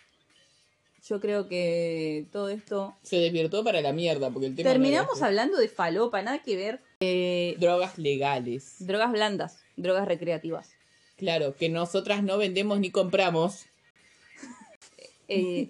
yo 1.05 1.19
creo 1.19 1.49
que 1.49 2.27
todo 2.31 2.47
esto... 2.47 2.95
Se 3.03 3.17
desvirtuó 3.17 3.65
para 3.65 3.81
la 3.81 3.91
mierda 3.91 4.29
porque 4.29 4.47
el 4.47 4.55
tema. 4.55 4.69
Terminamos 4.69 5.15
este. 5.15 5.25
hablando 5.25 5.57
de 5.57 5.67
falopa, 5.67 6.21
nada 6.21 6.41
que 6.41 6.55
ver. 6.55 6.79
Eh, 7.01 7.55
Drogas 7.59 7.97
legales. 7.97 8.75
drogas 8.79 9.11
blandas, 9.11 9.57
drogas 9.75 10.07
recreativas. 10.07 10.71
Claro, 11.17 11.55
que 11.55 11.69
nosotras 11.69 12.23
no 12.23 12.37
vendemos 12.37 12.79
ni 12.79 12.89
compramos. 12.89 13.65
Eh, 15.27 15.69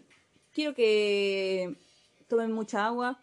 quiero 0.53 0.73
que 0.73 1.75
tomen 2.27 2.51
mucha 2.51 2.85
agua. 2.85 3.19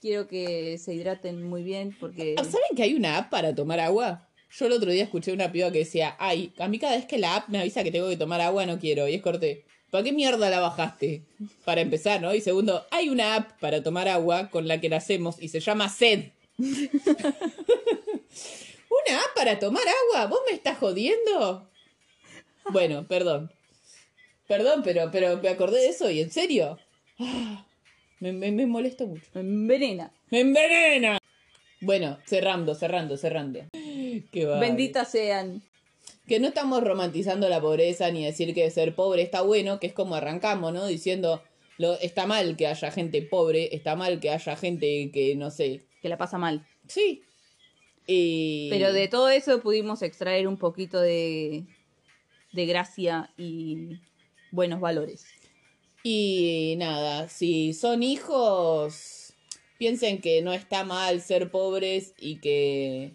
Quiero 0.00 0.28
que 0.28 0.76
se 0.78 0.94
hidraten 0.94 1.42
muy 1.42 1.62
bien 1.62 1.96
porque... 1.98 2.34
Ah, 2.38 2.44
¿Saben 2.44 2.76
que 2.76 2.82
hay 2.82 2.94
una 2.94 3.16
app 3.16 3.30
para 3.30 3.54
tomar 3.54 3.80
agua? 3.80 4.28
Yo 4.50 4.66
el 4.66 4.72
otro 4.72 4.90
día 4.90 5.04
escuché 5.04 5.32
una 5.32 5.50
piba 5.50 5.72
que 5.72 5.78
decía, 5.78 6.14
ay, 6.18 6.52
a 6.58 6.68
mí 6.68 6.78
cada 6.78 6.96
vez 6.96 7.06
que 7.06 7.18
la 7.18 7.36
app 7.36 7.48
me 7.48 7.58
avisa 7.58 7.82
que 7.82 7.90
tengo 7.90 8.08
que 8.08 8.16
tomar 8.16 8.40
agua 8.40 8.66
no 8.66 8.78
quiero. 8.78 9.08
Y 9.08 9.14
es 9.14 9.22
corte, 9.22 9.64
¿para 9.90 10.04
qué 10.04 10.12
mierda 10.12 10.50
la 10.50 10.60
bajaste? 10.60 11.22
Para 11.64 11.80
empezar, 11.80 12.20
¿no? 12.20 12.34
Y 12.34 12.40
segundo, 12.40 12.84
hay 12.90 13.08
una 13.08 13.36
app 13.36 13.58
para 13.60 13.82
tomar 13.82 14.08
agua 14.08 14.50
con 14.50 14.68
la 14.68 14.80
que 14.80 14.88
nacemos 14.88 15.40
y 15.40 15.48
se 15.48 15.60
llama 15.60 15.88
Sed. 15.88 16.30
¿Una 18.94 19.18
app 19.18 19.34
para 19.34 19.58
tomar 19.58 19.82
agua? 19.82 20.26
¿Vos 20.26 20.40
me 20.48 20.54
estás 20.54 20.78
jodiendo? 20.78 21.68
Bueno, 22.70 23.06
perdón. 23.06 23.50
Perdón, 24.46 24.82
pero, 24.84 25.10
pero 25.10 25.38
me 25.38 25.48
acordé 25.48 25.80
de 25.80 25.88
eso 25.88 26.10
y 26.10 26.20
en 26.20 26.30
serio. 26.30 26.78
Ah, 27.18 27.66
me, 28.20 28.32
me, 28.32 28.52
me 28.52 28.66
molesta 28.66 29.04
mucho. 29.06 29.24
Me 29.34 29.40
envenena. 29.40 30.12
¡Me 30.30 30.40
envenena! 30.40 31.18
Bueno, 31.80 32.18
cerrando, 32.24 32.74
cerrando, 32.74 33.16
cerrando. 33.16 33.60
Qué. 33.72 34.46
Benditas 34.60 35.10
sean. 35.10 35.62
Que 36.26 36.40
no 36.40 36.48
estamos 36.48 36.82
romantizando 36.82 37.48
la 37.48 37.60
pobreza 37.60 38.10
ni 38.10 38.24
decir 38.24 38.54
que 38.54 38.70
ser 38.70 38.94
pobre 38.94 39.22
está 39.22 39.42
bueno, 39.42 39.78
que 39.80 39.88
es 39.88 39.92
como 39.92 40.14
arrancamos, 40.14 40.72
¿no? 40.72 40.86
Diciendo, 40.86 41.42
lo, 41.76 41.98
está 42.00 42.26
mal 42.26 42.56
que 42.56 42.66
haya 42.66 42.90
gente 42.90 43.20
pobre, 43.22 43.74
está 43.74 43.96
mal 43.96 44.20
que 44.20 44.30
haya 44.30 44.56
gente 44.56 45.10
que, 45.12 45.34
no 45.36 45.50
sé. 45.50 45.82
Que 46.00 46.08
la 46.08 46.16
pasa 46.16 46.38
mal. 46.38 46.66
Sí. 46.88 47.22
Y... 48.06 48.68
Pero 48.70 48.92
de 48.92 49.08
todo 49.08 49.28
eso 49.28 49.60
pudimos 49.60 50.02
extraer 50.02 50.46
un 50.46 50.56
poquito 50.56 51.00
de, 51.00 51.64
de 52.52 52.66
gracia 52.66 53.30
y 53.36 53.98
buenos 54.50 54.80
valores. 54.80 55.26
Y 56.02 56.74
nada, 56.76 57.28
si 57.28 57.72
son 57.72 58.02
hijos, 58.02 59.32
piensen 59.78 60.20
que 60.20 60.42
no 60.42 60.52
está 60.52 60.84
mal 60.84 61.20
ser 61.22 61.50
pobres 61.50 62.14
y 62.18 62.36
que, 62.40 63.14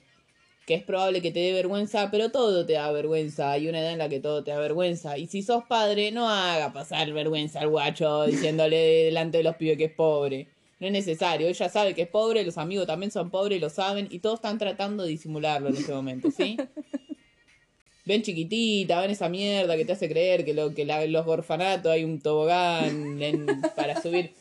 que 0.66 0.74
es 0.74 0.84
probable 0.84 1.22
que 1.22 1.32
te 1.32 1.40
dé 1.40 1.54
vergüenza, 1.54 2.10
pero 2.10 2.32
todo 2.32 2.66
te 2.66 2.74
da 2.74 2.92
vergüenza. 2.92 3.52
Hay 3.52 3.70
una 3.70 3.80
edad 3.80 3.94
en 3.94 4.00
la 4.00 4.10
que 4.10 4.20
todo 4.20 4.44
te 4.44 4.52
da 4.52 4.60
vergüenza. 4.60 5.20
Y 5.20 5.28
si 5.28 5.44
sos 5.44 5.66
padre, 5.66 6.12
no 6.12 6.28
haga 6.28 6.74
pasar 6.74 7.12
vergüenza 7.14 7.62
al 7.62 7.70
guacho 7.70 8.26
diciéndole 8.26 8.78
delante 9.06 9.38
de 9.38 9.44
los 9.44 9.56
pibes 9.56 9.78
que 9.78 9.86
es 9.86 9.94
pobre. 9.94 10.48
No 10.80 10.88
es 10.88 10.94
necesario, 10.94 11.48
ella 11.48 11.68
sabe 11.70 11.94
que 11.94 12.04
es 12.04 12.08
pobre, 12.08 12.44
los 12.46 12.58
amigos 12.58 12.88
también 12.88 13.12
son 13.12 13.30
pobres, 13.30 13.60
lo 13.60 13.70
saben, 13.70 14.08
y 14.10 14.20
todos 14.20 14.36
están 14.36 14.58
tratando 14.58 15.04
de 15.04 15.10
disimularlo 15.10 15.70
en 15.70 15.76
este 15.76 15.92
momento, 15.94 16.32
¿sí? 16.32 16.56
Ven 18.06 18.24
chiquitita, 18.24 19.02
ven 19.02 19.12
esa 19.12 19.30
mierda 19.30 19.76
que 19.78 19.86
te 19.86 19.92
hace 19.92 20.08
creer 20.10 20.44
que, 20.44 20.54
lo, 20.56 20.74
que 20.74 20.84
la- 20.86 21.06
los 21.06 21.28
orfanatos 21.28 21.92
hay 21.92 22.04
un 22.04 22.20
tobogán 22.20 23.22
en- 23.22 23.46
para 23.76 24.02
subir. 24.02 24.34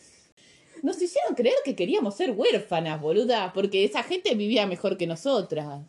Nos 0.83 1.03
hicieron 1.03 1.35
creer 1.35 1.57
que 1.65 1.75
queríamos 1.75 2.17
ser 2.17 2.31
huérfanas, 2.31 3.01
boluda, 3.01 3.53
porque 3.53 3.85
esa 3.85 4.03
gente 4.05 4.35
vivía 4.37 4.67
mejor 4.67 4.97
que 4.97 5.07
nosotras. 5.07 5.83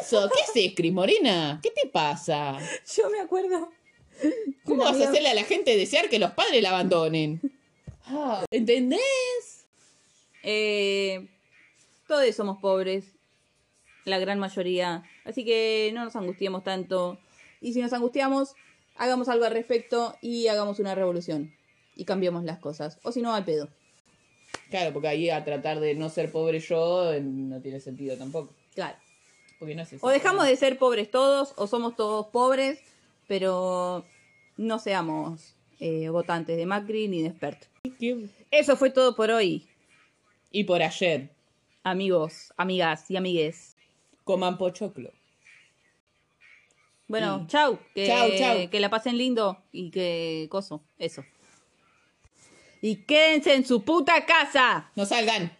Eso, 0.00 0.30
¿qué 0.54 0.66
es 0.66 0.74
Cris 0.74 0.92
Morena? 0.92 1.60
¿Qué 1.62 1.70
te 1.70 1.88
pasa? 1.88 2.58
Yo 2.96 3.10
me 3.10 3.20
acuerdo. 3.20 3.68
¿Cómo 4.64 4.84
vas 4.84 5.00
a 5.00 5.08
hacerle 5.08 5.28
a 5.30 5.34
la 5.34 5.44
gente 5.44 5.76
desear 5.76 6.08
que 6.08 6.18
los 6.18 6.30
padres 6.30 6.62
la 6.62 6.70
abandonen? 6.70 7.40
Ah, 8.12 8.44
¿Entendés? 8.50 9.59
Eh, 10.42 11.28
todos 12.06 12.34
somos 12.34 12.58
pobres, 12.58 13.04
la 14.04 14.18
gran 14.18 14.38
mayoría, 14.38 15.04
así 15.24 15.44
que 15.44 15.90
no 15.94 16.04
nos 16.04 16.16
angustiemos 16.16 16.64
tanto. 16.64 17.18
Y 17.60 17.72
si 17.72 17.80
nos 17.80 17.92
angustiamos, 17.92 18.54
hagamos 18.96 19.28
algo 19.28 19.44
al 19.44 19.52
respecto 19.52 20.16
y 20.20 20.48
hagamos 20.48 20.78
una 20.78 20.94
revolución. 20.94 21.54
Y 21.96 22.04
cambiemos 22.04 22.44
las 22.44 22.58
cosas. 22.58 22.98
O 23.02 23.12
si 23.12 23.20
no, 23.20 23.34
al 23.34 23.44
pedo. 23.44 23.68
Claro, 24.70 24.92
porque 24.92 25.08
ahí 25.08 25.30
a 25.30 25.44
tratar 25.44 25.80
de 25.80 25.94
no 25.94 26.08
ser 26.08 26.32
pobre 26.32 26.60
yo 26.60 27.12
eh, 27.12 27.20
no 27.20 27.60
tiene 27.60 27.80
sentido 27.80 28.16
tampoco. 28.16 28.54
Claro. 28.74 28.96
Porque 29.58 29.74
no 29.74 29.82
es 29.82 29.90
O 30.00 30.08
dejamos 30.08 30.46
de 30.46 30.56
ser 30.56 30.78
pobres 30.78 31.10
todos, 31.10 31.52
o 31.56 31.66
somos 31.66 31.94
todos 31.94 32.26
pobres, 32.28 32.80
pero 33.28 34.06
no 34.56 34.78
seamos 34.78 35.54
eh, 35.80 36.08
votantes 36.08 36.56
de 36.56 36.66
Macri 36.66 37.08
ni 37.08 37.22
de 37.22 37.30
Spert. 37.30 37.66
Eso 38.50 38.76
fue 38.76 38.90
todo 38.90 39.14
por 39.14 39.30
hoy, 39.30 39.68
Y 40.50 40.64
por 40.64 40.82
ayer, 40.82 41.30
amigos, 41.84 42.52
amigas 42.56 43.10
y 43.10 43.16
amigues. 43.16 43.76
coman 44.24 44.58
pochoclo. 44.58 45.10
Bueno, 47.08 47.40
Sí. 47.40 47.46
chau. 47.48 47.78
Que, 47.94 48.06
Chau, 48.06 48.30
chau. 48.38 48.70
que 48.70 48.78
la 48.80 48.88
pasen 48.90 49.16
lindo 49.18 49.60
y 49.72 49.90
que 49.90 50.46
coso, 50.50 50.82
eso. 50.98 51.24
Y 52.82 52.96
quédense 52.96 53.54
en 53.54 53.66
su 53.66 53.82
puta 53.84 54.24
casa. 54.26 54.90
No 54.94 55.04
salgan. 55.04 55.56